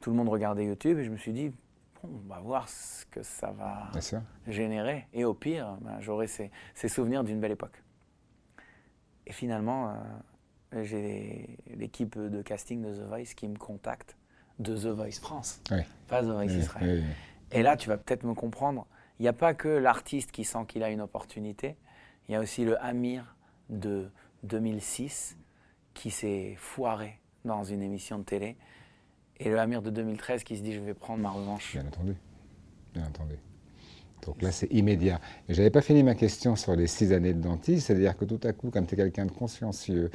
tout 0.00 0.10
le 0.10 0.16
monde 0.16 0.28
regardait 0.28 0.66
YouTube 0.66 0.98
et 0.98 1.04
je 1.04 1.10
me 1.10 1.16
suis 1.16 1.32
dit, 1.32 1.52
on 2.04 2.28
va 2.28 2.40
voir 2.40 2.68
ce 2.68 3.04
que 3.06 3.22
ça 3.22 3.50
va 3.52 3.90
générer. 4.46 5.06
Et 5.12 5.24
au 5.24 5.34
pire, 5.34 5.76
ben, 5.80 6.00
j'aurai 6.00 6.26
ces, 6.26 6.50
ces, 6.74 6.88
souvenirs 6.88 7.24
d'une 7.24 7.40
belle 7.40 7.52
époque. 7.52 7.82
Et 9.26 9.32
finalement, 9.32 9.90
euh, 10.74 10.84
j'ai 10.84 11.58
l'équipe 11.74 12.18
de 12.18 12.42
casting 12.42 12.82
de 12.82 12.94
The 12.94 13.06
Voice 13.06 13.34
qui 13.34 13.48
me 13.48 13.56
contacte 13.56 14.16
de 14.58 14.76
The 14.76 14.86
Voice 14.86 15.20
France, 15.20 15.60
pas 16.08 16.22
The 16.22 16.26
Voice 16.26 16.52
Israël. 16.52 17.04
Et 17.50 17.62
là, 17.62 17.76
tu 17.76 17.88
vas 17.88 17.96
peut-être 17.96 18.24
me 18.24 18.34
comprendre. 18.34 18.86
Il 19.18 19.22
n'y 19.22 19.28
a 19.28 19.32
pas 19.32 19.54
que 19.54 19.68
l'artiste 19.68 20.32
qui 20.32 20.44
sent 20.44 20.64
qu'il 20.66 20.82
a 20.82 20.90
une 20.90 21.00
opportunité. 21.00 21.76
Il 22.28 22.32
y 22.32 22.34
a 22.34 22.40
aussi 22.40 22.64
le 22.64 22.82
Amir 22.82 23.36
de 23.68 24.10
2006 24.42 25.36
qui 25.94 26.10
s'est 26.10 26.54
foiré 26.58 27.20
dans 27.44 27.62
une 27.64 27.82
émission 27.82 28.18
de 28.18 28.24
télé. 28.24 28.56
Et 29.38 29.48
le 29.48 29.58
Amir 29.58 29.82
de 29.82 29.90
2013 29.90 30.44
qui 30.44 30.56
se 30.56 30.62
dit 30.62 30.72
je 30.72 30.80
vais 30.80 30.94
prendre 30.94 31.22
ma 31.22 31.30
revanche. 31.30 31.72
Bien 31.72 31.86
entendu. 31.86 32.14
Bien 32.94 33.04
entendu. 33.06 33.34
Donc 34.24 34.40
là, 34.40 34.52
c'est 34.52 34.72
immédiat. 34.72 35.20
Et 35.48 35.54
j'avais 35.54 35.70
pas 35.70 35.82
fini 35.82 36.02
ma 36.02 36.14
question 36.14 36.56
sur 36.56 36.74
les 36.74 36.86
six 36.86 37.12
années 37.12 37.34
de 37.34 37.42
dentiste, 37.42 37.88
c'est-à-dire 37.88 38.16
que 38.16 38.24
tout 38.24 38.40
à 38.44 38.52
coup, 38.52 38.70
comme 38.70 38.86
tu 38.86 38.94
es 38.94 38.96
quelqu'un 38.96 39.26
de 39.26 39.32
consciencieux, 39.32 40.10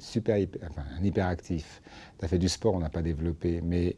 super, 0.00 0.36
enfin, 0.68 0.82
un 0.98 1.04
hyperactif, 1.04 1.80
tu 2.18 2.24
as 2.24 2.28
fait 2.28 2.38
du 2.38 2.48
sport, 2.48 2.74
on 2.74 2.80
n'a 2.80 2.90
pas 2.90 3.02
développé, 3.02 3.60
mais 3.60 3.96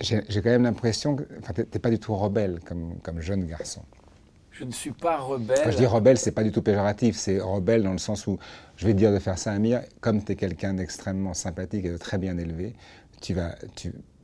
j'ai 0.00 0.20
quand 0.20 0.50
même 0.50 0.64
l'impression 0.64 1.16
que 1.16 1.22
tu 1.22 1.60
n'es 1.60 1.78
pas 1.78 1.90
du 1.90 1.98
tout 1.98 2.14
rebelle 2.14 2.60
comme 2.60 3.20
jeune 3.20 3.46
garçon. 3.46 3.82
Je 4.52 4.64
ne 4.64 4.70
suis 4.70 4.92
pas 4.92 5.18
rebelle. 5.18 5.60
Quand 5.64 5.70
je 5.70 5.78
dis 5.78 5.86
rebelle, 5.86 6.18
c'est 6.18 6.32
pas 6.32 6.44
du 6.44 6.52
tout 6.52 6.62
péjoratif, 6.62 7.16
c'est 7.16 7.40
rebelle 7.40 7.82
dans 7.82 7.92
le 7.92 7.98
sens 7.98 8.26
où 8.26 8.38
je 8.76 8.86
vais 8.86 8.92
te 8.92 8.98
dire 8.98 9.12
de 9.12 9.18
faire 9.18 9.38
ça, 9.38 9.52
Amir, 9.52 9.82
comme 10.00 10.22
tu 10.22 10.32
es 10.32 10.36
quelqu'un 10.36 10.74
d'extrêmement 10.74 11.34
sympathique 11.34 11.86
et 11.86 11.90
de 11.90 11.96
très 11.96 12.18
bien 12.18 12.36
élevé, 12.36 12.74
tu 13.20 13.34
vas, 13.34 13.54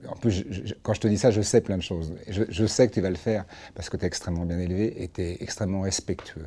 en 0.07 0.17
plus, 0.17 0.45
quand 0.83 0.95
je 0.95 1.01
te 1.01 1.09
dis 1.09 1.19
ça, 1.19 1.31
je 1.31 1.41
sais 1.41 1.61
plein 1.61 1.77
de 1.77 1.83
choses. 1.83 2.13
Je, 2.29 2.67
sais 2.67 2.89
que 2.89 2.95
tu 2.95 3.01
vas 3.01 3.11
le 3.11 3.17
faire 3.17 3.45
parce 3.75 3.89
que 3.89 3.97
tu 3.97 4.05
es 4.05 4.07
extrêmement 4.07 4.45
bien 4.45 4.59
élevé 4.59 5.03
et 5.03 5.09
tu 5.09 5.23
es 5.23 5.39
extrêmement 5.41 5.81
respectueux. 5.81 6.47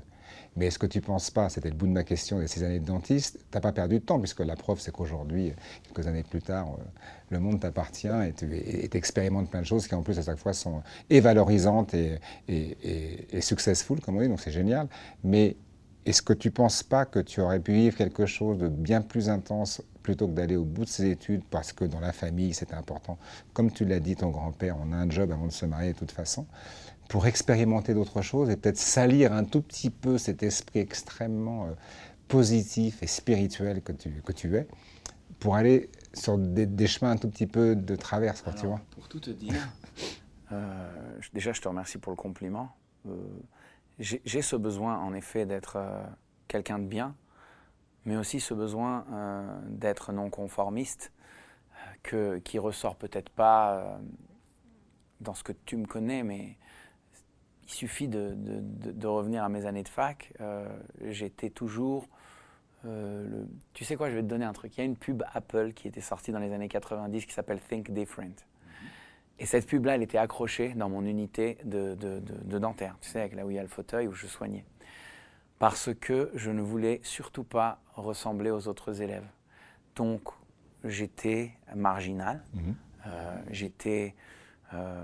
Mais 0.57 0.67
est-ce 0.67 0.79
que 0.79 0.85
tu 0.85 0.99
ne 0.99 1.03
penses 1.03 1.31
pas, 1.31 1.47
c'était 1.49 1.69
le 1.69 1.75
bout 1.75 1.87
de 1.87 1.93
ma 1.93 2.03
question 2.03 2.39
des 2.39 2.47
six 2.47 2.63
années 2.63 2.79
de 2.79 2.85
dentiste, 2.85 3.37
tu 3.37 3.45
n'as 3.53 3.61
pas 3.61 3.71
perdu 3.71 3.99
de 3.99 4.03
temps, 4.03 4.19
puisque 4.19 4.41
la 4.41 4.55
preuve, 4.55 4.79
c'est 4.81 4.91
qu'aujourd'hui, 4.91 5.53
quelques 5.83 6.07
années 6.07 6.23
plus 6.23 6.41
tard, 6.41 6.67
euh, 6.77 6.83
le 7.29 7.39
monde 7.39 7.61
t'appartient 7.61 8.07
et 8.07 8.33
tu 8.33 8.97
expérimentes 8.97 9.49
plein 9.49 9.61
de 9.61 9.65
choses 9.65 9.87
qui, 9.87 9.95
en 9.95 10.01
plus, 10.03 10.19
à 10.19 10.23
chaque 10.23 10.39
fois, 10.39 10.53
sont 10.53 10.83
et 11.09 11.21
valorisantes 11.21 11.93
et, 11.93 12.19
et, 12.49 13.27
et 13.31 13.41
successful, 13.41 14.01
comme 14.01 14.17
on 14.17 14.21
dit, 14.21 14.27
donc 14.27 14.41
c'est 14.41 14.51
génial. 14.51 14.87
Mais 15.23 15.55
est-ce 16.05 16.21
que 16.21 16.33
tu 16.33 16.47
ne 16.47 16.53
penses 16.53 16.83
pas 16.83 17.05
que 17.05 17.19
tu 17.19 17.41
aurais 17.41 17.59
pu 17.59 17.73
vivre 17.73 17.95
quelque 17.95 18.25
chose 18.25 18.57
de 18.57 18.67
bien 18.67 19.01
plus 19.01 19.29
intense 19.29 19.83
plutôt 20.01 20.27
que 20.27 20.33
d'aller 20.33 20.55
au 20.55 20.65
bout 20.65 20.85
de 20.85 20.89
ses 20.89 21.11
études 21.11 21.43
parce 21.49 21.73
que 21.73 21.85
dans 21.85 21.99
la 21.99 22.11
famille 22.11 22.53
c'était 22.53 22.73
important? 22.73 23.19
Comme 23.53 23.71
tu 23.71 23.85
l'as 23.85 23.99
dit, 23.99 24.15
ton 24.15 24.29
grand-père, 24.29 24.77
on 24.83 24.91
a 24.93 24.95
un 24.95 25.09
job 25.09 25.31
avant 25.31 25.45
de 25.45 25.51
se 25.51 25.65
marier 25.65 25.93
de 25.93 25.97
toute 25.99 26.11
façon, 26.11 26.47
pour 27.11 27.27
expérimenter 27.27 27.93
d'autres 27.93 28.21
choses 28.21 28.49
et 28.49 28.55
peut-être 28.55 28.77
salir 28.77 29.33
un 29.33 29.43
tout 29.43 29.61
petit 29.61 29.89
peu 29.89 30.17
cet 30.17 30.43
esprit 30.43 30.79
extrêmement 30.79 31.65
euh, 31.65 31.71
positif 32.29 33.03
et 33.03 33.07
spirituel 33.07 33.81
que 33.81 33.91
tu, 33.91 34.21
que 34.25 34.31
tu 34.31 34.55
es, 34.55 34.65
pour 35.37 35.57
aller 35.57 35.89
sur 36.13 36.37
des, 36.37 36.87
chemins 36.87 37.11
un 37.11 37.17
tout 37.17 37.29
petit 37.29 37.47
peu 37.47 37.75
de 37.75 37.97
traverse, 37.97 38.45
tu 38.57 38.65
vois. 38.65 38.79
Pour 38.91 39.09
tout 39.09 39.19
te 39.19 39.29
dire, 39.29 39.67
euh, 40.53 41.19
déjà 41.33 41.51
je 41.51 41.59
te 41.59 41.67
remercie 41.67 41.97
pour 41.97 42.13
le 42.13 42.15
compliment. 42.15 42.69
Euh, 43.05 43.11
j'ai 43.99 44.41
ce 44.41 44.55
besoin, 44.55 44.97
en 44.97 45.13
effet, 45.13 45.45
d'être 45.45 45.77
quelqu'un 46.47 46.79
de 46.79 46.85
bien, 46.85 47.13
mais 48.05 48.15
aussi 48.15 48.39
ce 48.39 48.53
besoin 48.53 49.05
d'être 49.67 50.13
non 50.13 50.29
conformiste, 50.29 51.11
que, 52.03 52.39
qui 52.39 52.57
ressort 52.57 52.95
peut-être 52.95 53.29
pas 53.29 53.99
dans 55.19 55.35
ce 55.35 55.43
que 55.43 55.51
tu 55.51 55.75
me 55.75 55.85
connais, 55.85 56.23
mais 56.23 56.57
il 57.71 57.75
suffit 57.75 58.07
de, 58.07 58.35
de, 58.35 59.07
revenir 59.07 59.43
à 59.43 59.49
mes 59.49 59.65
années 59.65 59.83
de 59.83 59.89
fac. 59.89 60.33
J'étais 61.07 61.49
toujours. 61.49 62.07
Le... 62.83 63.47
Tu 63.73 63.85
sais 63.85 63.95
quoi, 63.95 64.09
je 64.09 64.15
vais 64.15 64.21
te 64.21 64.27
donner 64.27 64.45
un 64.45 64.53
truc. 64.53 64.75
Il 64.77 64.79
y 64.79 64.83
a 64.83 64.85
une 64.85 64.97
pub 64.97 65.23
Apple 65.33 65.73
qui 65.73 65.87
était 65.87 66.01
sortie 66.01 66.31
dans 66.31 66.39
les 66.39 66.51
années 66.51 66.67
90 66.67 67.25
qui 67.25 67.33
s'appelle 67.33 67.59
Think 67.59 67.91
Different. 67.91 68.45
Et 69.41 69.47
cette 69.47 69.65
pub-là, 69.65 69.95
elle 69.95 70.03
était 70.03 70.19
accrochée 70.19 70.69
dans 70.75 70.87
mon 70.87 71.03
unité 71.03 71.57
de, 71.63 71.95
dentaire, 72.59 72.95
tu 73.01 73.09
sais, 73.09 73.21
avec 73.21 73.33
là 73.33 73.43
où 73.43 73.49
il 73.49 73.55
y 73.55 73.59
a 73.59 73.63
le 73.63 73.67
fauteuil 73.67 74.07
où 74.07 74.13
je 74.13 74.27
soignais. 74.27 74.63
Parce 75.57 75.89
que 75.95 76.29
je 76.35 76.51
ne 76.51 76.61
voulais 76.61 76.99
surtout 77.01 77.43
pas 77.43 77.79
ressembler 77.95 78.51
aux 78.51 78.67
autres 78.67 79.01
élèves. 79.01 79.25
Donc, 79.95 80.21
j'étais 80.83 81.53
marginal, 81.75 82.43
mhm. 82.53 82.75
euh, 83.07 83.41
j'étais 83.49 84.13
euh, 84.75 85.03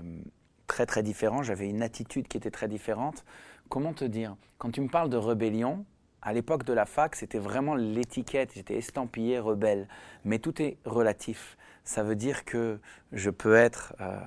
très 0.68 0.86
très 0.86 1.02
différent, 1.02 1.42
j'avais 1.42 1.68
une 1.68 1.82
attitude 1.82 2.28
qui 2.28 2.36
était 2.36 2.52
très 2.52 2.68
différente. 2.68 3.24
Comment 3.68 3.92
te 3.92 4.04
dire? 4.04 4.36
Quand 4.58 4.70
tu 4.70 4.80
me 4.80 4.88
parles 4.88 5.10
de 5.10 5.16
rébellion, 5.16 5.84
à 6.22 6.32
l'époque 6.32 6.64
de 6.64 6.72
la 6.72 6.84
fac, 6.84 7.16
c'était 7.16 7.38
vraiment 7.38 7.74
l'étiquette, 7.74 8.52
j'étais 8.54 8.76
estampillé 8.76 9.40
rebelle. 9.40 9.88
Mais 10.24 10.38
tout 10.38 10.62
est 10.62 10.78
relatif. 10.84 11.56
Ça 11.84 12.02
veut 12.02 12.16
dire 12.16 12.44
que 12.44 12.78
je 13.12 13.30
peux 13.30 13.56
être 13.56 13.94
euh, 14.00 14.20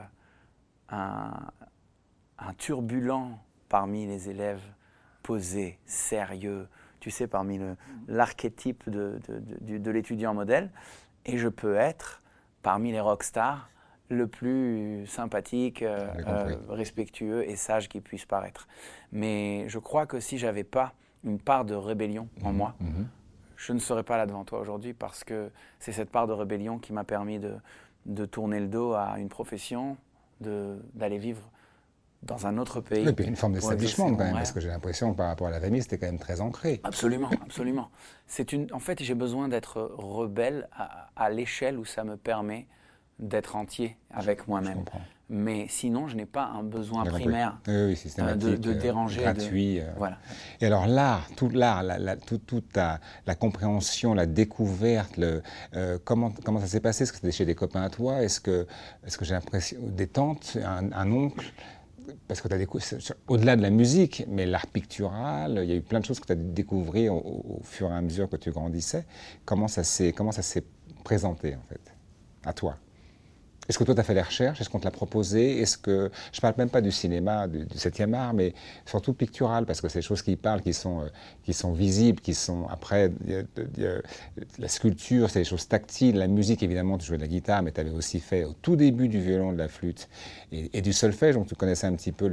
un, 0.90 1.34
turbulent 2.58 3.38
parmi 3.70 4.06
les 4.06 4.30
élèves 4.30 4.64
posés, 5.24 5.80
sérieux, 5.86 6.68
tu 7.00 7.12
sais, 7.12 7.28
parmi 7.28 7.60
l'archétype 8.08 8.90
de, 8.90 9.20
de, 9.30 9.92
l'étudiant 9.92 10.34
modèle, 10.34 10.72
et 11.26 11.38
je 11.38 11.48
peux 11.48 11.76
être 11.76 12.22
parmi 12.62 12.92
les 12.92 13.00
rockstars 13.00 13.70
le 14.12 14.28
plus 14.28 15.08
sympathique, 15.08 15.82
euh, 15.82 16.08
euh, 16.28 16.56
respectueux 16.70 17.50
et 17.50 17.56
sage 17.56 17.90
qui 17.90 18.02
puisse 18.02 18.26
paraître. 18.26 18.68
Mais 19.12 19.68
je 19.70 19.80
crois 19.80 20.06
que 20.06 20.20
si 20.20 20.38
j'avais 20.38 20.64
pas 20.64 20.94
une 21.24 21.40
part 21.40 21.66
de 21.66 21.74
rébellion 21.74 22.28
en 22.44 22.52
mmh, 22.52 22.56
moi, 22.56 22.76
mmh 22.80 23.04
je 23.58 23.74
ne 23.74 23.80
serais 23.80 24.02
pas 24.02 24.18
là 24.18 24.26
devant 24.26 24.44
toi 24.44 24.60
aujourd'hui 24.60 24.92
parce 24.92 25.24
que 25.24 25.52
c'est 25.80 25.92
cette 25.92 26.10
part 26.10 26.26
de 26.26 26.34
rébellion 26.34 26.80
qui 26.80 26.94
m'a 26.94 27.04
permis 27.04 27.38
de, 27.38 27.54
de, 28.08 28.26
tourner 28.26 28.60
le 28.60 28.68
dos 28.68 28.94
à 28.94 29.20
une 29.20 29.30
profession, 29.30 29.98
d'aller 30.40 31.20
vivre 31.20 31.48
dans 32.24 32.48
un 32.48 32.58
autre 32.58 32.82
pays. 32.82 33.08
Et 33.08 33.14
puis 33.14 33.26
une 33.26 33.36
forme 33.36 33.54
d'établissement 33.54 34.16
quand 34.16 34.24
même, 34.24 34.34
parce 34.34 34.52
que 34.52 34.60
j'ai 34.60 34.70
l'impression 34.70 35.14
par 35.14 35.28
rapport 35.28 35.46
à 35.46 35.52
la 35.52 35.60
famille, 35.60 35.84
c'était 35.84 36.00
quand 36.00 36.08
même 36.08 36.18
très 36.18 36.42
ancré. 36.42 36.82
Absolument, 36.84 37.30
absolument. 37.44 37.92
C'est 38.26 38.52
une, 38.52 38.66
en 38.74 38.80
fait, 38.80 39.04
j'ai 39.04 39.14
besoin 39.14 39.48
d'être 39.48 39.80
rebelle 39.96 40.68
à, 40.76 41.12
à 41.16 41.30
l'échelle 41.30 41.78
où 41.78 41.86
ça 41.86 42.04
me 42.04 42.18
permet 42.18 42.66
d'être 43.22 43.56
entier 43.56 43.96
avec 44.12 44.48
moi-même. 44.48 44.84
Mais 45.34 45.68
sinon, 45.70 46.10
je 46.10 46.18
n'ai 46.18 46.26
pas 46.26 46.44
un 46.44 46.62
besoin 46.62 47.06
primaire 47.06 47.58
euh, 47.70 47.96
de, 48.36 48.58
de, 48.58 48.74
déranger. 48.74 49.22
Gratuit. 49.22 49.80
Euh. 49.80 49.86
Voilà. 49.96 50.18
Et 50.60 50.66
alors 50.66 50.88
l'art, 50.88 51.30
tout 51.38 51.48
l'art, 51.48 51.84
la, 51.84 52.18
toute 52.18 52.76
la, 52.76 53.00
la, 53.26 53.36
compréhension, 53.36 54.14
la 54.14 54.26
découverte, 54.26 55.16
le, 55.16 55.42
euh, 55.74 55.98
comment, 56.04 56.34
comment 56.44 56.60
ça 56.60 56.68
s'est 56.68 56.82
passé? 56.82 57.04
Est-ce 57.04 57.14
que 57.14 57.20
c'était 57.20 57.32
chez 57.32 57.46
des 57.46 57.56
copains 57.56 57.82
à 57.82 57.90
toi? 57.90 58.22
Est-ce 58.22 58.42
que, 58.42 58.68
est 59.08 59.16
que 59.16 59.24
j'ai 59.24 59.34
l'impression 59.34 59.78
des 59.82 60.08
tantes, 60.08 60.58
un, 60.66 61.12
oncle? 61.14 61.54
Parce 62.28 62.42
que 62.42 62.50
tu 62.50 62.54
as 62.54 62.58
découvert, 62.58 63.00
au-delà 63.30 63.56
de 63.56 63.62
la 63.62 63.70
musique, 63.70 64.26
mais 64.28 64.46
l'art 64.46 64.68
pictural, 64.68 65.62
il 65.64 65.70
y 65.70 65.72
a 65.72 65.76
eu 65.76 65.82
plein 65.82 66.02
de 66.02 66.06
choses 66.06 66.20
que 66.20 66.26
tu 66.26 66.34
as 66.34 66.36
découvert 66.36 67.14
au, 67.14 67.60
au, 67.60 67.64
fur 67.64 67.90
et 67.90 67.94
à 67.94 68.02
mesure 68.02 68.30
que 68.30 68.36
tu 68.36 68.52
grandissais. 68.52 69.06
Comment 69.46 69.70
ça 69.70 69.84
s'est 69.86 70.14
présenté, 71.06 71.56
en 71.56 71.64
fait, 71.70 71.94
à 72.44 72.52
toi? 72.52 72.76
Est-ce 73.70 73.78
que 73.78 73.84
toi, 73.84 73.94
tu 73.94 74.02
as 74.02 74.04
fait 74.04 74.14
les 74.14 74.22
recherches? 74.22 74.60
Est-ce 74.60 74.70
qu'on 74.70 74.80
te 74.80 74.86
l'a 74.86 74.92
proposé? 74.92 75.60
Est-ce 75.60 75.78
que 75.78 76.12
je 76.32 76.38
ne 76.38 76.42
parle 76.42 76.56
même 76.58 76.70
pas 76.70 76.82
du 76.82 76.92
cinéma, 76.92 77.48
du, 77.48 77.66
7e 77.66 78.14
art, 78.14 78.34
mais 78.34 78.54
surtout 78.86 79.14
pictural, 79.14 79.66
parce 79.66 79.82
que 79.82 79.88
c'est 79.88 80.00
des 80.00 80.06
choses 80.06 80.24
qui 80.24 80.36
parlent, 80.36 80.62
qui 80.62 80.74
sont, 80.74 81.02
euh, 81.02 81.10
qui 81.44 81.54
sont 81.54 81.72
visibles, 81.72 82.20
qui 82.20 82.34
sont 82.34 82.68
après 82.70 83.12
la 84.58 84.68
sculpture, 84.68 85.30
c'est 85.30 85.40
des 85.40 85.46
choses 85.46 85.68
tactiles. 85.68 86.18
La 86.18 86.28
musique, 86.28 86.64
évidemment, 86.64 86.98
tu 86.98 87.06
jouais 87.06 87.18
de 87.18 87.22
la 87.22 87.28
guitare, 87.28 87.62
mais 87.62 87.72
tu 87.72 87.80
avais 87.80 87.92
aussi 87.92 88.20
fait 88.20 88.44
au 88.44 88.54
tout 88.54 88.76
début 88.76 89.08
du 89.08 89.22
violon, 89.22 89.54
de 89.54 89.58
la 89.58 89.68
flûte 89.68 90.10
et, 90.52 90.82
du 90.82 90.92
solfège, 90.92 91.36
donc 91.36 91.48
tu 91.48 91.56
connaissais 91.56 91.88
un 91.88 91.96
petit 91.96 92.12
peu 92.12 92.30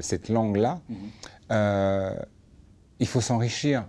cette 0.00 0.28
langue-là. 0.28 0.80
Mm-hmm. 0.90 0.96
Euh, 1.52 2.14
il 3.00 3.06
faut 3.06 3.20
s'enrichir 3.20 3.86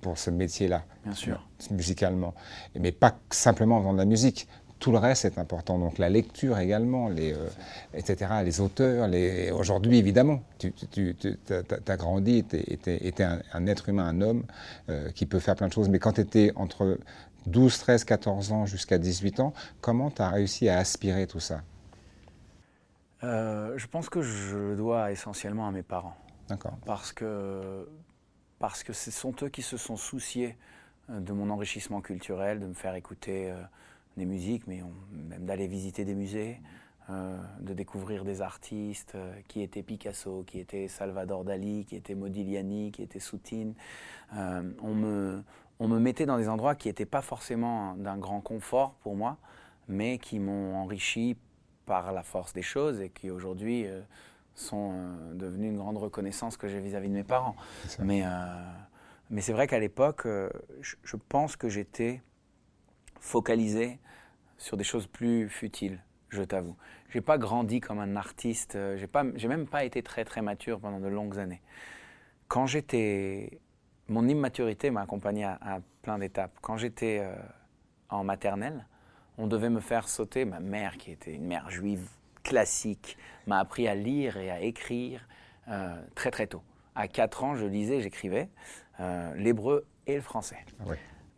pour 0.00 0.18
ce 0.18 0.30
métier-là. 0.30 0.84
Bien 1.04 1.14
sûr. 1.14 1.48
Musicalement. 1.70 2.34
Mais 2.78 2.92
pas 2.92 3.18
simplement 3.30 3.76
en 3.76 3.80
faisant 3.80 3.92
de 3.92 3.98
la 3.98 4.04
musique 4.04 4.48
tout 4.82 4.90
le 4.90 4.98
reste 4.98 5.24
est 5.24 5.38
important. 5.38 5.78
Donc 5.78 5.98
la 5.98 6.10
lecture 6.10 6.58
également, 6.58 7.08
les, 7.08 7.32
euh, 7.32 7.48
etc., 7.94 8.32
les 8.44 8.60
auteurs. 8.60 9.06
Les... 9.06 9.52
Aujourd'hui, 9.52 9.96
évidemment, 9.96 10.42
tu, 10.58 10.74
as 11.86 11.96
grandi, 11.96 12.44
tu 12.44 12.56
étais, 12.56 13.22
un, 13.22 13.66
être 13.68 13.88
humain, 13.88 14.06
un 14.06 14.20
homme 14.20 14.44
euh, 14.88 15.10
qui 15.12 15.24
peut 15.24 15.38
faire 15.38 15.54
plein 15.54 15.68
de 15.68 15.72
choses. 15.72 15.88
Mais 15.88 16.00
quand 16.00 16.14
tu 16.14 16.20
étais 16.20 16.50
entre 16.56 16.98
12, 17.46 17.78
13, 17.78 18.04
14 18.04 18.52
ans 18.52 18.66
jusqu'à 18.66 18.98
18 18.98 19.38
ans, 19.38 19.54
comment 19.80 20.10
tu 20.10 20.20
as 20.20 20.30
réussi 20.30 20.68
à 20.68 20.78
aspirer 20.78 21.28
tout 21.28 21.40
ça? 21.40 21.62
Euh, 23.22 23.78
Je 23.78 23.86
pense 23.86 24.08
que 24.08 24.20
je 24.20 24.56
le 24.56 24.76
dois 24.76 25.12
essentiellement 25.12 25.68
à 25.68 25.70
mes 25.70 25.84
parents. 25.84 26.16
D'accord. 26.48 26.76
Parce 26.86 27.12
que, 27.12 27.88
parce 28.58 28.82
que 28.82 28.92
ce 28.92 29.12
sont 29.12 29.32
eux 29.42 29.48
qui 29.48 29.62
se 29.62 29.76
sont 29.76 29.96
souciés 29.96 30.56
de 31.08 31.32
mon 31.32 31.50
enrichissement 31.50 32.00
culturel, 32.00 32.58
de 32.58 32.66
me 32.66 32.74
faire 32.74 32.96
écouter 32.96 33.52
des 34.16 34.26
musiques, 34.26 34.66
mais 34.66 34.82
même 35.12 35.44
d'aller 35.46 35.66
visiter 35.66 36.04
des 36.04 36.14
musées, 36.14 36.60
euh, 37.10 37.36
de 37.58 37.74
découvrir 37.74 38.24
des 38.24 38.42
artistes 38.42 39.16
euh, 39.16 39.34
qui 39.48 39.60
étaient 39.60 39.82
Picasso, 39.82 40.44
qui 40.46 40.60
étaient 40.60 40.86
Salvador 40.86 41.42
Dali, 41.42 41.84
qui 41.84 41.96
étaient 41.96 42.14
Modigliani, 42.14 42.92
qui 42.92 43.02
étaient 43.02 43.18
Soutine. 43.18 43.74
Euh, 44.36 44.62
on, 44.80 44.94
me, 44.94 45.42
on 45.80 45.88
me 45.88 45.98
mettait 45.98 46.26
dans 46.26 46.38
des 46.38 46.48
endroits 46.48 46.76
qui 46.76 46.86
n'étaient 46.86 47.04
pas 47.04 47.20
forcément 47.20 47.96
d'un 47.96 48.18
grand 48.18 48.40
confort 48.40 48.94
pour 49.02 49.16
moi, 49.16 49.38
mais 49.88 50.18
qui 50.18 50.38
m'ont 50.38 50.76
enrichi 50.76 51.36
par 51.86 52.12
la 52.12 52.22
force 52.22 52.52
des 52.52 52.62
choses 52.62 53.00
et 53.00 53.10
qui 53.10 53.30
aujourd'hui 53.30 53.86
sont 54.54 54.94
devenus 55.34 55.70
une 55.72 55.78
grande 55.78 55.98
reconnaissance 55.98 56.56
que 56.56 56.68
j'ai 56.68 56.78
vis-à-vis 56.78 57.08
de 57.08 57.14
mes 57.14 57.24
parents. 57.24 57.56
Mais, 57.98 58.22
mais 59.28 59.40
c'est 59.40 59.52
vrai 59.52 59.66
qu'à 59.66 59.80
l'époque, 59.80 60.22
je, 60.80 60.94
je, 61.02 61.16
pense 61.16 61.56
que 61.56 61.68
j'étais 61.68 62.22
focalisé 63.22 63.98
sur 64.58 64.76
des 64.76 64.84
choses 64.84 65.06
plus 65.06 65.48
futiles, 65.48 65.98
je 66.28 66.42
t'avoue. 66.42 66.76
J'ai 67.08 67.22
pas 67.22 67.38
grandi 67.38 67.80
comme 67.80 67.98
un 67.98 68.16
artiste, 68.16 68.78
j'ai 68.96 69.06
pas, 69.06 69.24
j'ai 69.36 69.48
même 69.48 69.66
pas 69.66 69.84
été 69.84 70.02
très 70.02 70.26
très 70.26 70.42
mature 70.42 70.78
pendant 70.80 71.00
de 71.00 71.08
longues 71.08 71.38
années. 71.38 71.62
Quand 72.48 72.66
j'étais 72.66 73.62
mon 74.08 74.28
immaturité 74.28 74.90
m'a 74.90 75.02
accompagné 75.02 75.44
à, 75.44 75.80
plein 76.02 76.18
d'étapes. 76.18 76.52
Quand 76.60 76.76
j'étais 76.76 77.20
euh, 77.22 77.34
en 78.08 78.24
maternelle, 78.24 78.86
on 79.38 79.46
devait 79.46 79.70
me 79.70 79.80
faire 79.80 80.08
sauter. 80.08 80.44
Ma 80.44 80.60
mère, 80.60 80.96
qui 80.98 81.12
était 81.12 81.32
une 81.32 81.46
mère 81.46 81.70
juive 81.70 82.08
classique, 82.42 83.16
m'a 83.46 83.58
appris 83.58 83.86
à 83.86 83.94
lire 83.94 84.36
et 84.36 84.50
à 84.50 84.60
écrire 84.60 85.26
euh, 85.68 85.94
très 86.14 86.30
très 86.30 86.46
tôt. 86.46 86.62
À 86.94 87.08
4 87.08 87.44
ans, 87.44 87.54
je 87.54 87.64
lisais, 87.64 88.00
j'écrivais 88.00 88.48
euh, 89.00 89.34
l'hébreu 89.36 89.86
et 90.06 90.16
le 90.16 90.20
français. 90.20 90.58
Ah 90.80 90.92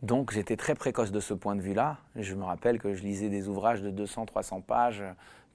Donc 0.05 0.31
j'étais 0.31 0.55
très 0.55 0.75
précoce 0.75 1.11
de 1.11 1.19
ce 1.19 1.33
point 1.33 1.55
de 1.55 1.61
vue-là. 1.61 1.97
Je 2.15 2.35
me 2.35 2.43
rappelle 2.43 2.77
que 2.77 2.93
je 2.93 3.01
lisais 3.01 3.29
des 3.29 3.47
ouvrages 3.47 3.81
de 3.81 3.89
200-300 3.89 4.61
pages 4.61 5.03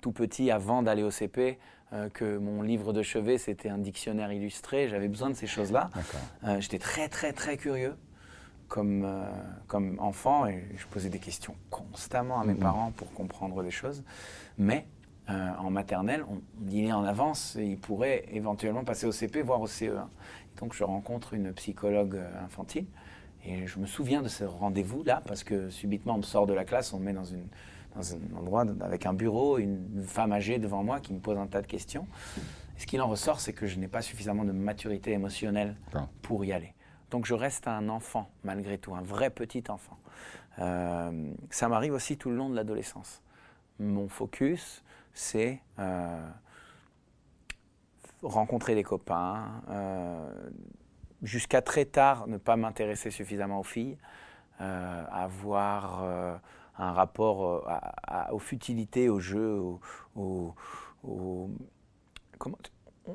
tout 0.00 0.10
petit 0.10 0.50
avant 0.50 0.82
d'aller 0.82 1.04
au 1.04 1.12
CP. 1.12 1.56
Euh, 1.92 2.08
que 2.08 2.36
mon 2.36 2.62
livre 2.62 2.92
de 2.92 3.02
chevet, 3.02 3.38
c'était 3.38 3.68
un 3.68 3.78
dictionnaire 3.78 4.32
illustré. 4.32 4.88
J'avais 4.88 5.06
besoin 5.06 5.30
de 5.30 5.34
ces 5.34 5.46
choses-là. 5.46 5.90
Euh, 6.42 6.60
j'étais 6.60 6.80
très, 6.80 7.08
très, 7.08 7.32
très 7.32 7.56
curieux 7.56 7.94
comme, 8.66 9.04
euh, 9.04 9.24
comme 9.68 9.96
enfant 10.00 10.46
et 10.46 10.64
je 10.76 10.86
posais 10.86 11.10
des 11.10 11.18
questions 11.20 11.54
constamment 11.70 12.40
à 12.40 12.44
mes 12.44 12.54
parents 12.54 12.92
pour 12.96 13.12
comprendre 13.12 13.62
les 13.62 13.70
choses. 13.70 14.02
Mais 14.58 14.84
en 15.28 15.70
maternelle, 15.70 16.24
on 16.28 16.40
dînait 16.56 16.92
en 16.92 17.04
avance 17.04 17.54
et 17.54 17.64
il 17.64 17.78
pourrait 17.78 18.24
éventuellement 18.32 18.82
passer 18.82 19.06
au 19.06 19.12
CP, 19.12 19.42
voire 19.42 19.60
au 19.60 19.68
CE1. 19.68 20.08
donc 20.58 20.74
je 20.74 20.82
rencontre 20.82 21.34
une 21.34 21.52
psychologue 21.52 22.20
infantile 22.44 22.86
et 23.44 23.66
je 23.66 23.78
me 23.78 23.86
souviens 23.86 24.22
de 24.22 24.28
ce 24.28 24.44
rendez-vous-là 24.44 25.22
parce 25.26 25.44
que 25.44 25.70
subitement 25.70 26.14
on 26.14 26.18
me 26.18 26.22
sort 26.22 26.46
de 26.46 26.52
la 26.52 26.64
classe, 26.64 26.92
on 26.92 26.98
me 26.98 27.06
met 27.06 27.12
dans 27.12 27.24
une 27.24 27.46
dans 27.94 28.14
un 28.14 28.18
endroit 28.36 28.64
avec 28.82 29.06
un 29.06 29.12
bureau, 29.12 29.58
une 29.58 30.02
femme 30.04 30.32
âgée 30.32 30.58
devant 30.58 30.82
moi 30.84 31.00
qui 31.00 31.12
me 31.12 31.18
pose 31.18 31.38
un 31.38 31.46
tas 31.46 31.60
de 31.62 31.66
questions. 31.66 32.06
ce 32.76 32.86
qu'il 32.86 33.00
en 33.02 33.08
ressort, 33.08 33.40
c'est 33.40 33.52
que 33.52 33.66
je 33.66 33.78
n'ai 33.78 33.88
pas 33.88 34.02
suffisamment 34.02 34.44
de 34.44 34.52
maturité 34.52 35.12
émotionnelle 35.12 35.76
pour 36.22 36.44
y 36.44 36.52
aller. 36.52 36.74
Donc 37.10 37.26
je 37.26 37.34
reste 37.34 37.66
un 37.66 37.88
enfant, 37.88 38.30
malgré 38.44 38.78
tout, 38.78 38.94
un 38.94 39.02
vrai 39.02 39.30
petit 39.30 39.64
enfant. 39.68 39.98
Euh, 40.60 41.32
ça 41.50 41.68
m'arrive 41.68 41.92
aussi 41.92 42.16
tout 42.16 42.30
le 42.30 42.36
long 42.36 42.48
de 42.48 42.54
l'adolescence. 42.54 43.22
Mon 43.78 44.08
focus, 44.08 44.84
c'est 45.12 45.60
euh, 45.78 46.28
rencontrer 48.22 48.74
des 48.74 48.82
copains, 48.82 49.62
euh, 49.70 50.30
jusqu'à 51.22 51.62
très 51.62 51.84
tard 51.84 52.26
ne 52.26 52.36
pas 52.36 52.56
m'intéresser 52.56 53.10
suffisamment 53.10 53.60
aux 53.60 53.64
filles, 53.64 53.98
avoir 54.58 56.02
un 56.80 56.92
rapport 56.92 57.44
euh, 57.44 58.32
aux 58.32 58.38
futilités, 58.38 59.08
au 59.08 59.20
jeu, 59.20 59.60
au, 60.16 60.54
comment, 62.38 62.58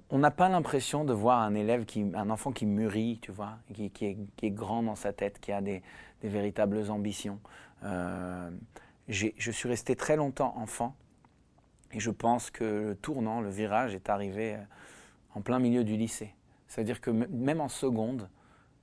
on 0.10 0.20
n'a 0.20 0.32
pas 0.32 0.50
l'impression 0.50 1.04
de 1.04 1.14
voir 1.14 1.40
un 1.40 1.56
élève, 1.56 1.86
qui, 1.86 2.06
un 2.14 2.30
enfant 2.30 2.52
qui 2.52 2.66
mûrit, 2.66 3.20
tu 3.22 3.32
vois, 3.32 3.58
qui, 3.74 3.92
est, 4.42 4.52
grand 4.52 4.84
dans 4.84 4.96
sa 4.96 5.14
tête, 5.14 5.40
qui 5.40 5.52
a 5.52 5.62
des, 5.62 5.82
véritables 6.24 6.90
ambitions. 6.90 7.40
Euh, 7.84 8.50
je 9.08 9.52
suis 9.52 9.70
resté 9.70 9.96
très 9.96 10.16
longtemps 10.16 10.56
enfant 10.58 10.96
et 11.92 12.00
je 12.00 12.10
pense 12.10 12.50
que 12.50 12.64
le 12.64 12.96
tournant, 12.96 13.42
le 13.42 13.50
virage 13.50 13.94
est 13.94 14.10
arrivé 14.10 14.56
euh, 14.56 14.64
en 15.36 15.42
plein 15.42 15.60
milieu 15.60 15.84
du 15.84 15.96
lycée. 15.96 16.34
C'est-à-dire 16.76 17.00
que 17.00 17.10
même 17.10 17.62
en 17.62 17.70
seconde, 17.70 18.28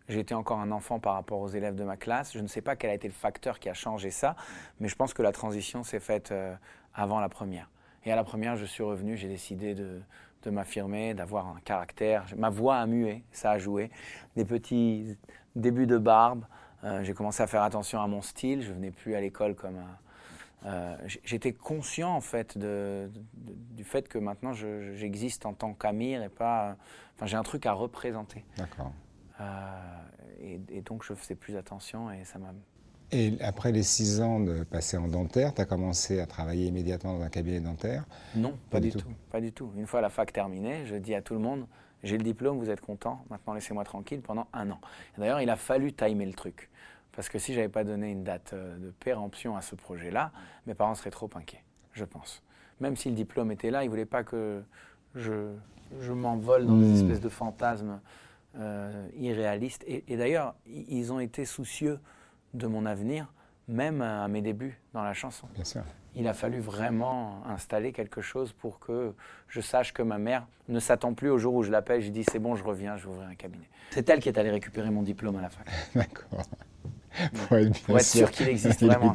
J'étais 0.08 0.34
encore 0.34 0.58
un 0.58 0.72
enfant 0.72 0.98
par 0.98 1.14
rapport 1.14 1.38
aux 1.40 1.48
élèves 1.48 1.76
de 1.76 1.84
ma 1.84 1.96
classe. 1.96 2.32
Je 2.32 2.40
ne 2.40 2.48
sais 2.48 2.60
pas 2.60 2.74
quel 2.74 2.90
a 2.90 2.94
été 2.94 3.06
le 3.06 3.14
facteur 3.14 3.60
qui 3.60 3.68
a 3.68 3.74
changé 3.74 4.10
ça, 4.10 4.34
mais 4.80 4.88
je 4.88 4.96
pense 4.96 5.14
que 5.14 5.22
la 5.22 5.30
transition 5.30 5.84
s'est 5.84 6.00
faite 6.00 6.32
euh, 6.32 6.54
avant 6.92 7.20
la 7.20 7.28
première. 7.28 7.70
Et 8.04 8.10
à 8.10 8.16
la 8.16 8.24
première, 8.24 8.56
je 8.56 8.64
suis 8.64 8.82
revenu, 8.82 9.16
j'ai 9.16 9.28
décidé 9.28 9.74
de, 9.76 10.02
m'affirmer, 10.50 11.14
d'avoir 11.14 11.46
un 11.46 11.60
caractère. 11.64 12.26
Ma 12.36 12.50
voix 12.50 12.78
a 12.78 12.86
mué, 12.86 13.22
ça 13.30 13.52
a 13.52 13.58
joué. 13.58 13.92
Des 14.34 14.44
petits 14.44 15.16
débuts 15.54 15.86
de 15.86 15.98
barbe. 15.98 16.44
Euh, 16.82 17.04
j'ai 17.04 17.14
commencé 17.14 17.44
à 17.44 17.46
faire 17.46 17.62
attention 17.62 18.02
à 18.02 18.08
mon 18.08 18.22
style. 18.22 18.60
Je 18.60 18.72
venais 18.72 18.90
plus 18.90 19.14
à 19.14 19.20
l'école 19.20 19.54
comme 19.54 19.76
un. 19.76 19.98
Euh, 20.64 20.96
j'étais 21.24 21.52
conscient 21.52 22.14
en 22.14 22.20
fait 22.20 22.56
de, 22.56 23.10
du 23.34 23.84
fait 23.84 24.08
que 24.08 24.18
maintenant 24.18 24.52
j'existe 24.52 25.44
en 25.44 25.54
tant 25.54 25.74
qu'Amir 25.74 26.22
et 26.22 26.28
pas. 26.28 26.76
Enfin, 27.16 27.26
j'ai 27.26 27.36
un 27.36 27.42
truc 27.42 27.66
à 27.66 27.72
représenter. 27.72 28.44
D'accord. 28.56 28.92
Euh, 29.40 29.44
et, 30.40 30.82
donc 30.82 31.04
je 31.04 31.14
faisais 31.14 31.34
plus 31.34 31.56
attention 31.56 32.10
et 32.10 32.24
ça 32.24 32.38
m'a... 32.38 32.52
Et 33.10 33.36
après 33.40 33.72
les 33.72 33.82
six 33.82 34.22
ans 34.22 34.40
de 34.40 34.62
passer 34.62 34.96
en 34.96 35.06
dentaire, 35.06 35.52
tu 35.52 35.60
as 35.60 35.66
commencé 35.66 36.20
à 36.20 36.26
travailler 36.26 36.66
immédiatement 36.66 37.18
dans 37.18 37.24
un 37.24 37.28
cabinet 37.28 37.60
dentaire? 37.60 38.06
Non, 38.34 38.56
pas, 38.70 38.80
du, 38.80 38.90
tout. 38.90 39.06
Pas 39.30 39.40
du 39.40 39.52
tout. 39.52 39.70
Une 39.76 39.86
fois 39.86 40.00
la 40.00 40.08
fac 40.08 40.32
terminée, 40.32 40.86
je 40.86 40.96
dis 40.96 41.14
à 41.14 41.20
tout 41.20 41.34
le 41.34 41.40
monde, 41.40 41.66
j'ai 42.02 42.16
le 42.16 42.24
diplôme, 42.24 42.58
vous 42.58 42.70
êtes 42.70 42.80
content, 42.80 43.22
maintenant 43.28 43.52
laissez-moi 43.52 43.84
tranquille 43.84 44.22
pendant 44.22 44.46
un 44.54 44.70
an. 44.70 44.80
D'ailleurs, 45.18 45.42
il 45.42 45.50
a 45.50 45.56
fallu 45.56 45.92
timer 45.92 46.24
le 46.24 46.32
truc. 46.32 46.70
Parce 47.14 47.28
que 47.28 47.38
si 47.38 47.54
j'avais 47.54 47.68
pas 47.68 47.84
donné 47.84 48.10
une 48.10 48.24
date 48.24 48.52
euh, 48.54 48.76
de 48.78 48.90
péremption 48.90 49.56
à 49.56 49.62
ce 49.62 49.74
projet-là, 49.74 50.32
mes 50.66 50.74
parents 50.74 50.94
seraient 50.94 51.10
trop 51.10 51.30
inquiets, 51.34 51.62
je 51.92 52.04
pense. 52.04 52.42
Même 52.80 52.96
si 52.96 53.10
le 53.10 53.14
diplôme 53.14 53.52
était 53.52 53.70
là, 53.70 53.84
ils 53.84 53.90
voulaient 53.90 54.04
pas 54.06 54.24
que 54.24 54.62
je, 55.14 55.52
je 56.00 56.12
m'envole 56.12 56.66
dans 56.66 56.76
des 56.76 56.88
hmm. 56.88 56.94
espèces 56.94 57.20
de 57.20 57.28
fantasmes 57.28 58.00
euh, 58.58 59.08
irréaliste. 59.16 59.84
Et, 59.86 60.16
d'ailleurs, 60.16 60.54
ils 60.66 61.12
ont 61.12 61.20
été 61.20 61.44
soucieux 61.44 61.98
de 62.54 62.66
mon 62.66 62.86
avenir, 62.86 63.32
même 63.68 64.02
à 64.02 64.26
mes 64.28 64.42
débuts 64.42 64.78
dans 64.92 65.02
la 65.02 65.14
chanson. 65.14 65.46
Bien 65.54 65.64
sûr. 65.64 65.82
Il 66.14 66.28
a 66.28 66.34
fallu 66.34 66.60
vraiment 66.60 67.42
installer 67.46 67.92
quelque 67.92 68.20
chose 68.20 68.52
pour 68.52 68.78
que 68.78 69.14
je 69.48 69.62
sache 69.62 69.94
que 69.94 70.02
ma 70.02 70.18
mère 70.18 70.46
ne 70.68 70.78
s'attend 70.78 71.14
plus 71.14 71.30
au 71.30 71.38
jour 71.38 71.54
où 71.54 71.62
je 71.62 71.70
l'appelle. 71.70 72.02
Je 72.02 72.10
dis 72.10 72.24
c'est 72.24 72.38
bon, 72.38 72.54
je 72.54 72.64
reviens, 72.64 72.98
je 72.98 73.04
vais 73.04 73.12
ouvrir 73.14 73.28
un 73.28 73.34
cabinet. 73.34 73.68
C'est 73.90 74.08
elle 74.10 74.20
qui 74.20 74.28
est 74.28 74.38
allée 74.38 74.50
récupérer 74.50 74.90
mon 74.90 75.02
diplôme 75.02 75.36
à 75.36 75.42
la 75.42 75.48
fac. 75.48 75.66
D'accord. 75.94 76.42
Pour 77.48 77.58
être, 77.58 78.04
sûr, 78.04 78.30
qu'il 78.30 78.48
existe 78.48 78.82
vraiment. 78.82 79.12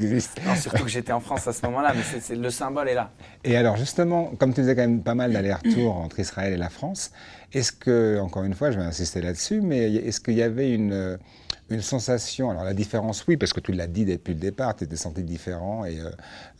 surtout 0.56 0.84
que 0.84 0.90
j'étais 0.90 1.12
en 1.12 1.20
France 1.20 1.48
à 1.48 1.54
ce 1.54 1.66
moment-là, 1.66 1.94
mais 1.96 2.04
c'est, 2.20 2.36
le 2.36 2.50
symbole 2.50 2.90
est 2.90 2.94
là. 2.94 3.12
Et 3.44 3.58
alors 3.58 3.78
justement, 3.78 4.32
comme 4.38 4.54
tu 4.54 4.62
faisais 4.62 4.76
quand 4.76 4.82
même 4.82 5.02
pas 5.02 5.16
mal 5.16 5.34
d'allers-retours 5.34 5.96
entre 5.96 6.20
Israël 6.20 6.54
et 6.54 6.58
la 6.58 6.70
France, 6.70 7.12
est-ce 7.54 7.72
que, 7.72 8.20
encore 8.20 8.44
une 8.44 8.54
fois, 8.54 8.72
je 8.72 8.78
vais 8.78 8.86
insister 8.86 9.22
là-dessus, 9.22 9.62
mais 9.62 9.94
est-ce 9.94 10.20
qu'il 10.20 10.36
y 10.36 10.44
avait 10.44 10.74
une, 10.74 11.18
une 11.70 11.82
sensation, 11.82 12.50
alors 12.50 12.64
la 12.64 12.74
différence, 12.74 13.26
oui, 13.28 13.38
parce 13.38 13.54
que 13.54 13.60
tu 13.60 13.74
l'as 13.74 13.88
dit 13.88 14.06
depuis 14.06 14.34
le 14.34 14.40
départ, 14.40 14.76
tu 14.76 14.86
étais 14.86 14.96
senti 14.96 15.24
différent 15.24 15.86
et, 15.86 16.00
euh, 16.00 16.10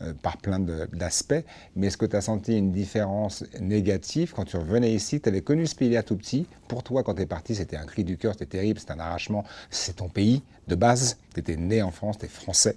euh, 0.02 0.14
par 0.14 0.36
plein 0.36 0.58
d'aspects, 0.58 1.44
mais 1.76 1.86
est-ce 1.86 1.96
que 1.96 2.06
tu 2.06 2.16
as 2.16 2.20
senti 2.20 2.56
une 2.56 2.72
différence 2.72 3.44
négative 3.60 4.32
quand 4.34 4.44
tu 4.44 4.56
revenais 4.56 4.92
ici? 4.92 5.20
Tu 5.20 5.28
avais 5.28 5.40
connu 5.40 5.66
ce 5.66 5.74
pays-là 5.74 6.02
tout 6.02 6.16
petit, 6.16 6.46
pour 6.68 6.82
toi, 6.82 7.02
quand 7.02 7.14
tu 7.14 7.22
es 7.22 7.26
parti, 7.26 7.54
c'était 7.54 7.76
un 7.76 7.86
cri 7.86 8.04
du 8.04 8.18
cœur, 8.18 8.34
c'était 8.34 8.58
terrible, 8.58 8.78
c'était 8.78 8.92
un 8.92 9.00
arrachement, 9.00 9.44
c'est 9.70 9.96
ton 9.96 10.08
pays 10.08 10.42
de 10.66 10.74
base, 10.74 11.16
tu 11.32 11.40
étais 11.40 11.56
né 11.56 11.82
en 11.82 11.90
France, 11.90 12.18
tu 12.18 12.26
es 12.26 12.28
français. 12.28 12.76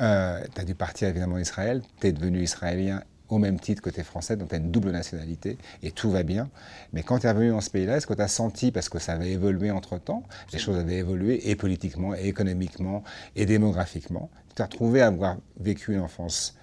Euh, 0.00 0.42
tu 0.52 0.60
as 0.60 0.64
dû 0.64 0.74
partir 0.74 1.08
évidemment 1.08 1.38
d'Israël, 1.38 1.82
tu 2.00 2.08
es 2.08 2.12
devenu 2.12 2.42
israélien 2.42 3.02
au 3.28 3.38
même 3.38 3.58
titre 3.58 3.82
que 3.82 3.90
tu 3.90 4.00
es 4.00 4.04
français, 4.04 4.36
donc 4.36 4.48
tu 4.48 4.54
as 4.54 4.58
une 4.58 4.70
double 4.70 4.90
nationalité 4.90 5.58
et 5.82 5.90
tout 5.90 6.10
va 6.10 6.22
bien. 6.22 6.50
Mais 6.92 7.02
quand 7.02 7.20
tu 7.20 7.26
es 7.26 7.30
revenu 7.30 7.50
dans 7.50 7.60
ce 7.60 7.70
pays-là, 7.70 7.96
est-ce 7.96 8.06
que 8.06 8.14
tu 8.14 8.22
as 8.22 8.28
senti, 8.28 8.70
parce 8.70 8.88
que 8.88 8.98
ça 8.98 9.12
avait 9.12 9.30
évolué 9.30 9.70
entre-temps, 9.70 10.22
les 10.52 10.58
choses 10.58 10.76
avaient 10.76 10.98
évolué 10.98 11.50
et 11.50 11.56
politiquement, 11.56 12.14
et 12.14 12.26
économiquement, 12.26 13.02
et 13.34 13.46
démographiquement, 13.46 14.30
tu 14.48 14.56
t'es 14.56 14.62
retrouvé 14.62 15.00
à 15.00 15.08
avoir 15.08 15.36
vécu 15.58 15.94
une 15.94 16.00
enfance 16.00 16.56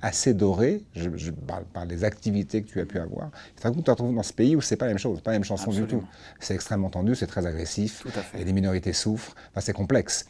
assez 0.00 0.32
dorée, 0.32 0.84
je, 0.94 1.30
parle 1.30 1.64
par 1.64 1.84
les 1.84 2.04
activités 2.04 2.62
que 2.62 2.68
tu 2.68 2.80
as 2.80 2.86
pu 2.86 3.00
avoir, 3.00 3.32
tu 3.56 3.62
te 3.82 3.90
retrouves 3.90 4.14
dans 4.14 4.22
ce 4.22 4.32
pays 4.32 4.54
où 4.54 4.60
c'est 4.60 4.76
pas 4.76 4.86
la 4.86 4.92
même 4.92 4.98
chose, 4.98 5.20
pas 5.20 5.32
la 5.32 5.38
même 5.38 5.44
chanson 5.44 5.72
du 5.72 5.86
tout. 5.86 6.04
C'est 6.38 6.54
extrêmement 6.54 6.88
tendu, 6.88 7.16
c'est 7.16 7.26
très 7.26 7.46
agressif, 7.46 8.06
et 8.38 8.44
les 8.44 8.52
minorités 8.52 8.92
souffrent, 8.92 9.34
enfin, 9.50 9.60
c'est 9.60 9.72
complexe 9.72 10.26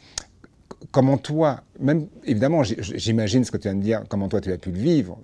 comment 0.91 1.17
toi, 1.17 1.61
même 1.79 2.07
évidemment, 2.25 2.63
j'imagine 2.63 3.43
ce 3.43 3.51
que 3.51 3.57
tu 3.57 3.67
viens 3.67 3.75
de 3.75 3.81
dire, 3.81 4.03
comment 4.07 4.27
toi 4.27 4.41
tu 4.41 4.51
as 4.51 4.57
pu 4.57 4.71
le 4.71 4.79
vivre, 4.79 5.19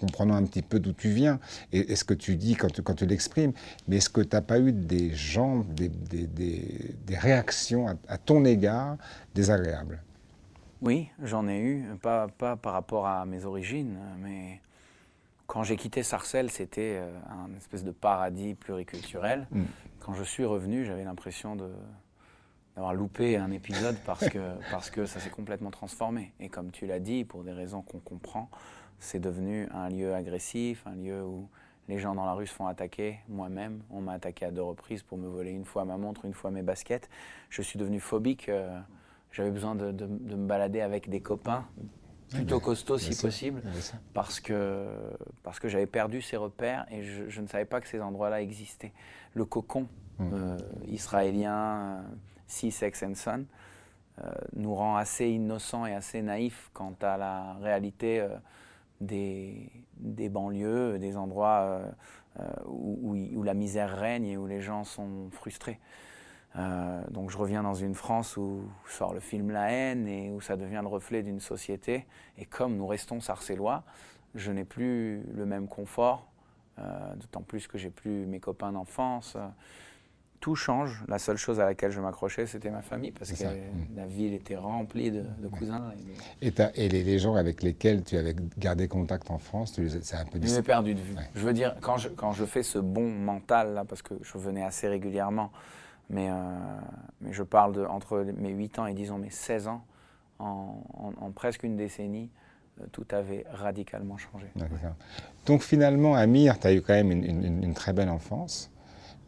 comprenant 0.00 0.34
un 0.34 0.44
petit 0.44 0.62
peu 0.62 0.80
d'où 0.80 0.92
tu 0.92 1.10
viens 1.10 1.38
et, 1.72 1.94
ce 1.94 2.02
que 2.02 2.14
tu 2.14 2.34
dis 2.34 2.56
quand 2.56 2.72
tu, 2.72 2.82
quand 2.82 2.94
tu 2.94 3.06
l'exprimes, 3.06 3.52
mais 3.86 3.96
est-ce 3.96 4.10
que 4.10 4.20
tu 4.20 4.34
n'as 4.34 4.42
pas 4.42 4.58
eu 4.58 4.72
des 4.72 5.14
gens, 5.14 5.58
des, 5.58 5.88
des, 5.88 7.16
réactions 7.16 7.86
à, 8.08 8.18
ton 8.18 8.44
égard 8.44 8.96
désagréables? 9.34 10.02
Oui, 10.80 11.08
j'en 11.22 11.46
ai 11.46 11.60
eu, 11.60 11.84
pas, 12.00 12.26
pas 12.26 12.56
par 12.56 12.72
rapport 12.72 13.06
à 13.06 13.24
mes 13.26 13.44
origines, 13.44 13.96
mais 14.18 14.60
quand 15.46 15.62
j'ai 15.62 15.76
quitté 15.76 16.02
Sarcelles, 16.02 16.50
c'était 16.50 16.98
euh, 16.98 17.14
un 17.30 17.54
espèce 17.56 17.84
de 17.84 17.92
paradis 17.92 18.54
pluriculturel. 18.54 19.46
Mm. 19.52 19.62
Quand 20.00 20.14
je 20.14 20.24
suis 20.24 20.44
revenu, 20.44 20.84
j'avais 20.84 21.04
l'impression 21.04 21.54
de 21.54 21.70
d'avoir 22.74 22.94
loupé 22.94 23.36
un 23.36 23.50
épisode 23.50 23.96
parce 24.04 24.28
que, 24.28 24.38
parce 24.70 24.90
que 24.90 25.06
ça 25.06 25.20
s'est 25.20 25.30
complètement 25.30 25.70
transformé. 25.70 26.32
Et 26.40 26.48
comme 26.48 26.70
tu 26.70 26.86
l'as 26.86 27.00
dit, 27.00 27.24
pour 27.24 27.44
des 27.44 27.52
raisons 27.52 27.82
qu'on 27.82 27.98
comprend, 27.98 28.48
c'est 28.98 29.20
devenu 29.20 29.68
un 29.74 29.88
lieu 29.88 30.14
agressif, 30.14 30.86
un 30.86 30.94
lieu 30.94 31.24
où 31.24 31.48
les 31.88 31.98
gens 31.98 32.14
dans 32.14 32.24
la 32.24 32.32
rue 32.32 32.46
se 32.46 32.54
font 32.54 32.66
attaquer. 32.66 33.18
Moi-même, 33.28 33.82
on 33.90 34.00
m'a 34.00 34.12
attaqué 34.12 34.46
à 34.46 34.50
deux 34.50 34.62
reprises 34.62 35.02
pour 35.02 35.18
me 35.18 35.28
voler 35.28 35.50
une 35.50 35.64
fois 35.64 35.84
ma 35.84 35.96
montre, 35.96 36.24
une 36.24 36.34
fois 36.34 36.50
mes 36.50 36.62
baskets. 36.62 37.10
Je 37.50 37.62
suis 37.62 37.78
devenu 37.78 38.00
phobique. 38.00 38.48
Euh, 38.48 38.78
j'avais 39.32 39.50
besoin 39.50 39.74
de, 39.74 39.90
de, 39.90 40.06
me 40.06 40.46
balader 40.46 40.80
avec 40.80 41.08
des 41.08 41.20
copains 41.20 41.66
plutôt 42.30 42.60
costauds 42.60 42.98
si 42.98 43.20
possible, 43.20 43.62
parce 44.14 44.40
que, 44.40 44.86
parce 45.42 45.60
que 45.60 45.68
j'avais 45.68 45.86
perdu 45.86 46.22
ces 46.22 46.36
repères 46.36 46.86
et 46.90 47.02
je, 47.02 47.28
je, 47.28 47.40
ne 47.42 47.46
savais 47.46 47.64
pas 47.66 47.80
que 47.80 47.88
ces 47.88 48.00
endroits-là 48.00 48.40
existaient. 48.40 48.92
Le 49.34 49.44
cocon 49.44 49.86
mmh. 50.18 50.30
euh, 50.32 50.58
israélien, 50.88 52.04
si 52.52 52.70
Sex 52.70 53.02
and 53.02 53.14
Son, 53.14 53.46
euh, 54.22 54.30
nous 54.54 54.74
rend 54.74 54.96
assez 54.96 55.26
innocents 55.28 55.86
et 55.86 55.94
assez 55.94 56.20
naïfs 56.20 56.70
quant 56.74 56.94
à 57.00 57.16
la 57.16 57.54
réalité 57.54 58.20
euh, 58.20 58.28
des, 59.00 59.70
des, 59.96 60.28
banlieues, 60.28 60.98
des 60.98 61.16
endroits 61.16 61.82
euh, 62.38 62.44
où, 62.66 63.16
où, 63.34 63.42
la 63.42 63.54
misère 63.54 63.96
règne 63.96 64.26
et 64.26 64.36
où 64.36 64.46
les 64.46 64.60
gens 64.60 64.84
sont 64.84 65.30
frustrés. 65.30 65.80
donc 67.10 67.30
je 67.30 67.38
reviens 67.38 67.62
dans 67.62 67.74
une 67.74 67.94
France 67.94 68.36
où 68.36 68.62
sort 68.86 69.14
le 69.14 69.20
film 69.20 69.50
La 69.50 69.70
haine 69.70 70.06
et 70.06 70.30
où 70.30 70.40
ça 70.42 70.56
devient 70.56 70.80
le 70.82 70.88
reflet 70.88 71.22
d'une 71.22 71.40
société. 71.40 72.06
Et 72.36 72.44
comme 72.44 72.76
nous 72.76 72.86
restons 72.86 73.20
sarcellois, 73.20 73.82
je 74.34 74.52
n'ai 74.52 74.64
plus 74.64 75.22
le 75.34 75.46
même 75.46 75.68
confort, 75.68 76.26
d'autant 77.16 77.42
plus 77.42 77.66
que 77.66 77.78
j'ai 77.78 77.90
plus 77.90 78.26
mes 78.26 78.40
copains 78.40 78.72
d'enfance 78.72 79.36
tout 80.42 80.56
change. 80.56 81.02
La 81.08 81.18
seule 81.18 81.38
chose 81.38 81.60
à 81.60 81.64
laquelle 81.64 81.92
je 81.92 82.00
m'accrochais, 82.00 82.46
c'était 82.46 82.68
ma 82.68 82.82
famille, 82.82 83.12
parce 83.12 83.32
que 83.32 83.44
la 83.96 84.06
ville 84.06 84.34
était 84.34 84.56
remplie 84.56 85.10
de, 85.10 85.24
cousins. 85.48 85.92
Et, 86.42 86.52
et, 86.74 86.88
les, 86.88 87.18
gens 87.18 87.36
avec 87.36 87.62
lesquels 87.62 88.02
tu 88.02 88.16
avais 88.18 88.34
gardé 88.58 88.88
contact 88.88 89.30
en 89.30 89.38
France, 89.38 89.72
c'est 89.74 90.16
un 90.16 90.24
peu 90.24 90.38
difficile. 90.40 90.58
Je 90.58 90.66
perdu 90.66 90.94
de 90.94 91.00
vue. 91.00 91.14
Je 91.34 91.46
veux 91.46 91.52
dire, 91.52 91.76
quand 91.80 91.96
je, 91.96 92.08
quand 92.08 92.32
je 92.32 92.44
fais 92.44 92.64
ce 92.64 92.78
bon 92.78 93.08
mental, 93.08 93.72
là, 93.74 93.84
parce 93.84 94.02
que 94.02 94.14
je 94.20 94.36
venais 94.36 94.64
assez 94.64 94.88
régulièrement, 94.88 95.52
mais, 96.10 96.28
euh, 96.28 96.34
mais 97.20 97.32
je 97.32 97.44
parle 97.44 97.72
de, 97.72 97.84
entre 97.84 98.26
mes 98.36 98.50
8 98.50 98.80
ans 98.80 98.86
et 98.86 98.94
disons 98.94 99.18
mes 99.18 99.30
16 99.30 99.68
ans, 99.68 99.84
en, 100.40 100.82
en, 101.20 101.30
presque 101.30 101.62
une 101.62 101.76
décennie, 101.76 102.30
euh, 102.80 102.86
tout 102.90 103.06
avait 103.12 103.46
radicalement 103.52 104.16
changé. 104.16 104.48
Donc 105.46 105.62
finalement, 105.62 106.16
Amir, 106.16 106.58
tu 106.58 106.66
as 106.66 106.72
eu 106.72 106.82
quand 106.82 106.94
même 106.94 107.12
une, 107.12 107.62
une 107.62 107.74
très 107.74 107.92
belle 107.92 108.10
enfance 108.10 108.71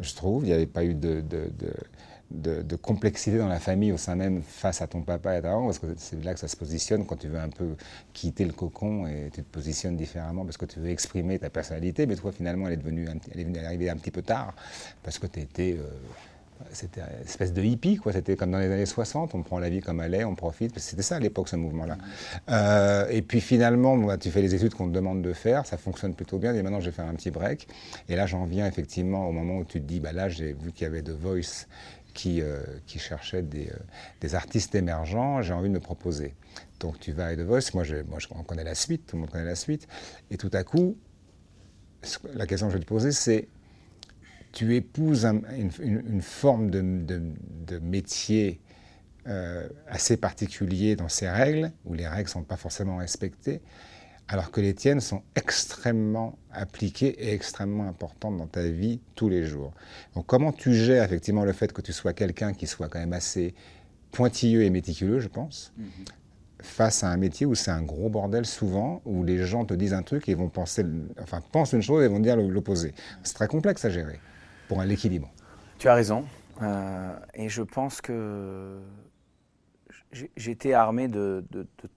je 0.01 0.15
trouve. 0.15 0.45
Il 0.45 0.49
n'y 0.49 0.53
avait 0.53 0.67
pas 0.67 0.85
eu 0.85 0.95
de, 0.95 2.77
complexité 2.77 3.39
dans 3.39 3.49
la 3.49 3.61
famille 3.61 3.93
au 3.93 3.97
sein 3.97 4.15
même 4.15 4.43
face 4.43 4.83
à 4.83 4.87
ton 4.87 5.03
papa 5.03 5.39
et 5.39 5.43
ta 5.43 5.51
maman, 5.51 5.67
parce 5.67 5.79
que 5.79 5.87
c'est 5.97 6.23
là 6.25 6.35
que 6.35 6.41
ça 6.41 6.49
se 6.49 6.57
positionne 6.57 7.07
quand 7.07 7.17
tu 7.17 7.29
veux 7.29 7.39
un 7.39 7.49
peu 7.49 7.77
quitter 8.13 8.45
le 8.45 8.53
cocon 8.53 9.07
et 9.07 9.31
tu 9.33 9.43
te 9.43 9.51
positionnes 9.51 9.97
différemment 9.97 10.45
parce 10.45 10.57
que 10.57 10.67
tu 10.67 10.81
veux 10.81 10.91
exprimer 10.91 11.39
ta 11.39 11.51
personnalité. 11.51 12.07
Mais 12.07 12.17
toi, 12.17 12.33
finalement, 12.33 12.67
elle 12.67 12.75
est 12.75 12.77
devenue, 12.77 13.09
arrivée 13.65 13.91
un 13.91 13.97
petit 13.97 14.11
peu 14.11 14.23
tard 14.23 14.55
parce 15.03 15.19
que 15.19 15.27
tu 15.27 15.41
étais. 15.41 15.77
Euh, 15.79 15.89
c'était 16.73 17.01
une 17.01 17.25
espèce 17.25 17.53
de 17.53 17.63
hippie, 17.63 17.97
quoi. 17.97 18.13
C'était 18.13 18.37
comme 18.37 18.51
dans 18.51 18.59
les 18.59 18.71
années 18.71 18.87
60, 18.87 19.35
on 19.35 19.43
prend 19.43 19.59
la 19.59 19.69
vie 19.69 19.81
comme 19.81 20.01
elle 20.01 20.15
est, 20.15 20.25
on 20.25 20.35
profite. 20.35 20.79
C'était 20.79 21.03
ça 21.03 21.17
à 21.17 21.21
l'époque, 21.21 21.49
ce 21.49 21.57
mouvement-là. 21.57 21.99
Euh, 22.51 23.09
et 23.11 23.23
puis 23.23 23.41
finalement, 23.41 24.17
tu 24.19 24.31
fais 24.31 24.43
les 24.43 24.55
études 24.55 24.75
qu'on 24.75 24.89
te 24.89 24.95
demande 24.95 25.23
de 25.23 25.33
faire, 25.33 25.67
ça 25.67 25.77
fonctionne 25.77 26.15
plutôt 26.15 26.39
bien. 26.39 26.55
Et 26.55 26.63
maintenant, 26.63 26.81
je 26.81 26.87
vais 26.87 26.93
faire 26.93 27.07
un 27.07 27.15
petit 27.15 27.31
break. 27.31 27.69
Et 28.09 28.17
là, 28.17 28.27
j'en 28.27 28.45
viens 28.45 28.67
effectivement 28.67 29.29
au 29.29 29.33
moment 29.33 29.59
où 29.59 29.65
tu 29.65 29.81
te 29.81 29.87
dis, 29.87 30.01
bah 30.01 30.13
là, 30.13 30.29
j'ai 30.29 30.53
vu 30.53 30.73
qu'il 30.73 30.85
y 30.85 30.87
avait 30.87 31.03
The 31.03 31.11
Voice 31.11 31.67
qui, 32.15 32.41
euh, 32.41 32.63
qui 32.87 32.99
cherchait 32.99 33.43
des, 33.43 33.69
euh, 33.69 33.77
des, 34.21 34.35
artistes 34.35 34.75
émergents, 34.75 35.43
j'ai 35.43 35.53
envie 35.53 35.69
de 35.69 35.75
me 35.75 35.81
proposer. 35.81 36.35
Donc 36.81 37.01
tu 37.01 37.13
vas 37.13 37.27
à 37.27 37.37
The 37.37 37.41
Voice, 37.41 37.75
moi, 37.75 37.83
je, 37.83 37.97
moi 37.97 38.19
je, 38.21 38.29
on 38.31 38.45
connaît 38.45 38.65
la 38.65 38.77
suite, 38.77 39.07
tout 39.07 39.17
le 39.17 39.23
monde 39.23 39.31
connaît 39.31 39.45
la 39.45 39.57
suite. 39.57 39.89
Et 40.31 40.37
tout 40.37 40.51
à 40.53 40.63
coup, 40.63 40.97
la 42.35 42.47
question 42.47 42.69
que 42.69 42.73
je 42.73 42.79
vais 42.79 42.85
te 42.85 42.89
poser, 42.89 43.11
c'est 43.11 43.49
tu 44.55 44.77
épouses 44.77 45.27
une, 45.27 46.23
forme 46.23 46.71
de, 46.71 47.79
métier 47.83 48.61
euh, 49.27 49.69
assez 49.89 50.17
particulier 50.17 50.95
dans 50.95 51.09
ses 51.09 51.29
règles, 51.29 51.73
où 51.85 51.93
les 51.95 52.07
règles 52.07 52.29
ne 52.29 52.33
sont 52.33 52.45
pas 52.45 52.57
forcément 52.57 52.99
respectées, 52.99 53.61
alors 54.29 54.53
que 54.53 54.61
les 54.61 54.73
tiennes 54.73 55.01
sont 55.01 55.23
extrêmement 55.35 56.39
appliquées 56.53 57.17
et 57.19 57.35
extrêmement 57.35 57.89
importantes 57.89 58.39
dans 58.39 58.47
ta 58.47 58.63
vie 58.63 59.01
tous 59.17 59.29
les 59.29 59.45
jours. 59.45 59.75
Donc 60.15 60.27
comment 60.27 60.53
tu 60.53 60.73
gères 60.73 61.05
effectivement 61.05 61.45
le 61.45 61.53
fait 61.53 61.73
que 61.73 61.83
tu 61.83 61.93
sois 61.93 62.13
quelqu'un 62.13 62.55
qui 62.55 62.67
soit 62.67 62.89
quand 62.89 63.01
même 63.01 63.13
assez 63.13 63.55
pointilleux 64.13 64.63
et 64.63 64.71
méticuleux, 64.71 65.19
je 65.19 65.29
pense, 65.29 65.73
mm-hmm. 65.79 66.63
face 66.63 67.03
à 67.03 67.09
un 67.09 67.17
métier 67.17 67.45
où 67.45 67.57
c'est 67.57 67.73
un 67.73 67.83
gros 67.83 68.09
bordel 68.09 68.47
souvent, 68.47 69.03
où 69.05 69.25
les 69.25 69.45
gens 69.45 69.65
te 69.65 69.75
disent 69.75 69.95
un 69.95 70.05
truc 70.05 70.29
et 70.29 70.35
vont 70.35 70.49
penser, 70.49 70.87
enfin 71.21 71.43
pensent 71.51 71.73
une 71.73 71.83
chose 71.83 72.05
et 72.05 72.09
vont 72.09 72.21
dire 72.21 72.37
l'opposé. 72.37 72.95
C'est 73.25 73.35
très 73.35 73.49
complexe 73.49 73.85
à 73.85 73.91
gérer 73.91 74.21
pour 74.69 74.83
l'équilibre. 74.83 75.31
Tu 75.79 75.89
as 75.89 75.95
raison. 75.95 76.25
Euh, 76.63 77.19
et 77.35 77.49
je 77.49 77.63
pense 77.63 78.01
que 78.01 78.81
j'étais 80.37 80.73
armé 80.73 81.09
de, 81.09 81.45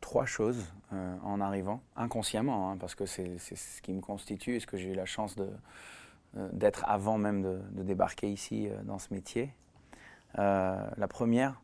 trois 0.01 0.25
choses 0.25 0.65
euh, 0.93 1.15
en 1.23 1.41
arrivant, 1.41 1.81
inconsciemment, 1.95 2.71
hein, 2.71 2.77
parce 2.77 2.95
que 2.95 3.05
c'est 3.05 3.37
ce 3.37 3.81
qui 3.81 3.93
me 3.93 4.01
constitue 4.01 4.55
et 4.55 4.59
ce 4.59 4.67
que 4.67 4.77
j'ai 4.77 4.91
eu 4.91 4.95
la 4.95 5.05
chance 5.05 5.35
euh, 5.37 6.49
d'être 6.53 6.83
avant 6.87 7.17
même 7.17 7.41
de, 7.41 7.83
débarquer 7.83 8.29
ici 8.31 8.69
dans 8.83 8.99
ce 8.99 9.13
métier. 9.13 9.53
la 10.35 11.07
première, 11.07 11.61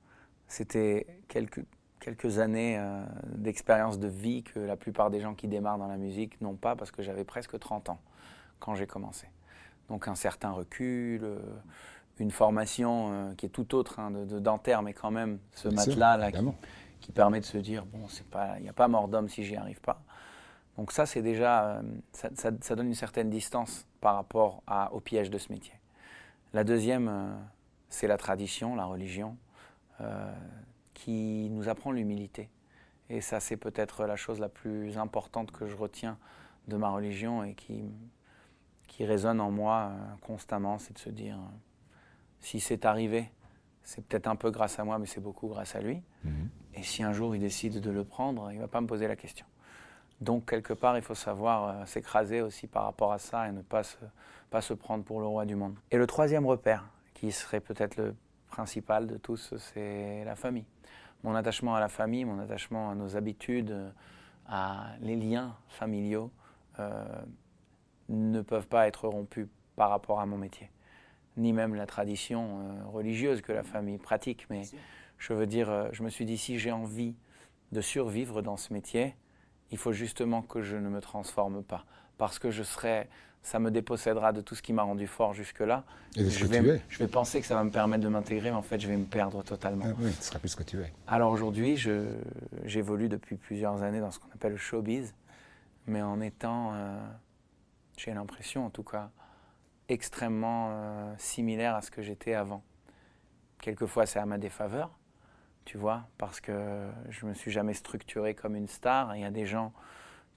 c'était 0.47 1.07
quelques, 1.27 1.63
quelques 1.99 2.39
années 2.39 2.79
d'expérience 3.35 3.99
de 3.99 4.07
vie 4.07 4.43
que 4.43 4.59
la 4.59 4.77
plupart 4.77 5.09
des 5.09 5.19
gens 5.19 5.33
qui 5.33 5.47
démarrent 5.47 5.79
dans 5.79 5.87
la 5.87 5.97
musique 5.97 6.39
n'ont 6.41 6.55
pas, 6.55 6.75
parce 6.75 6.91
que 6.91 7.01
j'avais 7.01 7.23
presque 7.23 7.57
30 7.57 7.89
ans 7.89 7.99
quand 8.59 8.75
j'ai 8.75 8.87
commencé 8.87 9.27
donc 9.89 10.07
un 10.07 10.15
certain 10.15 10.51
recul, 10.51 11.23
euh, 11.23 11.39
une 12.19 12.31
formation 12.31 13.09
euh, 13.11 13.33
qui 13.35 13.45
est 13.45 13.49
tout 13.49 13.75
autre 13.75 13.99
hein, 13.99 14.11
de, 14.11 14.39
dentaire, 14.39 14.81
mais 14.81 14.93
quand 14.93 15.11
même 15.11 15.39
ce 15.53 15.67
matelas 15.67 16.17
là 16.17 16.31
qui, 16.99 17.11
permet 17.11 17.39
de 17.39 17.45
se 17.45 17.57
dire 17.57 17.85
bon, 17.85 18.07
c'est 18.07 18.27
pas, 18.27 18.57
il 18.57 18.63
n'y 18.63 18.69
a 18.69 18.73
pas 18.73 18.87
mort 18.87 19.07
d'homme 19.07 19.27
si 19.27 19.43
j'y 19.43 19.55
arrive 19.55 19.81
pas. 19.81 20.01
Donc 20.77 20.91
ça, 20.91 21.05
c'est 21.05 21.21
déjà, 21.21 21.77
euh, 21.77 21.81
ça, 22.13 22.75
donne 22.75 22.87
une 22.87 22.95
certaine 22.95 23.29
distance 23.29 23.85
par 24.01 24.15
rapport 24.15 24.63
à, 24.65 24.91
au 24.93 24.99
piège 24.99 25.29
de 25.29 25.37
ce 25.37 25.51
métier. 25.51 25.73
La 26.53 26.63
deuxième, 26.63 27.35
c'est 27.89 28.07
la 28.07 28.17
tradition, 28.17 28.75
la 28.75 28.85
religion, 28.85 29.37
qui 30.93 31.49
nous 31.49 31.67
apprend 31.67 31.91
l'humilité. 31.91 32.49
Et 33.09 33.21
ça, 33.21 33.39
c'est 33.39 33.57
peut-être 33.57 34.05
la 34.05 34.15
chose 34.15 34.39
la 34.39 34.49
plus 34.49 34.97
importante 34.97 35.51
que 35.51 35.67
je 35.67 35.75
retiens 35.75 36.17
de 36.67 36.77
ma 36.77 36.89
religion 36.89 37.43
et 37.43 37.53
qui, 37.53 37.83
qui 38.93 39.05
résonne 39.05 39.41
en 39.41 39.49
moi 39.49 39.89
euh, 39.91 40.15
constamment, 40.21 40.77
c'est 40.77 40.93
de 40.93 40.99
se 40.99 41.09
dire, 41.09 41.35
euh, 41.35 41.57
si 42.39 42.59
c'est 42.59 42.85
arrivé, 42.85 43.31
c'est 43.81 44.05
peut-être 44.05 44.27
un 44.27 44.35
peu 44.35 44.51
grâce 44.51 44.77
à 44.77 44.83
moi, 44.83 44.99
mais 44.99 45.07
c'est 45.07 45.19
beaucoup 45.19 45.47
grâce 45.47 45.75
à 45.75 45.81
lui. 45.81 46.03
Mhm. 46.23 46.49
Et 46.75 46.83
si 46.83 47.01
un 47.01 47.11
jour 47.11 47.35
il 47.35 47.39
décide 47.39 47.81
de 47.81 47.89
le 47.89 48.03
prendre, 48.03 48.51
il 48.51 48.57
ne 48.57 48.61
va 48.61 48.67
pas 48.67 48.81
me 48.81 48.85
poser 48.85 49.07
la 49.07 49.15
question. 49.15 49.47
Donc, 50.21 50.47
quelque 50.47 50.73
part, 50.73 50.95
il 50.95 51.01
faut 51.01 51.15
savoir 51.15 51.69
euh, 51.69 51.85
s'écraser 51.87 52.41
aussi 52.41 52.67
par 52.67 52.83
rapport 52.83 53.11
à 53.11 53.17
ça 53.17 53.49
et 53.49 53.51
ne 53.51 53.63
pas 53.63 53.81
se, 53.81 53.97
pas 54.51 54.61
se 54.61 54.75
prendre 54.75 55.03
pour 55.03 55.19
le 55.19 55.25
roi 55.25 55.45
du 55.45 55.55
monde. 55.55 55.75
Et 55.89 55.97
le 55.97 56.05
troisième 56.05 56.45
repère, 56.45 56.85
qui 57.15 57.31
serait 57.31 57.61
peut-être 57.61 57.97
le 57.97 58.15
principal 58.47 59.07
de 59.07 59.17
tous, 59.17 59.55
c'est 59.57 60.23
la 60.23 60.35
famille. 60.35 60.65
Mon 61.23 61.33
attachement 61.33 61.73
à 61.73 61.79
la 61.79 61.89
famille, 61.89 62.25
mon 62.25 62.37
attachement 62.37 62.91
à 62.91 62.95
nos 62.95 63.17
habitudes, 63.17 63.91
à 64.45 64.89
les 65.01 65.15
liens 65.15 65.55
familiaux, 65.67 66.29
ne 68.09 68.41
peuvent 68.41 68.67
pas 68.67 68.87
être 68.87 69.07
rompus 69.07 69.47
par 69.75 69.89
rapport 69.89 70.19
à 70.19 70.25
mon 70.25 70.37
métier, 70.37 70.69
ni 71.37 71.53
même 71.53 71.75
la 71.75 71.85
tradition 71.85 72.59
euh, 72.59 72.85
religieuse 72.87 73.41
que 73.41 73.51
la 73.51 73.63
famille 73.63 73.97
pratique. 73.97 74.45
Mais 74.49 74.63
je 75.17 75.33
veux 75.33 75.47
dire, 75.47 75.69
euh, 75.69 75.89
je 75.91 76.03
me 76.03 76.09
suis 76.09 76.25
dit, 76.25 76.37
si 76.37 76.59
j'ai 76.59 76.71
envie 76.71 77.15
de 77.71 77.81
survivre 77.81 78.41
dans 78.41 78.57
ce 78.57 78.73
métier, 78.73 79.15
il 79.71 79.77
faut 79.77 79.93
justement 79.93 80.41
que 80.41 80.61
je 80.61 80.75
ne 80.75 80.89
me 80.89 81.01
transforme 81.01 81.63
pas, 81.63 81.85
parce 82.17 82.37
que 82.37 82.51
je 82.51 82.61
serai, 82.61 83.09
ça 83.41 83.57
me 83.57 83.71
dépossédera 83.71 84.31
de 84.31 84.41
tout 84.41 84.53
ce 84.53 84.61
qui 84.61 84.73
m'a 84.73 84.83
rendu 84.83 85.07
fort 85.07 85.33
jusque-là. 85.33 85.83
je, 86.15 86.45
vais, 86.45 86.81
je 86.87 86.99
vais 86.99 87.07
penser 87.07 87.41
que 87.41 87.47
ça 87.47 87.55
va 87.55 87.63
me 87.63 87.71
permettre 87.71 88.03
de 88.03 88.09
m'intégrer, 88.09 88.51
mais 88.51 88.57
en 88.57 88.61
fait, 88.61 88.79
je 88.79 88.87
vais 88.87 88.97
me 88.97 89.05
perdre 89.05 89.41
totalement. 89.43 89.85
Ah 89.87 89.95
oui, 89.99 90.11
ce 90.19 90.27
sera 90.27 90.37
plus 90.37 90.49
ce 90.49 90.55
que 90.55 90.63
tu 90.63 90.79
es. 90.79 90.93
Alors 91.07 91.31
aujourd'hui, 91.31 91.75
j'évolue 92.65 93.09
depuis 93.09 93.37
plusieurs 93.37 93.81
années 93.81 93.99
dans 93.99 94.11
ce 94.11 94.19
qu'on 94.19 94.29
appelle 94.35 94.51
le 94.51 94.57
showbiz, 94.57 95.15
mais 95.87 96.03
en 96.03 96.21
étant 96.21 96.73
euh, 96.75 96.99
j'ai 97.97 98.13
l'impression 98.13 98.65
en 98.65 98.69
tout 98.69 98.83
cas, 98.83 99.11
extrêmement 99.89 100.69
euh, 100.71 101.13
similaire 101.17 101.75
à 101.75 101.81
ce 101.81 101.91
que 101.91 102.01
j'étais 102.01 102.33
avant. 102.33 102.63
Quelquefois 103.59 104.05
c'est 104.05 104.19
à 104.19 104.25
ma 104.25 104.37
défaveur, 104.37 104.97
tu 105.65 105.77
vois, 105.77 106.07
parce 106.17 106.41
que 106.41 106.89
je 107.09 107.25
me 107.25 107.33
suis 107.33 107.51
jamais 107.51 107.73
structuré 107.73 108.33
comme 108.33 108.55
une 108.55 108.67
star. 108.67 109.15
Il 109.15 109.21
y 109.21 109.25
a 109.25 109.31
des 109.31 109.45
gens 109.45 109.73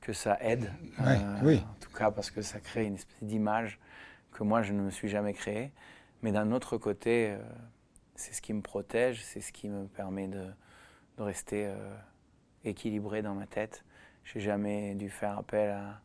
que 0.01 0.13
ça 0.13 0.37
aide, 0.41 0.73
euh, 1.01 1.41
oui. 1.43 1.65
en 1.69 1.81
tout 1.81 1.91
cas 1.91 2.11
parce 2.11 2.31
que 2.31 2.43
ça 2.43 2.61
crée 2.61 2.85
une 2.85 2.95
espèce 2.95 3.23
d'image 3.23 3.81
que 4.33 4.45
moi 4.45 4.63
je 4.63 4.73
ne 4.73 4.83
me 4.83 4.91
suis 4.91 5.09
jamais 5.09 5.33
créée. 5.33 5.73
Mais 6.23 6.33
d'un 6.33 6.53
autre 6.53 6.77
côté, 6.79 7.31
euh, 7.31 7.39
c'est 8.15 8.33
ce 8.33 8.41
qui 8.41 8.53
me 8.53 8.63
protège, 8.63 9.23
c'est 9.25 9.41
ce 9.41 9.53
qui 9.53 9.69
me 9.69 9.87
permet 9.87 10.29
de, 10.29 10.47
de 11.19 11.23
rester 11.23 11.71
équilibré 12.65 13.23
dans 13.23 13.35
ma 13.35 13.47
tête. 13.47 13.85
J'ai 14.25 14.41
jamais 14.41 14.95
dû 14.95 15.09
faire 15.11 15.39
appel 15.39 15.71
à, 15.71 16.01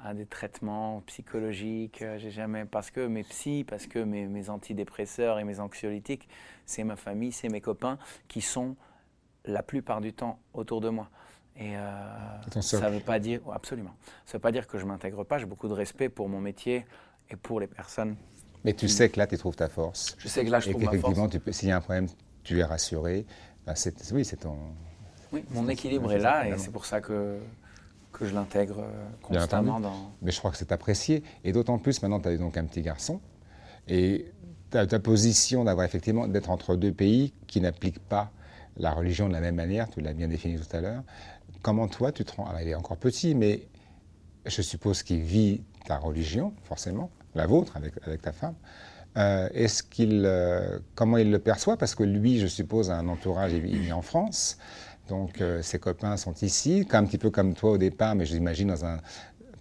à 0.00 0.14
des 0.14 0.26
traitements 0.26 1.00
psychologiques. 1.06 2.04
J'ai 2.18 2.30
jamais 2.30 2.64
parce 2.64 2.90
que 2.90 3.06
mes 3.06 3.22
psys, 3.22 3.64
parce 3.64 3.86
que 3.86 3.98
mes, 3.98 4.26
mes 4.26 4.50
antidépresseurs 4.50 5.38
et 5.38 5.44
mes 5.44 5.60
anxiolytiques, 5.60 6.28
c'est 6.64 6.84
ma 6.84 6.96
famille, 6.96 7.32
c'est 7.32 7.48
mes 7.48 7.60
copains 7.60 7.98
qui 8.28 8.40
sont 8.40 8.76
la 9.44 9.62
plupart 9.62 10.00
du 10.00 10.12
temps 10.12 10.38
autour 10.52 10.80
de 10.80 10.88
moi. 10.88 11.08
Et 11.58 11.76
euh, 11.76 12.60
ça 12.60 12.90
veut 12.90 13.00
pas 13.00 13.18
dire, 13.18 13.40
absolument, 13.52 13.94
ça 14.26 14.36
veut 14.36 14.42
pas 14.42 14.52
dire 14.52 14.66
que 14.66 14.78
je 14.78 14.84
m'intègre 14.84 15.24
pas. 15.24 15.38
J'ai 15.38 15.46
beaucoup 15.46 15.68
de 15.68 15.72
respect 15.72 16.08
pour 16.08 16.28
mon 16.28 16.40
métier 16.40 16.84
et 17.30 17.36
pour 17.36 17.60
les 17.60 17.66
personnes. 17.66 18.16
Mais 18.64 18.74
tu 18.74 18.88
sais 18.88 19.08
que 19.08 19.18
là, 19.18 19.26
tu 19.26 19.38
trouves 19.38 19.56
ta 19.56 19.68
force. 19.68 20.16
Je 20.18 20.28
sais 20.28 20.44
que 20.44 20.50
là, 20.50 20.60
je 20.60 20.70
trouve 20.70 20.82
ma 20.82 20.90
force. 20.90 21.18
Effectivement, 21.18 21.52
s'il 21.52 21.68
y 21.68 21.72
a 21.72 21.76
un 21.76 21.80
problème, 21.80 22.08
tu 22.42 22.58
es 22.58 22.64
rassuré. 22.64 23.24
Ben, 23.64 23.74
oui, 24.12 24.24
c'est 24.24 24.36
ton. 24.36 24.58
Oui, 25.32 25.44
mon 25.50 25.68
équilibre 25.68 26.12
est 26.12 26.18
là 26.18 26.48
et 26.48 26.58
c'est 26.58 26.70
pour 26.70 26.84
ça 26.84 27.00
que 27.00 27.38
que 28.12 28.26
je 28.26 28.34
l'intègre 28.34 28.80
euh, 28.80 29.08
constamment 29.22 29.80
dans. 29.80 30.12
Mais 30.22 30.30
je 30.30 30.38
crois 30.38 30.50
que 30.50 30.56
c'est 30.56 30.72
apprécié. 30.72 31.22
Et 31.44 31.52
d'autant 31.52 31.78
plus 31.78 32.00
maintenant, 32.02 32.20
tu 32.20 32.28
as 32.28 32.36
donc 32.36 32.56
un 32.56 32.64
petit 32.64 32.82
garçon. 32.82 33.20
Et 33.88 34.32
ta, 34.70 34.86
ta 34.86 34.98
position 34.98 35.64
d'avoir 35.64 35.86
effectivement 35.86 36.26
d'être 36.26 36.50
entre 36.50 36.76
deux 36.76 36.92
pays 36.92 37.32
qui 37.46 37.60
n'appliquent 37.60 38.02
pas 38.08 38.32
la 38.76 38.92
religion 38.92 39.28
de 39.28 39.32
la 39.32 39.40
même 39.40 39.54
manière, 39.54 39.88
tu 39.88 40.00
l'as 40.00 40.12
bien 40.12 40.28
défini 40.28 40.58
tout 40.58 40.76
à 40.76 40.80
l'heure. 40.80 41.02
Comment 41.62 41.88
toi, 41.88 42.12
tu 42.12 42.24
te 42.24 42.32
rends? 42.36 42.46
Alors, 42.46 42.60
il 42.60 42.68
est 42.68 42.74
encore 42.74 42.98
petit, 42.98 43.34
mais 43.34 43.68
je 44.44 44.62
suppose 44.62 45.02
qu'il 45.02 45.20
vit 45.20 45.62
ta 45.86 45.96
religion, 45.98 46.52
forcément, 46.64 47.10
la 47.34 47.46
vôtre, 47.46 47.76
avec, 47.76 47.94
avec 48.06 48.22
ta 48.22 48.32
femme. 48.32 48.54
Euh, 49.16 49.48
est-ce 49.54 49.82
qu'il, 49.82 50.24
euh, 50.26 50.78
comment 50.94 51.16
il 51.16 51.30
le 51.30 51.38
perçoit? 51.38 51.78
Parce 51.78 51.94
que 51.94 52.02
lui, 52.02 52.38
je 52.38 52.46
suppose, 52.46 52.90
a 52.90 52.98
un 52.98 53.08
entourage, 53.08 53.52
il 53.52 53.62
vit 53.62 53.92
en 53.92 54.02
France. 54.02 54.58
Donc 55.08 55.40
euh, 55.40 55.62
ses 55.62 55.78
copains 55.78 56.16
sont 56.16 56.34
ici, 56.42 56.86
un 56.90 57.04
petit 57.04 57.18
peu 57.18 57.30
comme 57.30 57.54
toi 57.54 57.72
au 57.72 57.78
départ, 57.78 58.14
mais 58.14 58.26
j'imagine 58.26 58.68
dans 58.68 58.84
un 58.84 58.98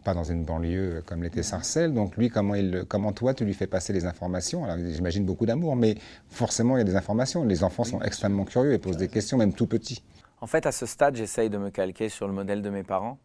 pas 0.03 0.13
dans 0.13 0.23
une 0.23 0.45
banlieue 0.45 1.01
comme 1.05 1.23
l'était 1.23 1.43
Sarcelles. 1.43 1.93
Donc 1.93 2.15
lui, 2.15 2.29
comment, 2.29 2.55
il, 2.55 2.85
comment 2.87 3.11
toi, 3.11 3.33
tu 3.33 3.43
lui 3.43 3.55
fais 3.55 3.67
passer 3.67 3.91
les 3.91 4.05
informations? 4.05 4.63
Alors 4.63 4.77
j'imagine 4.77 5.25
beaucoup 5.25 5.47
d'amour, 5.47 5.75
mais 5.75 5.95
forcément, 6.29 6.77
il 6.77 6.79
y 6.79 6.81
a 6.81 6.85
des 6.85 6.95
informations. 6.95 7.43
Les 7.43 7.63
enfants 7.63 7.83
sont 7.83 8.01
extrêmement 8.01 8.45
curieux 8.45 8.73
et 8.73 8.77
posent 8.77 8.97
des 8.97 9.07
questions, 9.07 9.37
même 9.37 9.53
tout 9.53 9.67
petits. 9.67 10.03
En 10.41 10.47
fait, 10.47 10.67
à 10.67 10.71
ce 10.71 10.85
stade, 10.85 11.15
j'essaye 11.15 11.49
de 11.49 11.57
me 11.57 11.71
calquer 11.71 12.09
sur 12.09 12.27
le 12.27 12.33
modèle 12.33 12.61
de 12.61 12.69
mes 12.69 12.83
parents, 12.83 13.17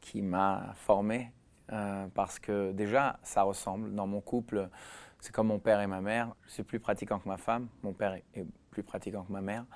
qui 0.00 0.22
m'a 0.22 0.72
formé, 0.74 1.32
euh, 1.70 2.06
parce 2.14 2.38
que 2.38 2.72
déjà, 2.72 3.18
ça 3.22 3.42
ressemble. 3.42 3.94
Dans 3.94 4.06
mon 4.06 4.22
couple, 4.22 4.70
c'est 5.20 5.32
comme 5.32 5.48
mon 5.48 5.58
père 5.58 5.82
et 5.82 5.86
ma 5.86 6.00
mère. 6.00 6.34
C'est 6.48 6.62
plus 6.62 6.80
pratiquant 6.80 7.18
que 7.18 7.28
ma 7.28 7.36
femme. 7.36 7.68
Mon 7.82 7.92
père 7.92 8.14
est 8.34 8.46
plus 8.70 8.82
pratiquant 8.82 9.24
que 9.24 9.32
ma 9.32 9.42
mère. 9.42 9.66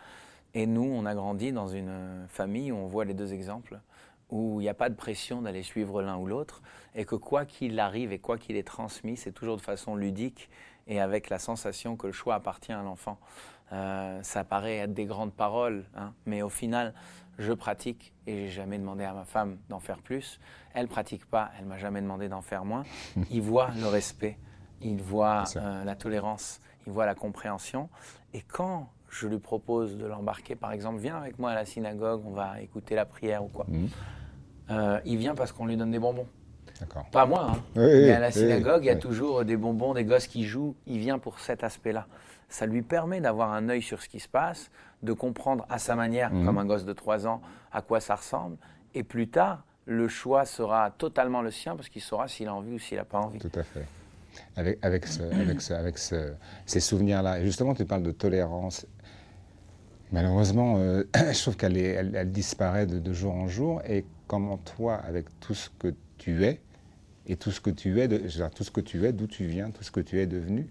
Et 0.54 0.66
nous, 0.66 0.84
on 0.84 1.04
a 1.04 1.14
grandi 1.14 1.52
dans 1.52 1.68
une 1.68 2.26
famille 2.28 2.70
où 2.70 2.76
on 2.76 2.86
voit 2.86 3.04
les 3.04 3.14
deux 3.14 3.32
exemples, 3.32 3.80
où 4.30 4.60
il 4.60 4.64
n'y 4.64 4.68
a 4.68 4.74
pas 4.74 4.88
de 4.88 4.94
pression 4.94 5.42
d'aller 5.42 5.62
suivre 5.62 6.00
l'un 6.00 6.16
ou 6.16 6.26
l'autre, 6.26 6.62
et 6.94 7.04
que 7.04 7.16
quoi 7.16 7.44
qu'il 7.44 7.78
arrive 7.80 8.12
et 8.12 8.18
quoi 8.18 8.38
qu'il 8.38 8.56
est 8.56 8.66
transmis, 8.66 9.16
c'est 9.16 9.32
toujours 9.32 9.56
de 9.56 9.62
façon 9.62 9.96
ludique 9.96 10.48
et 10.86 11.00
avec 11.00 11.28
la 11.28 11.38
sensation 11.38 11.96
que 11.96 12.06
le 12.06 12.12
choix 12.12 12.36
appartient 12.36 12.72
à 12.72 12.82
l'enfant. 12.82 13.18
Euh, 13.72 14.22
ça 14.22 14.44
paraît 14.44 14.76
être 14.76 14.94
des 14.94 15.06
grandes 15.06 15.32
paroles, 15.32 15.84
hein, 15.96 16.12
mais 16.26 16.42
au 16.42 16.48
final, 16.48 16.94
je 17.38 17.52
pratique 17.52 18.12
et 18.26 18.46
j'ai 18.46 18.50
jamais 18.50 18.78
demandé 18.78 19.04
à 19.04 19.12
ma 19.12 19.24
femme 19.24 19.58
d'en 19.68 19.80
faire 19.80 19.98
plus. 19.98 20.38
Elle 20.74 20.86
pratique 20.86 21.26
pas, 21.26 21.50
elle 21.58 21.66
m'a 21.66 21.78
jamais 21.78 22.00
demandé 22.00 22.28
d'en 22.28 22.42
faire 22.42 22.64
moins. 22.64 22.84
Il 23.30 23.42
voit 23.42 23.70
le 23.76 23.86
respect, 23.86 24.38
il 24.80 25.00
voit 25.00 25.44
euh, 25.56 25.84
la 25.84 25.96
tolérance, 25.96 26.60
il 26.86 26.92
voit 26.92 27.06
la 27.06 27.14
compréhension. 27.14 27.88
Et 28.34 28.42
quand 28.42 28.88
je 29.14 29.28
lui 29.28 29.38
propose 29.38 29.96
de 29.96 30.06
l'embarquer, 30.06 30.56
par 30.56 30.72
exemple, 30.72 30.98
viens 30.98 31.16
avec 31.16 31.38
moi 31.38 31.50
à 31.50 31.54
la 31.54 31.64
synagogue, 31.64 32.22
on 32.26 32.32
va 32.32 32.60
écouter 32.60 32.94
la 32.94 33.04
prière 33.04 33.44
ou 33.44 33.48
quoi. 33.48 33.64
Mhm. 33.68 33.88
Euh, 34.70 35.00
il 35.04 35.18
vient 35.18 35.34
parce 35.34 35.52
qu'on 35.52 35.66
lui 35.66 35.76
donne 35.76 35.90
des 35.90 35.98
bonbons. 35.98 36.26
Pas 37.12 37.24
moi, 37.24 37.52
hein. 37.52 37.62
mais 37.76 38.10
à 38.10 38.18
la 38.18 38.32
synagogue, 38.32 38.84
il 38.84 38.88
y 38.88 38.90
a 38.90 38.96
toujours 38.96 39.44
des 39.44 39.56
bonbons, 39.56 39.94
des 39.94 40.04
gosses 40.04 40.26
qui 40.26 40.44
jouent. 40.44 40.74
Il 40.86 40.98
vient 40.98 41.20
pour 41.20 41.38
cet 41.38 41.62
aspect-là. 41.62 42.06
Ça 42.48 42.66
lui 42.66 42.82
permet 42.82 43.20
d'avoir 43.20 43.52
un 43.52 43.68
œil 43.68 43.80
sur 43.80 44.02
ce 44.02 44.08
qui 44.08 44.18
se 44.18 44.28
passe, 44.28 44.70
de 45.02 45.12
comprendre 45.12 45.66
à 45.70 45.78
sa 45.78 45.94
manière, 45.94 46.32
mhm. 46.32 46.44
comme 46.44 46.58
un 46.58 46.64
gosse 46.64 46.84
de 46.84 46.92
3 46.92 47.28
ans, 47.28 47.40
à 47.72 47.80
quoi 47.80 48.00
ça 48.00 48.16
ressemble. 48.16 48.56
Et 48.94 49.04
plus 49.04 49.28
tard, 49.28 49.64
le 49.86 50.08
choix 50.08 50.44
sera 50.44 50.90
totalement 50.90 51.42
le 51.42 51.52
sien 51.52 51.76
parce 51.76 51.88
qu'il 51.88 52.02
saura 52.02 52.26
s'il 52.26 52.48
a 52.48 52.54
envie 52.54 52.72
ou 52.72 52.78
s'il 52.80 52.96
n'a 52.96 53.04
pas 53.04 53.18
envie. 53.18 53.38
Tout 53.38 53.52
à 53.54 53.62
fait. 53.62 53.86
Avec, 54.56 54.78
avec, 54.82 55.06
avec, 55.32 55.70
avec 55.70 55.98
ces 55.98 56.80
souvenirs-là. 56.80 57.44
Justement, 57.44 57.74
tu 57.74 57.84
parles 57.84 58.02
de 58.02 58.10
tolérance 58.10 58.84
Malheureusement, 60.12 60.76
euh, 60.78 61.04
je 61.32 61.40
trouve 61.40 61.56
qu'elle 61.56 61.76
elle, 61.76 62.32
disparaît 62.32 62.86
de, 62.86 63.12
jour 63.12 63.34
en 63.34 63.48
jour. 63.48 63.82
Et 63.88 64.04
comment 64.26 64.58
toi, 64.58 64.94
avec 64.96 65.26
tout 65.40 65.54
ce 65.54 65.70
que 65.78 65.94
tu 66.18 66.44
es, 66.44 66.60
et 67.26 67.36
tout 67.36 67.50
ce 67.50 67.60
que 67.60 67.70
tu 67.70 68.00
es, 68.00 68.08
tout 68.08 68.64
ce 68.64 68.70
que 68.70 68.80
tu 68.80 69.06
es, 69.06 69.12
d'où 69.12 69.26
tu 69.26 69.46
viens, 69.46 69.70
tout 69.70 69.82
ce 69.82 69.90
que 69.90 70.00
tu 70.00 70.20
es 70.20 70.26
devenu, 70.26 70.68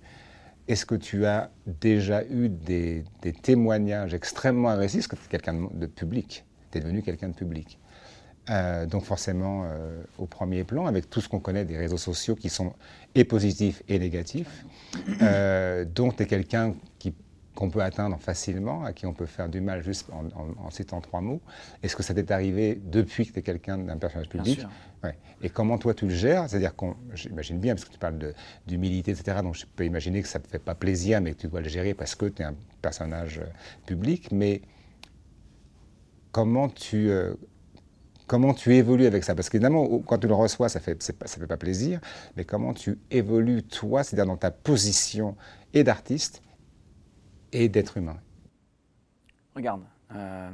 est-ce 0.67 0.85
que 0.85 0.95
tu 0.95 1.25
as 1.25 1.51
déjà 1.65 2.23
eu 2.25 2.47
des, 2.47 3.03
témoignages 3.41 4.13
extrêmement 4.13 4.69
agressifs? 4.69 5.09
Parce 5.09 5.21
que 5.21 5.27
tu 5.29 5.35
es 5.35 5.39
quelqu'un 5.39 5.67
de, 5.73 5.85
public, 5.87 6.45
tu 6.71 6.77
es 6.77 6.81
devenu 6.81 7.01
quelqu'un 7.01 7.29
de 7.29 7.35
public. 7.35 7.79
Euh, 8.49 8.85
donc 8.85 9.03
forcément, 9.03 9.63
euh, 9.65 10.03
au 10.17 10.25
premier 10.25 10.63
plan, 10.63 10.85
avec 10.85 11.09
tout 11.09 11.21
ce 11.21 11.29
qu'on 11.29 11.39
connaît 11.39 11.65
des 11.65 11.77
réseaux 11.77 11.97
sociaux 11.97 12.35
qui 12.35 12.49
sont 12.49 12.73
et 13.15 13.23
positifs 13.23 13.81
et 13.87 13.99
négatifs. 13.99 14.65
donc 15.95 16.17
tu 16.17 16.23
es 16.23 16.25
quelqu'un 16.25 16.75
qu'on 17.55 17.69
peut 17.69 17.81
atteindre 17.81 18.17
facilement, 18.19 18.83
à 18.83 18.93
qui 18.93 19.05
on 19.05 19.13
peut 19.13 19.25
faire 19.25 19.47
du 19.47 19.61
mal 19.61 19.83
juste 19.83 20.09
en, 20.11 20.69
citant 20.71 21.01
trois 21.01 21.21
mots. 21.21 21.41
Est-ce 21.83 21.95
que 21.95 22.03
ça 22.03 22.13
t'est 22.13 22.31
arrivé 22.31 22.79
depuis 22.83 23.27
que 23.27 23.33
tu 23.33 23.39
es 23.39 23.41
quelqu'un 23.41 23.77
d'un 23.77 23.97
personnage 23.97 24.29
public 24.29 24.65
ouais. 25.03 25.15
Et 25.41 25.49
comment 25.49 25.77
toi 25.77 25.93
tu 25.93 26.05
le 26.05 26.13
gères? 26.13 26.49
C'est-à-dire 26.49 26.75
qu'on, 26.75 26.95
j'imagine 27.13 27.59
bien, 27.59 27.75
parce 27.75 27.85
que 27.85 27.91
tu 27.91 27.99
parles 27.99 28.33
d'humilité, 28.65 29.11
etc., 29.11 29.37
donc 29.43 29.55
je 29.55 29.65
peux 29.65 29.85
imaginer 29.85 30.21
que 30.21 30.27
ça 30.27 30.39
ne 30.39 30.43
te 30.43 30.49
fait 30.49 30.59
pas 30.59 30.73
plaisir, 30.73 31.21
mais 31.21 31.33
que 31.33 31.41
tu 31.41 31.47
dois 31.47 31.61
le 31.61 31.69
gérer 31.69 31.93
parce 31.93 32.15
que 32.15 32.25
tu 32.25 32.41
es 32.41 32.45
un 32.45 32.55
personnage 32.81 33.39
euh, 33.39 33.45
public, 33.85 34.31
mais 34.31 34.61
comment 36.31 36.69
tu... 36.69 37.09
Euh, 37.09 37.35
comment 38.25 38.53
tu 38.53 38.73
évolues 38.73 39.05
avec 39.05 39.23
ça? 39.23 39.35
Parce 39.35 39.49
qu'évidemment, 39.49 39.99
quand 39.99 40.17
tu 40.17 40.27
le 40.27 40.33
reçois, 40.33 40.69
ça 40.69 40.79
ne 40.79 40.83
fait, 40.83 41.03
ça 41.03 41.13
fait 41.13 41.45
pas 41.45 41.57
plaisir, 41.57 41.99
mais 42.35 42.45
comment 42.45 42.73
tu 42.73 42.97
évolues 43.11 43.61
toi, 43.63 44.03
c'est-à-dire 44.03 44.25
dans 44.25 44.37
ta 44.37 44.49
position 44.49 45.35
et 45.73 45.83
d'artiste 45.83 46.41
et 47.53 47.69
d'être 47.69 47.97
humain. 47.97 48.19
Regarde, 49.55 49.83
euh, 50.13 50.51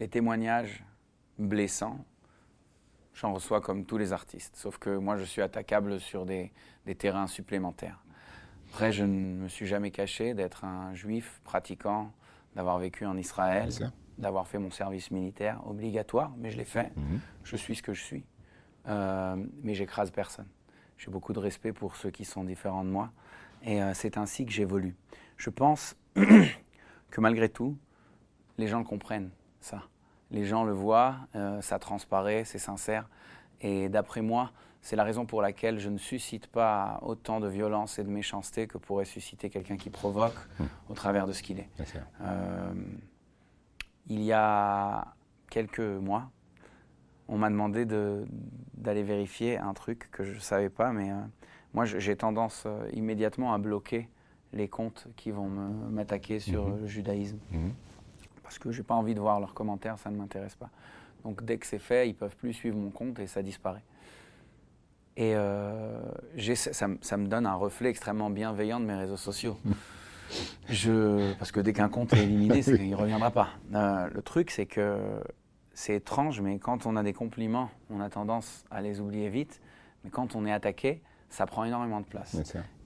les 0.00 0.08
témoignages 0.08 0.82
blessants, 1.38 2.04
j'en 3.14 3.34
reçois 3.34 3.60
comme 3.60 3.84
tous 3.84 3.98
les 3.98 4.12
artistes, 4.12 4.56
sauf 4.56 4.78
que 4.78 4.96
moi 4.96 5.16
je 5.16 5.24
suis 5.24 5.42
attaquable 5.42 6.00
sur 6.00 6.26
des, 6.26 6.50
des 6.86 6.94
terrains 6.94 7.26
supplémentaires. 7.26 8.02
Après, 8.70 8.92
je 8.92 9.04
ne 9.04 9.42
me 9.42 9.48
suis 9.48 9.66
jamais 9.66 9.90
caché 9.90 10.34
d'être 10.34 10.64
un 10.64 10.94
juif 10.94 11.40
pratiquant, 11.44 12.12
d'avoir 12.54 12.78
vécu 12.78 13.06
en 13.06 13.16
Israël, 13.16 13.70
d'avoir 14.18 14.46
fait 14.46 14.58
mon 14.58 14.70
service 14.70 15.10
militaire 15.10 15.60
obligatoire, 15.66 16.32
mais 16.38 16.50
je 16.50 16.58
l'ai 16.58 16.64
fait. 16.64 16.94
Mhm. 16.96 17.20
Je 17.44 17.56
suis 17.56 17.76
ce 17.76 17.82
que 17.82 17.94
je 17.94 18.02
suis. 18.02 18.24
Euh, 18.88 19.36
mais 19.62 19.74
j'écrase 19.74 20.10
personne. 20.10 20.48
J'ai 20.96 21.10
beaucoup 21.10 21.32
de 21.32 21.38
respect 21.38 21.72
pour 21.72 21.96
ceux 21.96 22.10
qui 22.10 22.24
sont 22.24 22.44
différents 22.44 22.84
de 22.84 22.90
moi. 22.90 23.10
Et 23.62 23.82
euh, 23.82 23.92
c'est 23.94 24.16
ainsi 24.16 24.44
que 24.44 24.52
j'évolue 24.52 24.96
je 25.38 25.50
pense 25.50 25.96
que 26.14 27.20
malgré 27.20 27.48
tout, 27.48 27.76
les 28.58 28.66
gens 28.66 28.78
le 28.78 28.84
comprennent, 28.84 29.30
ça. 29.60 29.84
Les 30.30 30.44
gens 30.44 30.64
le 30.64 30.72
voient, 30.72 31.16
euh, 31.36 31.62
ça 31.62 31.78
transparaît, 31.78 32.44
c'est 32.44 32.58
sincère. 32.58 33.08
Et 33.62 33.88
d'après 33.88 34.20
moi, 34.20 34.52
c'est 34.82 34.96
la 34.96 35.04
raison 35.04 35.24
pour 35.24 35.40
laquelle 35.40 35.78
je 35.78 35.88
ne 35.88 35.96
suscite 35.96 36.48
pas 36.48 36.98
autant 37.02 37.40
de 37.40 37.48
violence 37.48 37.98
et 37.98 38.04
de 38.04 38.10
méchanceté 38.10 38.66
que 38.66 38.78
pourrait 38.78 39.04
susciter 39.04 39.48
quelqu'un 39.48 39.76
qui 39.76 39.90
provoque 39.90 40.36
hmm. 40.58 40.64
au 40.90 40.94
travers 40.94 41.26
de 41.26 41.32
ce 41.32 41.42
qu'il 41.42 41.60
est. 41.60 41.68
Euh, 42.20 42.72
il 44.08 44.22
y 44.22 44.32
a 44.32 45.14
quelques 45.50 45.80
mois, 45.80 46.30
on 47.28 47.38
m'a 47.38 47.48
demandé 47.48 47.84
d'aller 47.84 49.02
vérifier 49.02 49.58
un 49.58 49.74
truc 49.74 50.10
que 50.10 50.24
je 50.24 50.34
ne 50.34 50.40
savais 50.40 50.70
pas, 50.70 50.92
mais 50.92 51.10
euh, 51.10 51.16
moi 51.74 51.84
j'ai 51.84 52.16
tendance 52.16 52.66
immédiatement 52.92 53.52
à 53.54 53.58
bloquer 53.58 54.08
les 54.52 54.68
comptes 54.68 55.06
qui 55.16 55.30
vont 55.30 55.48
m'attaquer 55.48 56.40
sur 56.40 56.68
mhm. 56.68 56.80
le 56.80 56.86
judaïsme. 56.86 57.38
Mhm. 57.50 57.72
Parce 58.42 58.58
que 58.58 58.72
je 58.72 58.78
n'ai 58.78 58.84
pas 58.84 58.94
envie 58.94 59.14
de 59.14 59.20
voir 59.20 59.40
leurs 59.40 59.54
commentaires, 59.54 59.98
ça 59.98 60.10
ne 60.10 60.16
m'intéresse 60.16 60.54
pas. 60.54 60.70
Donc 61.24 61.44
dès 61.44 61.58
que 61.58 61.66
c'est 61.66 61.78
fait, 61.78 62.08
ils 62.08 62.12
ne 62.12 62.16
peuvent 62.16 62.36
plus 62.36 62.52
suivre 62.52 62.76
mon 62.76 62.90
compte 62.90 63.18
et 63.18 63.26
ça 63.26 63.42
disparaît. 63.42 63.82
Et 65.16 65.34
euh, 65.34 66.00
ça, 66.54 66.86
ça, 67.00 67.16
me 67.16 67.26
donne 67.26 67.44
un 67.44 67.54
reflet 67.54 67.90
extrêmement 67.90 68.30
bienveillant 68.30 68.78
de 68.78 68.84
mes 68.84 68.94
réseaux 68.94 69.16
sociaux. 69.16 69.56
Je, 70.68 71.34
parce 71.34 71.52
que 71.52 71.60
dès 71.60 71.72
qu'un 71.72 71.88
compte 71.88 72.12
est 72.12 72.22
éliminé, 72.22 72.60
il 72.60 72.90
ne 72.90 72.94
reviendra 72.94 73.30
pas. 73.30 73.48
Euh, 73.74 74.08
le 74.12 74.22
truc, 74.22 74.50
c'est 74.50 74.66
que 74.66 74.98
c'est 75.72 75.94
étrange, 75.94 76.40
mais 76.40 76.58
quand 76.58 76.86
on 76.86 76.96
a 76.96 77.02
des 77.02 77.12
compliments, 77.12 77.70
on 77.90 78.00
a 78.00 78.10
tendance 78.10 78.64
à 78.70 78.80
les 78.80 79.00
oublier 79.00 79.28
vite. 79.28 79.60
Mais 80.04 80.10
quand 80.10 80.36
on 80.36 80.44
est 80.46 80.52
attaqué, 80.52 81.00
ça 81.28 81.46
prend 81.46 81.64
énormément 81.64 82.00
de 82.00 82.06
place. 82.06 82.36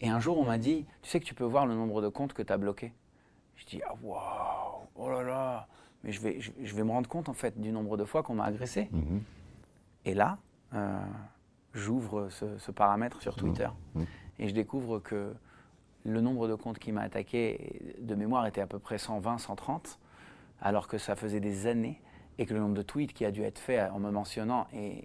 Et 0.01 0.09
un 0.09 0.21
jour, 0.21 0.39
on 0.39 0.45
m'a 0.45 0.59
dit, 0.59 0.85
tu 1.03 1.11
sais 1.11 1.21
que 1.21 1.25
tu 1.25 1.35
peux 1.35 1.45
voir 1.45 1.67
le 1.67 1.75
nombre 1.75 2.03
de 2.03 2.09
comptes 2.09 2.33
que 2.33 2.43
tu 2.43 2.53
as 2.53 2.59
bloqués. 2.59 2.93
Je 3.57 3.67
dis, 3.67 3.81
ah 3.87 3.95
waouh, 4.03 4.87
oh 4.97 5.11
là 5.11 5.23
là, 5.23 5.69
mais 6.05 6.13
je 6.13 6.21
vais, 6.21 6.41
je, 6.41 6.75
vais 6.75 6.85
me 6.85 6.91
rendre 6.91 7.09
compte 7.09 7.29
en 7.29 7.33
fait 7.33 7.61
du 7.61 7.71
nombre 7.71 7.97
de 7.97 8.05
fois 8.05 8.23
qu'on 8.23 8.35
m'a 8.35 8.45
agressé. 8.45 8.89
Mhm. 8.91 9.23
Et 10.05 10.15
là, 10.15 10.39
euh, 10.75 10.99
j'ouvre 11.75 12.29
ce, 12.31 12.71
paramètre 12.71 13.23
sur 13.23 13.37
Twitter 13.37 13.69
et 14.39 14.49
je 14.49 14.55
découvre 14.55 14.99
que 14.99 15.33
le 16.05 16.21
nombre 16.21 16.49
de 16.49 16.55
comptes 16.55 16.79
qui 16.79 16.91
m'a 16.91 17.03
attaqué 17.03 17.95
de 18.01 18.15
mémoire 18.15 18.47
était 18.47 18.61
à 18.61 18.67
peu 18.67 18.81
près 18.81 18.99
120, 18.99 19.39
130, 19.39 20.01
alors 20.61 20.89
que 20.89 20.99
ça 20.99 21.15
faisait 21.15 21.39
des 21.39 21.69
années 21.69 22.01
et 22.39 22.47
que 22.47 22.55
le 22.55 22.61
nombre 22.61 22.75
de 22.75 22.83
tweets 22.83 23.13
qui 23.13 23.25
a 23.25 23.31
dû 23.31 23.43
être 23.43 23.59
fait 23.59 23.81
en 23.89 24.01
me 24.01 24.11
mentionnant 24.11 24.67
est, 24.73 25.05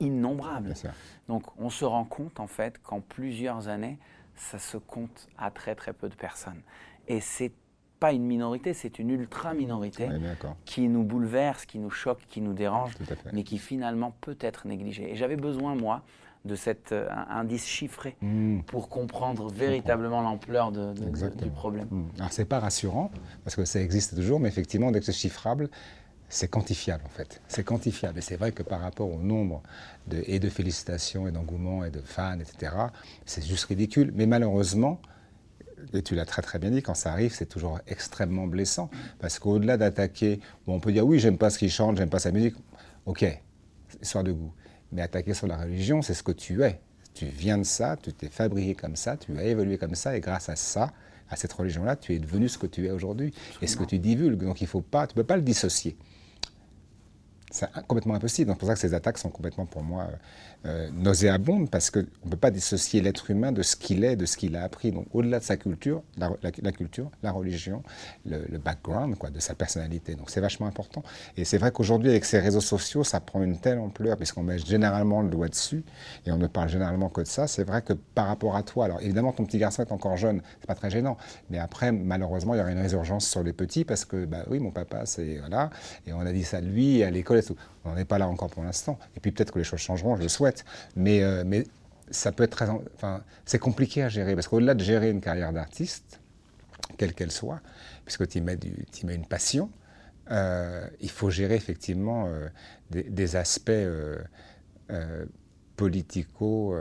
innombrable. 0.00 0.74
Donc 1.28 1.44
on 1.58 1.70
se 1.70 1.84
rend 1.84 2.04
compte 2.04 2.40
en 2.40 2.46
fait 2.46 2.78
qu'en 2.82 3.00
plusieurs 3.00 3.68
années, 3.68 3.98
ça 4.34 4.58
se 4.58 4.76
compte 4.76 5.28
à 5.38 5.50
très 5.50 5.74
très 5.74 5.92
peu 5.92 6.08
de 6.08 6.14
personnes. 6.14 6.60
Et 7.08 7.20
c'est 7.20 7.52
pas 7.98 8.12
une 8.12 8.24
minorité, 8.24 8.74
c'est 8.74 8.98
une 8.98 9.10
ultra 9.10 9.54
minorité 9.54 10.08
qui 10.64 10.88
nous 10.88 11.02
bouleverse, 11.02 11.64
qui 11.64 11.78
nous 11.78 11.90
choque, 11.90 12.20
qui 12.28 12.40
nous 12.40 12.52
dérange, 12.52 12.92
mais 13.32 13.42
qui 13.42 13.58
finalement 13.58 14.14
peut 14.20 14.36
être 14.40 14.66
négligée. 14.66 15.10
Et 15.10 15.16
j'avais 15.16 15.36
besoin, 15.36 15.74
moi, 15.74 16.02
de 16.46 16.54
cet 16.54 16.92
euh, 16.92 17.08
indice 17.28 17.66
chiffré 17.66 18.16
hmm. 18.22 18.60
pour 18.60 18.88
comprendre 18.88 19.50
véritablement 19.50 20.22
l'ampleur 20.22 20.70
de, 20.72 20.92
du 20.92 21.50
problème. 21.50 21.88
Hmm. 21.90 22.08
Alors 22.18 22.32
c'est 22.32 22.44
pas 22.44 22.60
rassurant, 22.60 23.10
parce 23.44 23.56
que 23.56 23.64
ça 23.64 23.80
existe 23.80 24.14
toujours, 24.14 24.38
mais 24.40 24.48
effectivement, 24.48 24.90
dès 24.90 25.00
que 25.00 25.06
c'est 25.06 25.12
chiffrable, 25.12 25.68
c'est 26.28 26.48
quantifiable 26.48 27.04
en 27.06 27.08
fait. 27.08 27.40
C'est 27.48 27.64
quantifiable. 27.64 28.18
Et 28.18 28.22
c'est 28.22 28.36
vrai 28.36 28.52
que 28.52 28.62
par 28.62 28.80
rapport 28.80 29.10
au 29.10 29.18
nombre 29.18 29.62
de, 30.06 30.22
et 30.26 30.38
de 30.38 30.48
félicitations 30.48 31.28
et 31.28 31.32
d'engouement 31.32 31.84
et 31.84 31.90
de 31.90 32.00
fans, 32.00 32.38
etc., 32.40 32.72
c'est 33.24 33.44
juste 33.44 33.64
ridicule. 33.64 34.12
Mais 34.14 34.26
malheureusement, 34.26 35.00
et 35.92 36.02
tu 36.02 36.14
l'as 36.14 36.24
très 36.24 36.42
très 36.42 36.58
bien 36.58 36.70
dit, 36.70 36.82
quand 36.82 36.94
ça 36.94 37.12
arrive, 37.12 37.32
c'est 37.32 37.46
toujours 37.46 37.80
extrêmement 37.86 38.46
blessant. 38.46 38.90
Parce 39.18 39.38
qu'au-delà 39.38 39.76
d'attaquer, 39.76 40.40
on 40.66 40.80
peut 40.80 40.92
dire 40.92 41.06
oui, 41.06 41.18
j'aime 41.18 41.38
pas 41.38 41.50
ce 41.50 41.58
qu'il 41.58 41.70
chante, 41.70 41.96
j'aime 41.96 42.10
pas 42.10 42.18
sa 42.18 42.32
musique. 42.32 42.54
Ok, 43.04 43.24
histoire 44.02 44.24
de 44.24 44.32
goût. 44.32 44.52
Mais 44.92 45.02
attaquer 45.02 45.34
sur 45.34 45.46
la 45.46 45.56
religion, 45.56 46.02
c'est 46.02 46.14
ce 46.14 46.22
que 46.22 46.32
tu 46.32 46.62
es. 46.62 46.80
Tu 47.14 47.26
viens 47.26 47.58
de 47.58 47.64
ça, 47.64 47.96
tu 47.96 48.12
t'es 48.12 48.28
fabriqué 48.28 48.74
comme 48.74 48.96
ça, 48.96 49.16
tu 49.16 49.36
as 49.38 49.44
évolué 49.44 49.78
comme 49.78 49.94
ça, 49.94 50.16
et 50.16 50.20
grâce 50.20 50.48
à 50.48 50.56
ça, 50.56 50.92
à 51.28 51.36
cette 51.36 51.52
religion-là, 51.52 51.96
tu 51.96 52.14
es 52.14 52.18
devenu 52.18 52.48
ce 52.48 52.58
que 52.58 52.66
tu 52.66 52.86
es 52.86 52.90
aujourd'hui 52.90 53.32
et 53.62 53.66
ce 53.66 53.76
que 53.76 53.84
tu 53.84 53.98
divulgues. 53.98 54.42
Donc 54.42 54.60
il 54.60 54.66
faut 54.66 54.82
pas, 54.82 55.06
tu 55.06 55.14
peux 55.14 55.24
pas 55.24 55.36
le 55.36 55.42
dissocier. 55.42 55.96
C'est 57.56 57.70
complètement 57.86 58.14
impossible. 58.14 58.50
C'est 58.50 58.58
pour 58.58 58.68
ça 58.68 58.74
que 58.74 58.80
ces 58.80 58.92
attaques 58.92 59.16
sont 59.16 59.30
complètement, 59.30 59.64
pour 59.64 59.82
moi, 59.82 60.02
euh, 60.02 60.16
euh, 60.66 60.88
nauséabonde 60.92 61.70
parce 61.70 61.90
qu'on 61.90 62.00
ne 62.00 62.30
peut 62.30 62.36
pas 62.36 62.50
dissocier 62.50 63.00
l'être 63.00 63.30
humain 63.30 63.52
de 63.52 63.62
ce 63.62 63.76
qu'il 63.76 64.02
est, 64.04 64.16
de 64.16 64.26
ce 64.26 64.36
qu'il 64.36 64.56
a 64.56 64.64
appris. 64.64 64.90
Donc 64.90 65.06
au-delà 65.12 65.38
de 65.38 65.44
sa 65.44 65.56
culture, 65.56 66.02
la, 66.18 66.72
culture, 66.72 67.10
la 67.22 67.30
religion, 67.30 67.82
le, 68.24 68.58
background 68.58 69.16
quoi, 69.16 69.30
de 69.30 69.38
sa 69.38 69.54
personnalité. 69.54 70.16
Donc 70.16 70.28
c'est 70.28 70.40
vachement 70.40 70.66
important. 70.66 71.04
Et 71.36 71.44
c'est 71.44 71.58
vrai 71.58 71.70
qu'aujourd'hui, 71.70 72.10
avec 72.10 72.24
ces 72.24 72.40
réseaux 72.40 72.60
sociaux, 72.60 73.04
ça 73.04 73.20
prend 73.20 73.42
une 73.42 73.58
telle 73.58 73.78
ampleur 73.78 74.16
puisqu'on 74.16 74.42
met 74.42 74.58
généralement 74.58 75.22
le 75.22 75.28
doigt 75.28 75.48
dessus 75.48 75.84
et 76.26 76.32
on 76.32 76.38
ne 76.38 76.48
parle 76.48 76.68
généralement 76.68 77.10
que 77.10 77.20
de 77.20 77.26
ça. 77.26 77.46
C'est 77.46 77.64
vrai 77.64 77.82
que 77.82 77.92
par 77.92 78.26
rapport 78.26 78.56
à 78.56 78.64
toi, 78.64 78.86
alors 78.86 79.00
évidemment 79.02 79.32
ton 79.32 79.44
petit 79.44 79.58
garçon 79.58 79.82
est 79.82 79.92
encore 79.92 80.16
jeune, 80.16 80.42
c'est 80.60 80.66
pas 80.66 80.74
très 80.74 80.90
gênant, 80.90 81.16
mais 81.48 81.58
après 81.58 81.92
malheureusement 81.92 82.54
il 82.54 82.58
y 82.58 82.60
aura 82.60 82.72
une 82.72 82.80
résurgence 82.80 83.28
sur 83.28 83.44
les 83.44 83.52
petits 83.52 83.84
parce 83.84 84.04
que 84.04 84.24
bah 84.24 84.44
oui 84.48 84.58
mon 84.58 84.72
papa 84.72 85.06
c'est 85.06 85.38
voilà 85.38 85.70
et 86.06 86.12
on 86.12 86.20
a 86.20 86.32
dit 86.32 86.44
ça 86.44 86.60
de 86.60 86.66
lui 86.66 87.04
à 87.04 87.10
l'école 87.10 87.38
On 87.84 87.90
n'en 87.90 87.96
est 87.96 88.04
pas 88.04 88.18
là 88.18 88.28
encore 88.28 88.50
pour 88.50 88.62
l'instant. 88.62 88.98
Et 89.16 89.20
puis 89.20 89.32
peut-être 89.32 89.52
que 89.52 89.58
les 89.58 89.64
choses 89.64 89.80
changeront, 89.80 90.16
je 90.16 90.22
le 90.22 90.28
souhaite. 90.28 90.64
Mais, 90.94 91.22
euh, 91.22 91.44
mais 91.46 91.64
ça 92.10 92.32
peut 92.32 92.44
être 92.44 92.50
très. 92.50 92.68
Enfin, 92.68 93.22
c'est 93.44 93.58
compliqué 93.58 94.02
à 94.02 94.08
gérer 94.08 94.34
parce 94.34 94.48
qu'au-delà 94.48 94.74
de 94.74 94.82
gérer 94.82 95.10
une 95.10 95.20
carrière 95.20 95.52
d'artiste, 95.52 96.20
quelle 96.98 97.14
qu'elle 97.14 97.32
soit, 97.32 97.60
puisque 98.04 98.28
tu 98.28 98.40
mets, 98.40 98.58
mets, 99.04 99.14
une 99.14 99.26
passion, 99.26 99.70
euh, 100.30 100.86
il 101.00 101.10
faut 101.10 101.30
gérer 101.30 101.54
effectivement 101.54 102.26
euh, 102.28 102.48
des, 102.90 103.36
aspects 103.36 103.70
politico. 105.76 106.74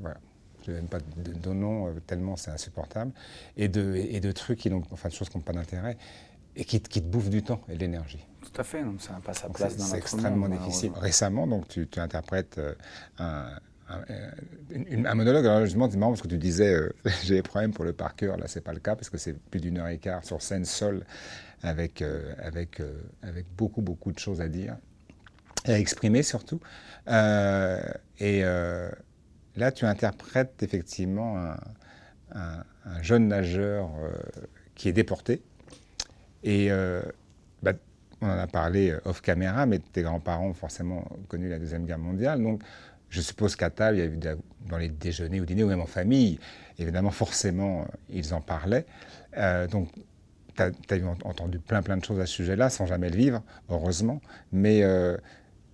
voilà. 0.00 0.16
Je 0.64 0.70
n'aime 0.70 0.86
pas 0.86 1.00
de, 1.16 1.32
de 1.32 1.52
nom 1.52 1.92
tellement 2.06 2.36
c'est 2.36 2.52
insupportable. 2.52 3.10
Et 3.56 3.66
de, 3.66 3.96
et 3.96 4.20
de 4.20 4.30
trucs 4.30 4.60
qui 4.60 4.70
n'ont. 4.70 4.82
Enfin, 4.92 5.08
de 5.08 5.14
choses 5.14 5.28
qui 5.28 5.36
n'ont 5.36 5.42
pas 5.42 5.52
d'intérêt 5.52 5.96
et 6.56 6.64
qui, 6.64 6.80
qui, 6.80 7.02
te 7.02 7.06
bouffe 7.06 7.30
du 7.30 7.42
temps 7.42 7.60
et 7.68 7.74
de 7.74 7.80
l'énergie. 7.80 8.24
Tout 8.42 8.60
à 8.60 8.64
fait, 8.64 8.82
donc 8.82 9.00
ça 9.00 9.12
n'a 9.12 9.20
pas 9.20 9.34
sa 9.34 9.48
place 9.48 9.76
dans 9.76 9.84
C'est 9.84 9.98
extrêmement 9.98 10.48
difficile. 10.48 10.92
Récemment, 10.96 11.46
donc, 11.46 11.68
tu, 11.68 11.86
tu 11.88 12.00
interprètes 12.00 12.58
euh, 12.58 12.74
un, 13.18 13.46
un, 13.88 15.14
monologue. 15.14 15.46
Alors, 15.46 15.64
justement, 15.64 15.90
c'est 15.90 15.96
marrant 15.96 16.12
parce 16.12 16.22
que 16.22 16.28
tu 16.28 16.38
disais 16.38 16.74
euh, 16.74 16.92
j'ai 17.24 17.36
des 17.36 17.42
problèmes 17.42 17.72
pour 17.72 17.84
le 17.84 17.92
par 17.92 18.14
cœur. 18.14 18.36
Là, 18.36 18.46
c'est 18.48 18.60
pas 18.60 18.72
le 18.72 18.80
cas 18.80 18.96
parce 18.96 19.10
que 19.10 19.18
c'est 19.18 19.38
plus 19.38 19.60
d'une 19.60 19.78
heure 19.78 19.88
et 19.88 19.98
quart 19.98 20.24
sur 20.24 20.42
scène 20.42 20.64
seule 20.64 21.04
avec, 21.62 22.02
euh, 22.02 22.34
avec, 22.42 22.82
avec 23.22 23.46
beaucoup, 23.56 23.80
beaucoup 23.80 24.12
de 24.12 24.18
choses 24.18 24.40
à 24.40 24.48
dire 24.48 24.76
et 25.64 25.72
à 25.74 25.78
exprimer 25.78 26.24
surtout. 26.24 26.60
et 27.06 28.42
là, 28.42 29.70
tu 29.72 29.84
interprètes 29.84 30.62
effectivement 30.62 31.38
un, 32.34 32.64
un 32.84 33.02
jeune 33.02 33.28
nageur 33.28 33.90
qui 34.74 34.88
est 34.88 34.92
déporté 34.92 35.42
et 36.42 36.70
euh, 36.70 37.02
bah, 37.62 37.72
on 38.20 38.26
en 38.26 38.38
a 38.38 38.46
parlé 38.46 38.90
euh, 38.90 39.00
off 39.04 39.20
caméra, 39.20 39.66
mais 39.66 39.78
tes 39.78 40.02
grands-parents 40.02 40.48
ont 40.48 40.54
forcément 40.54 41.04
connu 41.28 41.48
la 41.48 41.58
Deuxième 41.58 41.84
Guerre 41.86 41.98
mondiale. 41.98 42.42
Donc, 42.42 42.62
je 43.08 43.20
suppose 43.20 43.56
qu'à 43.56 43.70
table, 43.70 43.98
il 43.98 44.00
y 44.00 44.02
a 44.02 44.06
eu 44.06 44.36
dans 44.68 44.78
les 44.78 44.88
déjeuners 44.88 45.40
ou 45.40 45.44
dîners, 45.44 45.64
ou 45.64 45.68
même 45.68 45.80
en 45.80 45.86
famille, 45.86 46.38
évidemment, 46.78 47.10
forcément, 47.10 47.82
euh, 47.82 47.84
ils 48.10 48.34
en 48.34 48.40
parlaient. 48.40 48.86
donc, 49.70 49.88
tu 50.56 50.62
as, 50.62 50.70
entendu 51.24 51.58
plein, 51.58 51.82
plein 51.82 51.96
de 51.96 52.04
choses 52.04 52.20
à 52.20 52.26
ce 52.26 52.34
sujet-là, 52.34 52.68
sans 52.70 52.86
jamais 52.86 53.08
le 53.08 53.16
vivre, 53.16 53.42
heureusement. 53.70 54.20
Mais 54.52 54.82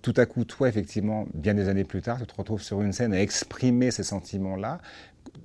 tout 0.02 0.14
à 0.16 0.26
coup, 0.26 0.44
toi, 0.44 0.68
effectivement, 0.68 1.26
bien 1.34 1.54
des 1.54 1.68
années 1.68 1.84
plus 1.84 2.00
tard, 2.00 2.18
tu 2.20 2.26
te 2.26 2.34
retrouves 2.36 2.62
sur 2.62 2.80
une 2.82 2.92
scène 2.92 3.12
à 3.12 3.20
exprimer 3.20 3.90
ces 3.90 4.04
sentiments-là, 4.04 4.78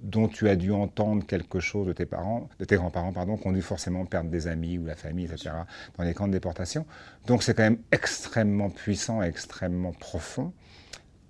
dont 0.04 0.28
tu 0.28 0.49
as 0.49 0.56
dû 0.56 0.72
entendre 0.72 1.26
quelque 1.26 1.60
chose 1.62 1.88
de 1.88 1.93
tes 1.93 2.06
parents, 2.06 2.49
de 2.60 2.66
tes 2.66 2.76
grands-parents, 2.76 3.14
pardon, 3.14 3.38
qui 3.38 3.47
ont 3.47 3.54
dû 3.54 3.62
forcément 3.62 4.06
perdre 4.06 4.30
des 4.30 4.47
amis 4.47 4.78
ou 4.78 4.86
la 4.86 4.95
famille, 4.95 5.26
etc., 5.26 5.51
dans 5.97 6.04
les 6.04 6.14
camps 6.14 6.28
de 6.28 6.34
déportation. 6.34 6.86
Donc 7.26 7.41
c'est 7.41 7.54
quand 7.54 7.64
même 7.64 7.80
extrêmement 7.91 8.70
puissant, 8.70 9.22
extrêmement 9.22 9.93
profond. 9.93 10.54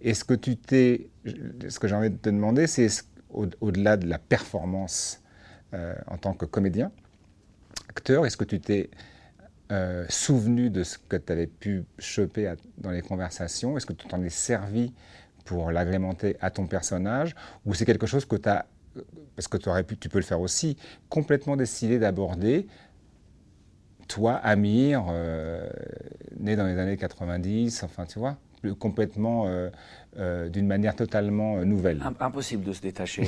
Et 0.01 0.15
ce 0.15 0.23
que 0.23 0.33
tu 0.33 0.57
t'es, 0.57 1.09
ce 1.69 1.79
que 1.79 1.87
j'ai 1.87 1.95
envie 1.95 2.09
de 2.09 2.17
te 2.17 2.29
demander, 2.29 2.67
c'est 2.67 2.87
au-delà 3.29 3.95
de 3.95 4.07
la 4.07 4.19
performance 4.19 5.21
euh, 5.73 5.95
en 6.07 6.17
tant 6.17 6.33
que 6.33 6.45
comédien, 6.45 6.91
acteur, 7.89 8.25
est-ce 8.25 8.37
que 8.37 8.43
tu 8.43 8.59
t'es 8.59 8.89
euh, 9.71 10.05
souvenu 10.09 10.69
de 10.69 10.83
ce 10.83 10.97
que 10.97 11.15
tu 11.15 11.31
avais 11.31 11.47
pu 11.47 11.85
choper 11.99 12.53
dans 12.77 12.91
les 12.91 13.01
conversations? 13.01 13.77
Est-ce 13.77 13.85
que 13.85 13.93
tu 13.93 14.07
t'en 14.07 14.21
es 14.23 14.29
servi 14.29 14.93
pour 15.45 15.71
l'agrémenter 15.71 16.37
à 16.41 16.49
ton 16.49 16.67
personnage, 16.67 17.35
ou 17.65 17.73
c'est 17.73 17.85
quelque 17.85 18.07
chose 18.07 18.25
que 18.25 18.35
tu 18.35 18.49
as, 18.49 18.65
parce 19.35 19.47
que 19.47 19.57
tu 19.57 19.69
aurais 19.69 19.83
pu, 19.83 19.97
tu 19.97 20.09
peux 20.09 20.19
le 20.19 20.23
faire 20.23 20.41
aussi, 20.41 20.77
complètement 21.09 21.55
décidé 21.55 21.99
d'aborder, 21.99 22.67
toi, 24.07 24.35
Amir, 24.35 25.05
euh, 25.09 25.69
né 26.39 26.55
dans 26.55 26.65
les 26.65 26.77
années 26.77 26.97
90, 26.97 27.83
enfin 27.83 28.05
tu 28.05 28.19
vois, 28.19 28.37
complètement 28.79 29.47
euh, 29.47 29.69
euh, 30.17 30.49
d'une 30.49 30.67
manière 30.67 30.95
totalement 30.95 31.63
nouvelle. 31.65 32.03
Impossible 32.19 32.63
de 32.63 32.73
se 32.73 32.81
détacher, 32.81 33.27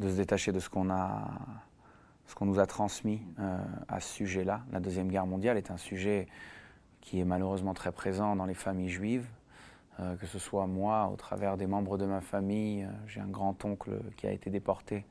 de 0.00 0.08
se 0.08 0.16
détacher 0.16 0.52
de 0.52 0.60
ce 0.60 0.68
qu'on 0.68 0.90
a, 0.90 1.28
ce 2.26 2.34
qu'on 2.34 2.46
nous 2.46 2.58
a 2.58 2.66
transmis 2.66 3.22
à 3.88 4.00
ce 4.00 4.12
sujet-là. 4.14 4.62
La 4.72 4.80
deuxième 4.80 5.08
guerre 5.08 5.26
mondiale 5.26 5.56
est 5.56 5.70
un 5.70 5.76
sujet 5.76 6.26
qui 7.00 7.20
est 7.20 7.24
malheureusement 7.24 7.74
très 7.74 7.92
présent 7.92 8.34
dans 8.34 8.46
les 8.46 8.54
familles 8.54 8.88
juives, 8.88 9.26
euh, 9.98 10.14
que 10.16 10.26
ce 10.26 10.38
soit 10.38 10.66
moi, 10.66 11.08
au 11.10 11.16
travers 11.16 11.56
des 11.56 11.66
membres 11.66 11.96
de 11.96 12.04
ma 12.04 12.20
famille. 12.20 12.84
Euh, 12.84 12.88
j'ai 13.06 13.20
un 13.20 13.28
grand-oncle 13.28 13.98
qui 14.16 14.26
a 14.26 14.32
été 14.32 14.50
déporté. 14.50 15.06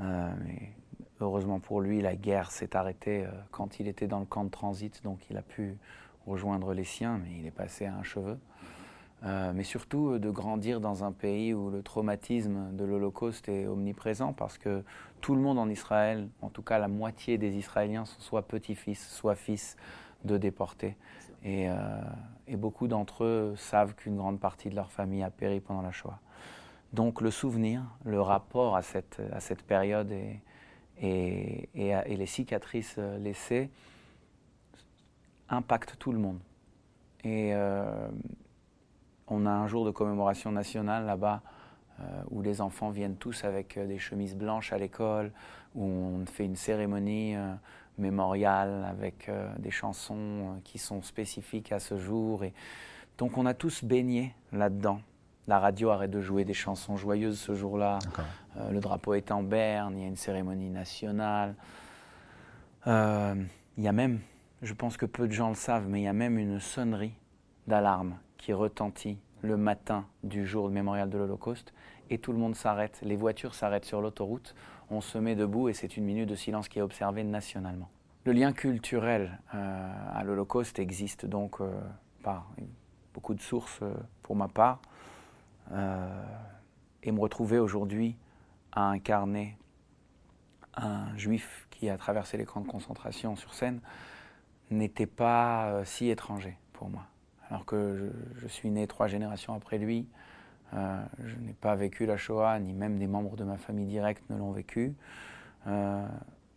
Euh, 0.00 0.30
mais 0.44 0.72
heureusement 1.20 1.60
pour 1.60 1.82
lui, 1.82 2.00
la 2.00 2.16
guerre 2.16 2.50
s'est 2.50 2.74
arrêtée 2.74 3.26
quand 3.50 3.80
il 3.80 3.88
était 3.88 4.06
dans 4.06 4.20
le 4.20 4.24
camp 4.24 4.44
de 4.44 4.50
transit, 4.50 5.02
donc 5.02 5.18
il 5.30 5.36
a 5.36 5.42
pu 5.42 5.76
rejoindre 6.26 6.72
les 6.72 6.84
siens, 6.84 7.20
mais 7.22 7.38
il 7.38 7.46
est 7.46 7.50
passé 7.50 7.86
à 7.86 7.94
un 7.94 8.04
cheveu. 8.04 8.38
mais 9.24 9.64
surtout 9.64 10.20
de 10.20 10.30
grandir 10.30 10.80
dans 10.80 11.02
un 11.02 11.10
pays 11.10 11.52
où 11.52 11.70
le 11.70 11.82
traumatisme 11.82 12.72
de 12.76 12.84
l'Holocauste 12.84 13.48
est 13.48 13.66
omniprésent, 13.66 14.32
parce 14.32 14.58
que 14.58 14.84
tout 15.20 15.34
le 15.34 15.40
monde 15.40 15.58
en 15.58 15.68
Israël, 15.68 16.28
en 16.40 16.50
tout 16.50 16.62
cas 16.62 16.78
la 16.78 16.86
moitié 16.86 17.36
des 17.36 17.56
Israéliens, 17.56 18.04
sont 18.04 18.20
soit 18.20 18.42
petits-fils, 18.42 19.08
soit 19.08 19.34
fils 19.34 19.76
de 20.24 20.38
déportés. 20.38 20.96
Et, 21.44 21.68
et 22.46 22.56
beaucoup 22.56 22.88
d'entre 22.88 23.24
eux 23.24 23.54
savent 23.56 23.94
qu'une 23.94 24.16
grande 24.16 24.40
partie 24.40 24.70
de 24.70 24.74
leur 24.74 24.90
famille 24.90 25.22
a 25.22 25.30
péri 25.30 25.60
pendant 25.60 25.82
la 25.82 25.92
Shoah. 25.92 26.18
Donc 26.92 27.20
le 27.20 27.30
souvenir, 27.30 27.82
le 28.04 28.20
rapport 28.20 28.74
à 28.76 28.82
cette, 28.82 29.20
à 29.32 29.40
cette 29.40 29.62
période 29.62 30.10
et, 30.10 30.40
et, 31.00 31.68
et, 31.74 32.16
les 32.16 32.26
cicatrices 32.26 32.96
euh, 32.98 33.18
laissées 33.18 33.70
impactent 35.48 35.98
tout 35.98 36.12
le 36.12 36.18
monde. 36.18 36.40
Et 37.24 37.52
euh, 37.54 38.08
on 39.26 39.44
a 39.46 39.50
un 39.50 39.66
jour 39.66 39.84
de 39.84 39.90
commémoration 39.90 40.50
nationale 40.50 41.04
là-bas 41.04 41.42
où 42.30 42.42
les 42.42 42.60
enfants 42.60 42.90
viennent 42.90 43.16
tous 43.16 43.44
avec 43.44 43.78
des 43.78 43.98
chemises 43.98 44.36
blanches 44.36 44.72
à 44.72 44.78
l'école, 44.78 45.32
où 45.74 45.84
on 45.84 46.26
fait 46.26 46.44
une 46.44 46.56
cérémonie 46.56 47.34
mémoriale 47.98 48.86
avec 48.88 49.30
des 49.58 49.70
chansons 49.70 50.60
qui 50.64 50.78
sont 50.78 51.02
spécifiques 51.02 51.72
à 51.72 51.80
ce 51.80 51.96
jour. 51.96 52.44
Et 52.44 52.52
donc 53.18 53.36
on 53.36 53.46
a 53.46 53.54
tous 53.54 53.82
baigné 53.84 54.34
là-dedans. 54.52 55.00
La 55.48 55.58
radio 55.58 55.90
arrête 55.90 56.10
de 56.10 56.20
jouer 56.20 56.44
des 56.44 56.54
chansons 56.54 56.96
joyeuses 56.96 57.40
ce 57.40 57.54
jour-là. 57.54 57.98
le 58.70 58.80
drapeau 58.80 59.14
est 59.14 59.30
en 59.32 59.42
berne, 59.42 59.96
il 59.96 60.02
y 60.02 60.04
a 60.04 60.08
une 60.08 60.16
cérémonie 60.16 60.70
nationale. 60.70 61.54
il 62.86 63.82
y 63.82 63.88
a 63.88 63.92
même 63.92 64.20
je 64.62 64.74
pense 64.74 64.96
que 64.96 65.06
peu 65.06 65.28
de 65.28 65.32
gens 65.32 65.48
le 65.48 65.54
savent, 65.54 65.86
mais 65.88 66.00
il 66.00 66.04
y 66.04 66.08
a 66.08 66.12
même 66.12 66.38
une 66.38 66.60
sonnerie 66.60 67.14
d'alarme 67.66 68.16
qui 68.36 68.52
retentit 68.52 69.18
le 69.42 69.56
matin 69.56 70.06
du 70.22 70.46
jour 70.46 70.68
mémorial 70.70 71.10
de 71.10 71.18
l'Holocauste 71.18 71.72
et 72.10 72.18
tout 72.18 72.32
le 72.32 72.38
monde 72.38 72.56
s'arrête, 72.56 72.98
les 73.02 73.16
voitures 73.16 73.54
s'arrêtent 73.54 73.84
sur 73.84 74.00
l'autoroute, 74.00 74.54
on 74.90 75.00
se 75.00 75.18
met 75.18 75.34
debout 75.34 75.68
et 75.68 75.74
c'est 75.74 75.96
une 75.96 76.04
minute 76.04 76.28
de 76.28 76.34
silence 76.34 76.68
qui 76.68 76.78
est 76.78 76.82
observée 76.82 77.24
nationalement. 77.24 77.88
Le 78.24 78.32
lien 78.32 78.52
culturel 78.52 79.38
euh, 79.54 79.92
à 80.12 80.24
l'Holocauste 80.24 80.78
existe 80.78 81.26
donc 81.26 81.60
euh, 81.60 81.70
par 82.22 82.50
beaucoup 83.14 83.34
de 83.34 83.40
sources 83.40 83.80
euh, 83.82 83.94
pour 84.22 84.36
ma 84.36 84.48
part 84.48 84.80
et 87.02 87.12
me 87.12 87.20
retrouver 87.20 87.58
aujourd'hui 87.58 88.16
à 88.72 88.88
incarner 88.88 89.58
un 90.74 91.14
juif 91.14 91.66
qui 91.68 91.90
a 91.90 91.98
traversé 91.98 92.38
les 92.38 92.46
camps 92.46 92.62
de 92.62 92.66
concentration 92.66 93.36
sur 93.36 93.52
scène, 93.52 93.82
n'était 94.70 95.04
pas 95.04 95.84
si 95.84 96.08
étranger 96.08 96.56
pour 96.72 96.88
moi. 96.88 97.02
Alors 97.50 97.64
que 97.64 98.10
je, 98.36 98.46
suis 98.46 98.70
né 98.70 98.86
trois 98.86 99.06
générations 99.06 99.54
après 99.54 99.78
lui, 99.78 100.06
euh, 100.74 101.02
je 101.24 101.36
n'ai 101.36 101.54
pas 101.54 101.74
vécu 101.74 102.04
la 102.04 102.16
Shoah, 102.16 102.58
ni 102.58 102.72
même 102.74 102.98
des 102.98 103.06
membres 103.06 103.36
de 103.36 103.44
ma 103.44 103.56
famille 103.56 103.86
directe 103.86 104.22
ne 104.28 104.36
l'ont 104.36 104.52
vécu. 104.52 104.94
Euh, 105.66 106.06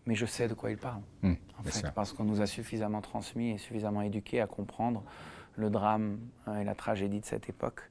mais 0.05 0.15
je 0.15 0.25
sais 0.25 0.47
de 0.47 0.53
quoi 0.53 0.71
il 0.71 0.77
parle, 0.77 1.01
mmh, 1.21 1.33
en 1.59 1.63
fait, 1.63 1.91
parce 1.93 2.11
qu'on 2.11 2.23
nous 2.23 2.41
a 2.41 2.47
suffisamment 2.47 3.01
transmis 3.01 3.51
et 3.51 3.57
suffisamment 3.57 4.01
éduqués 4.01 4.41
à 4.41 4.47
comprendre 4.47 5.03
le 5.55 5.69
drame 5.69 6.19
et 6.59 6.63
la 6.63 6.75
tragédie 6.75 7.19
de 7.19 7.25
cette 7.25 7.47
époque. 7.49 7.89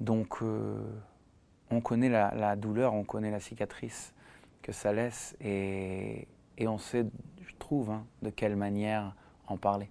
Donc, 0.00 0.38
on 1.70 1.80
connaît 1.80 2.08
la, 2.08 2.56
douleur, 2.56 2.94
on 2.94 3.02
connaît 3.02 3.30
la 3.30 3.40
cicatrice 3.40 4.14
que 4.62 4.72
ça 4.72 4.92
laisse, 4.92 5.36
et, 5.40 6.28
et 6.58 6.68
on 6.68 6.78
sait, 6.78 7.06
je 7.44 7.54
trouve, 7.58 7.90
hein, 7.90 8.04
de 8.22 8.30
quelle 8.30 8.54
manière 8.54 9.14
en 9.48 9.56
parler. 9.56 9.90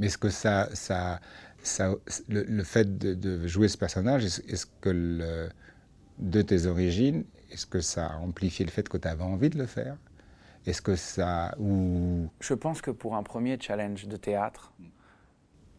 Mais 0.00 0.06
est-ce 0.06 0.16
que 0.16 0.30
ça, 0.30 0.70
ça, 0.72 1.20
ça 1.62 1.94
le, 2.28 2.64
fait 2.64 2.98
de, 2.98 3.46
jouer 3.46 3.68
ce 3.68 3.76
personnage, 3.76 4.24
est-ce, 4.24 4.64
que 4.80 4.88
le, 4.88 5.50
de 6.18 6.40
tes 6.40 6.64
origines, 6.64 7.24
est-ce 7.50 7.66
que 7.66 7.82
ça 7.82 8.06
a 8.06 8.16
amplifié 8.16 8.64
le 8.64 8.70
fait 8.70 8.88
que 8.88 8.96
tu 8.96 9.06
avais 9.06 9.22
envie 9.22 9.50
de 9.50 9.58
le 9.58 9.66
faire? 9.66 9.98
Est-ce 10.64 10.80
que 10.80 10.96
ça 10.96 11.54
ou 11.58 12.30
Je 12.40 12.54
pense 12.54 12.80
que 12.80 12.90
pour 12.90 13.14
un 13.14 13.22
premier 13.22 13.58
challenge 13.60 14.08
de 14.08 14.16
théâtre, 14.16 14.72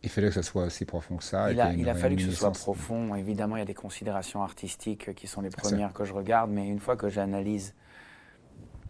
il 0.04 0.10
fallait 0.10 0.28
que 0.28 0.36
ce 0.36 0.44
soit 0.44 0.66
aussi 0.66 0.86
profond 0.86 1.18
que 1.18 1.24
ça. 1.24 1.52
Il 1.52 1.60
a, 1.60 1.74
il 1.74 1.90
a 1.90 1.96
fallu 1.96 2.16
que 2.16 2.22
ce 2.22 2.32
soit 2.32 2.52
profond. 2.52 3.16
Évidemment, 3.16 3.56
il 3.56 3.60
y 3.60 3.64
a 3.64 3.66
des 3.66 3.74
considérations 3.74 4.44
artistiques 4.44 5.16
qui 5.16 5.26
sont 5.26 5.42
les 5.42 5.50
premières 5.50 5.94
que 5.94 6.06
je 6.06 6.14
regarde, 6.14 6.52
mais 6.52 6.68
une 6.68 6.80
fois 6.80 6.96
que 6.96 7.10
j'analyse 7.10 7.74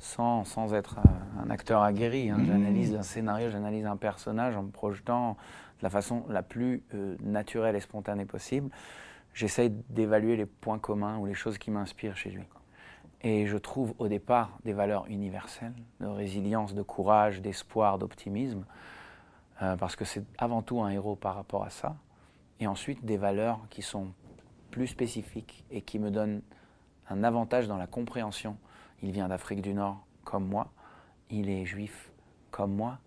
sans, 0.02 0.43
sans 0.43 0.74
être 0.74 0.97
un, 1.39 1.49
acteur 1.52 1.84
aguerri. 1.84 2.30
Hein. 2.32 2.39
J'analyse 2.43 2.95
un 2.95 3.04
scénario, 3.04 3.49
j'analyse 3.52 3.86
un 3.86 3.95
personnage 3.95 4.58
en 4.58 4.64
me 4.64 4.72
projetant 4.72 5.38
de 5.80 5.84
la 5.84 5.89
façon 5.89 6.26
la 6.28 6.41
plus 6.41 6.84
euh, 6.95 7.16
naturelle 7.24 7.76
et 7.76 7.80
spontanée 7.80 8.26
possible. 8.26 8.70
J'essaye 9.34 9.70
d'évaluer 9.89 10.36
les 10.36 10.47
points 10.47 10.80
communs 10.80 11.18
ou 11.20 11.28
les 11.28 11.36
choses 11.36 11.58
qui 11.60 11.70
m'inspirent 11.70 12.18
chez 12.18 12.32
lui. 12.32 12.43
Et 13.22 13.45
je 13.45 13.58
trouve 13.58 13.93
au 13.99 14.08
départ 14.08 14.58
des 14.66 14.74
valeurs 14.74 15.06
universelles, 15.08 15.76
de 15.99 16.08
résilience, 16.08 16.74
de 16.74 16.82
courage, 16.82 17.39
d'espoir, 17.41 17.99
d'optimisme, 17.99 18.66
euh, 19.62 19.78
parce 19.78 19.95
que 19.95 20.04
c'est 20.04 20.24
avant 20.39 20.64
tout 20.64 20.82
un 20.82 20.89
héros 20.89 21.16
par 21.16 21.36
rapport 21.36 21.64
à 21.64 21.70
ça. 21.70 21.95
Et 22.60 22.66
ensuite 22.66 23.06
des 23.06 23.18
valeurs 23.18 23.60
qui 23.70 23.84
sont 23.84 24.08
plus 24.72 24.88
spécifiques 24.88 25.64
et 25.70 25.82
qui 25.82 25.99
me 25.99 26.10
donnent 26.10 26.41
un 27.08 27.24
avantage 27.24 27.68
dans 27.68 27.78
la 27.78 27.88
compréhension 27.88 28.58
il 29.02 29.12
vient 29.12 29.28
d'Afrique 29.28 29.62
du 29.62 29.74
Nord 29.74 30.06
comme 30.24 30.47
moi, 30.47 30.72
il 31.30 31.49
est 31.49 31.66
juif 31.66 32.12
comme 32.52 32.74
moi. 32.74 32.99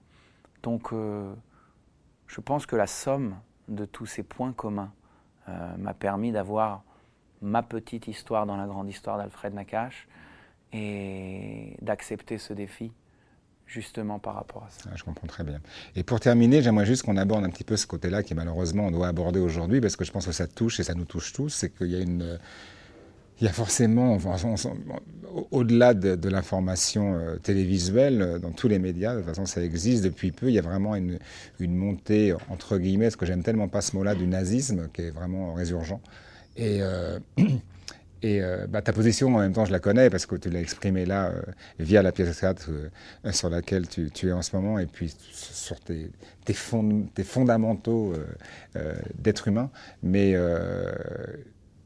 Donc 0.62 0.92
euh, 0.92 1.32
je 2.26 2.40
pense 2.40 2.66
que 2.66 2.76
la 2.76 2.86
somme 2.86 3.36
de 3.68 3.84
tous 3.84 4.06
ces 4.06 4.22
points 4.22 4.52
communs 4.52 4.92
euh, 5.48 5.76
m'a 5.76 5.94
permis 5.94 6.32
d'avoir 6.32 6.82
ma 7.42 7.62
petite 7.62 8.08
histoire 8.08 8.46
dans 8.46 8.56
la 8.56 8.66
grande 8.66 8.88
histoire 8.88 9.18
d'Alfred 9.18 9.54
Nakache 9.54 10.08
et 10.72 11.76
d'accepter 11.82 12.38
ce 12.38 12.52
défi 12.52 12.92
justement 13.66 14.18
par 14.18 14.34
rapport 14.34 14.64
à 14.64 14.68
ça. 14.70 14.90
je 14.94 15.04
comprends 15.04 15.26
très 15.26 15.44
bien. 15.44 15.60
Et 15.96 16.02
pour 16.02 16.20
terminer, 16.20 16.62
j'aimerais 16.62 16.86
juste 16.86 17.02
qu'on 17.02 17.16
aborde 17.16 17.44
un 17.44 17.50
petit 17.50 17.64
peu 17.64 17.76
ce 17.76 17.86
côté-là 17.86 18.22
qui 18.22 18.34
malheureusement 18.34 18.86
on 18.86 18.90
doit 18.90 19.08
aborder 19.08 19.40
aujourd'hui 19.40 19.80
parce 19.80 19.96
que 19.96 20.04
je 20.04 20.12
pense 20.12 20.26
que 20.26 20.32
ça 20.32 20.46
touche 20.46 20.80
et 20.80 20.84
ça 20.84 20.94
nous 20.94 21.04
touche 21.04 21.32
tous, 21.32 21.48
c'est 21.48 21.70
qu'il 21.70 21.88
y 21.88 21.96
a 21.96 22.00
une 22.00 22.38
il 23.40 23.44
y 23.44 23.48
a 23.48 23.52
forcément, 23.52 24.18
au-delà 25.50 25.94
de, 25.94 26.28
l'information 26.28 27.14
euh, 27.14 27.36
télévisuelle, 27.36 28.22
euh, 28.22 28.38
dans 28.38 28.52
tous 28.52 28.68
les 28.68 28.78
médias, 28.78 29.14
de 29.14 29.18
toute 29.18 29.28
façon 29.28 29.46
ça 29.46 29.62
existe 29.62 30.04
depuis 30.04 30.30
peu, 30.30 30.48
il 30.48 30.54
y 30.54 30.58
a 30.58 30.62
vraiment 30.62 30.94
une, 30.94 31.18
montée, 31.60 32.32
entre 32.48 32.78
guillemets, 32.78 33.10
ce 33.10 33.16
que 33.16 33.26
j'aime 33.26 33.42
tellement 33.42 33.68
pas 33.68 33.80
ce 33.80 33.96
mot-là, 33.96 34.14
du 34.14 34.26
nazisme, 34.26 34.88
qui 34.92 35.02
est 35.02 35.10
vraiment 35.10 35.54
résurgent. 35.54 36.00
Et, 36.56 36.80
euh, 36.82 37.18
bah, 38.68 38.80
ta 38.80 38.94
position, 38.94 39.34
en 39.34 39.40
même 39.40 39.52
temps, 39.52 39.66
je 39.66 39.72
la 39.72 39.80
connais, 39.80 40.08
parce 40.08 40.24
que 40.24 40.36
tu 40.36 40.48
l'as 40.48 40.60
exprimée 40.60 41.04
là, 41.04 41.32
via 41.78 42.02
la 42.02 42.10
pièce 42.10 42.28
de 42.28 42.34
théâtre 42.34 42.70
sur 43.32 43.50
laquelle 43.50 43.86
tu, 43.86 44.28
es 44.28 44.32
en 44.32 44.40
ce 44.40 44.56
moment, 44.56 44.78
et 44.78 44.86
puis 44.86 45.14
sur 45.30 45.78
tes, 45.80 46.10
tes 46.46 46.54
fondamentaux 46.54 48.14
d'être 49.18 49.48
humain. 49.48 49.70
Mais 50.02 50.34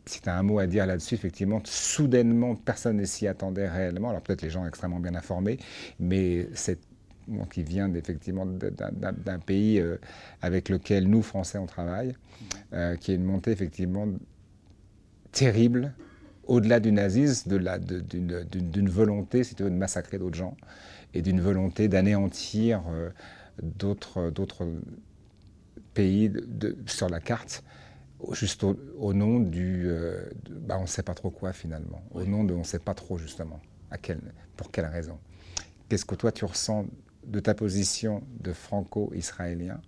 si 0.09 0.21
tu 0.21 0.29
as 0.29 0.37
un 0.37 0.43
mot 0.43 0.59
à 0.59 0.67
dire 0.67 0.87
là-dessus, 0.87 1.15
effectivement, 1.15 1.61
soudainement, 1.65 2.55
personne 2.55 2.97
ne 2.97 3.05
s'y 3.05 3.27
attendait 3.27 3.69
réellement. 3.69 4.11
Alors 4.11 4.23
peut-être 4.23 4.43
les 4.43 4.51
gens 4.51 4.67
extrêmement 4.67 5.01
bien 5.01 5.15
informés, 5.15 5.59
mais 5.99 6.49
c'est 6.55 6.79
qui 7.51 7.63
vient 7.63 7.93
effectivement 7.95 8.47
d'un 8.47 9.39
pays 9.39 9.81
euh, 9.81 9.97
avec 10.43 10.69
lequel 10.69 11.09
nous, 11.09 11.23
Français, 11.23 11.59
on 11.59 11.67
travaille, 11.67 12.15
euh, 12.73 12.97
qui 12.97 13.13
est 13.13 13.17
une 13.17 13.25
montée 13.25 13.51
effectivement 13.51 14.07
terrible, 15.33 15.93
au-delà 16.47 16.81
du 16.81 16.93
nazisme, 16.93 17.59
d'une 17.59 18.89
volonté, 18.89 19.45
si 19.45 19.55
tu 19.55 19.63
veux, 19.63 19.71
de 19.71 19.77
massacrer 19.77 20.19
d'autres 20.19 20.39
gens, 20.39 20.57
et 21.15 21.23
d'une 21.23 21.41
volonté 21.41 21.89
d'anéantir 21.89 22.83
euh, 22.91 23.11
d'autres 23.63 24.67
pays 25.95 26.33
sur 26.87 27.09
la 27.09 27.21
carte 27.21 27.63
juste 28.33 28.65
au, 28.65 29.13
nom 29.15 29.41
du... 29.41 29.85
Euh, 29.87 30.29
bah, 30.51 30.77
on 30.79 30.83
ne 30.83 30.87
sait 30.87 31.03
pas 31.03 31.15
trop 31.15 31.31
quoi 31.31 31.53
finalement, 31.53 32.03
au 32.11 32.25
nom 32.25 32.45
de 32.45 32.55
on 32.55 32.59
ne 32.59 32.65
sait 32.65 32.79
pas 32.79 32.95
trop 32.95 33.19
justement, 33.19 33.61
à 33.91 33.99
quel, 33.99 34.21
pour 34.57 34.71
quelle 34.71 34.87
raison. 34.87 35.19
Qu'est-ce 35.89 36.05
que 36.05 36.15
toi 36.15 36.33
tu 36.33 36.45
ressens 36.45 36.87
de 37.25 37.41
ta 37.41 37.55
position 37.55 38.23
de 38.41 38.53
franco-israélien? 38.53 39.81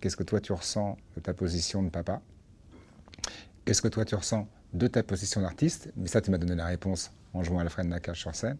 Qu'est-ce 0.00 0.16
que 0.16 0.22
toi 0.22 0.40
tu 0.40 0.52
ressens 0.52 0.96
de 1.16 1.20
ta 1.20 1.34
position 1.34 1.82
de 1.82 1.88
papa? 1.88 2.20
Qu'est-ce 3.64 3.82
que 3.82 3.88
toi 3.88 4.04
tu 4.04 4.14
ressens 4.14 4.46
de 4.72 4.86
ta 4.86 5.02
position 5.02 5.40
d'artiste? 5.40 5.90
Mais 5.96 6.06
ça, 6.06 6.20
tu 6.20 6.30
m'as 6.30 6.38
donné 6.38 6.54
la 6.54 6.66
réponse 6.66 7.10
en 7.34 7.42
jouant 7.42 7.58
Alfred 7.58 7.86
Nakache 7.86 8.20
sur 8.20 8.34
scène. 8.34 8.58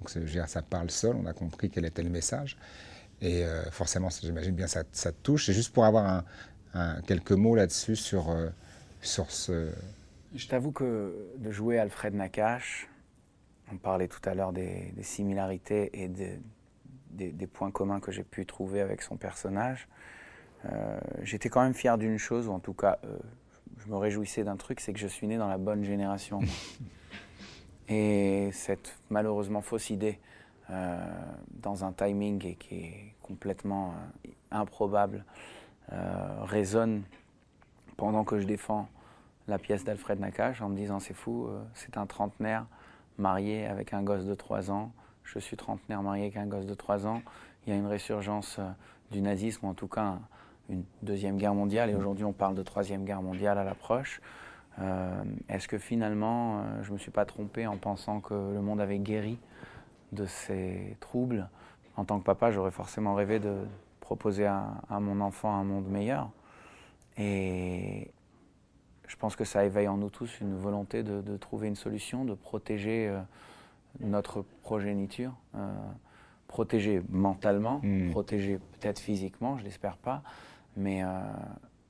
Donc 0.00 0.10
ça 0.46 0.62
parle 0.62 0.90
seul, 0.90 1.16
on 1.16 1.26
a 1.26 1.32
compris 1.32 1.70
quel 1.70 1.84
était 1.84 2.02
le 2.02 2.10
message. 2.10 2.56
Et 3.20 3.44
euh, 3.44 3.70
forcément, 3.70 4.08
j'imagine 4.10 4.54
bien 4.54 4.66
ça, 4.66 4.84
ça 4.92 5.12
te 5.12 5.16
touche. 5.22 5.46
C'est 5.46 5.52
juste 5.52 5.72
pour 5.72 5.84
avoir 5.84 6.06
un, 6.06 6.24
quelques 7.06 7.32
mots 7.32 7.54
là-dessus 7.54 7.96
sur, 7.96 8.30
euh, 8.30 8.48
sur 9.00 9.30
ce... 9.30 9.70
Je 10.34 10.46
t'avoue 10.48 10.72
que 10.72 11.14
de 11.38 11.50
jouer 11.50 11.78
Alfred 11.78 12.14
Nakache, 12.14 12.88
on 13.72 13.76
parlait 13.76 14.08
tout 14.08 14.20
à 14.28 14.34
l'heure 14.34 14.52
des, 14.52 14.92
similarités 15.02 15.90
et 16.02 16.08
des, 16.08 17.46
points 17.46 17.70
communs 17.70 18.00
que 18.00 18.12
j'ai 18.12 18.24
pu 18.24 18.44
trouver 18.44 18.80
avec 18.80 19.02
son 19.02 19.16
personnage. 19.16 19.88
Euh, 20.66 20.98
j'étais 21.22 21.48
quand 21.48 21.62
même 21.62 21.74
fier 21.74 21.96
d'une 21.96 22.18
chose, 22.18 22.48
ou 22.48 22.52
en 22.52 22.60
tout 22.60 22.74
cas, 22.74 22.98
euh, 23.04 23.16
je 23.78 23.88
me 23.88 23.96
réjouissais 23.96 24.44
d'un 24.44 24.56
truc, 24.56 24.80
c'est 24.80 24.92
que 24.92 24.98
je 24.98 25.06
suis 25.06 25.26
né 25.26 25.38
dans 25.38 25.48
la 25.48 25.58
bonne 25.58 25.84
génération. 25.84 26.40
et 27.88 28.50
cette 28.52 28.98
malheureusement 29.10 29.62
fausse 29.62 29.90
idée, 29.90 30.18
dans 30.68 31.84
un 31.84 31.92
timing 31.92 32.56
qui 32.56 32.74
est 32.74 33.14
complètement 33.22 33.94
improbable, 34.50 35.24
euh, 35.92 36.42
résonne 36.42 37.02
pendant 37.96 38.24
que 38.24 38.40
je 38.40 38.46
défends 38.46 38.88
la 39.46 39.58
pièce 39.58 39.84
d'Alfred 39.84 40.18
Nakache 40.18 40.60
en 40.60 40.68
me 40.68 40.76
disant 40.76 40.98
c'est 40.98 41.14
fou, 41.14 41.46
euh, 41.46 41.62
c'est 41.74 41.96
un 41.96 42.06
trentenaire 42.06 42.66
marié 43.18 43.66
avec 43.66 43.94
un 43.94 44.02
gosse 44.02 44.24
de 44.24 44.34
3 44.34 44.72
ans, 44.72 44.90
je 45.22 45.38
suis 45.38 45.56
trentenaire 45.56 46.02
marié 46.02 46.24
avec 46.24 46.36
un 46.36 46.46
gosse 46.46 46.66
de 46.66 46.74
3 46.74 47.06
ans, 47.06 47.22
il 47.64 47.70
y 47.70 47.72
a 47.72 47.78
une 47.78 47.86
résurgence 47.86 48.56
euh, 48.58 48.68
du 49.12 49.22
nazisme, 49.22 49.66
ou 49.66 49.68
en 49.68 49.74
tout 49.74 49.86
cas 49.86 50.18
une 50.68 50.82
deuxième 51.02 51.36
guerre 51.36 51.54
mondiale, 51.54 51.90
et 51.90 51.94
aujourd'hui 51.94 52.24
on 52.24 52.32
parle 52.32 52.56
de 52.56 52.62
troisième 52.64 53.04
guerre 53.04 53.22
mondiale 53.22 53.56
à 53.58 53.64
l'approche. 53.64 54.20
Est-ce 55.48 55.68
que 55.68 55.78
finalement, 55.78 56.62
je 56.82 56.88
ne 56.88 56.94
me 56.94 56.98
suis 56.98 57.12
pas 57.12 57.24
trompé 57.24 57.66
en 57.66 57.78
pensant 57.78 58.20
que 58.20 58.34
le 58.34 58.60
monde 58.60 58.80
avait 58.80 58.98
guéri 58.98 59.38
de 60.12 60.26
ces 60.26 60.96
troubles? 61.00 61.48
En 61.96 62.04
tant 62.04 62.18
que 62.18 62.24
papa, 62.24 62.50
j'aurais 62.50 62.72
forcément 62.72 63.14
rêvé 63.14 63.38
de 63.38 63.64
proposer 64.06 64.46
à, 64.46 65.00
mon 65.00 65.20
enfant 65.20 65.52
un 65.52 65.64
monde 65.64 65.88
meilleur. 65.88 66.30
Et 67.18 68.10
je 69.08 69.16
pense 69.16 69.36
que 69.36 69.44
ça 69.44 69.64
éveille 69.64 69.88
en 69.88 69.96
nous 69.96 70.10
tous 70.10 70.40
une 70.40 70.56
volonté 70.56 71.02
de, 71.02 71.36
trouver 71.36 71.68
une 71.68 71.76
solution, 71.76 72.24
de 72.24 72.34
protéger 72.34 73.12
notre 74.00 74.42
progéniture 74.62 75.32
protéger 76.46 77.02
mentalement, 77.10 77.80
hmm. 77.82 78.10
protéger 78.10 78.58
peut-être 78.58 78.98
physiquement, 78.98 79.58
je 79.58 79.64
l'espère 79.64 79.96
pas, 79.96 80.22
mais 80.76 81.02
euh, 81.02 81.08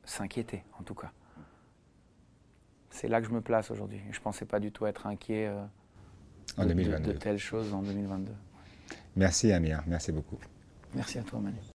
s'inquiéter 0.04 0.64
en 0.80 0.82
tout 0.82 0.94
cas. 0.94 1.12
C'est 2.90 3.08
là 3.08 3.20
que 3.20 3.26
je 3.26 3.32
me 3.32 3.40
place 3.40 3.70
aujourd'hui. 3.70 4.00
Je 4.10 4.18
ne 4.18 4.22
pensais 4.22 4.46
pas 4.46 4.58
du 4.58 4.72
tout 4.72 4.86
être 4.86 5.06
inquiet 5.06 5.46
euh, 5.46 6.64
de, 6.64 6.72
de, 6.72 6.98
de, 6.98 7.12
telles 7.12 7.38
choses 7.38 7.74
en 7.74 7.82
2022. 7.82 8.32
Merci 9.16 9.52
Amir, 9.52 9.82
merci 9.86 10.12
beaucoup. 10.12 10.38
Merci 10.94 11.18
à 11.18 11.22
toi 11.22 11.40
Manu. 11.40 11.58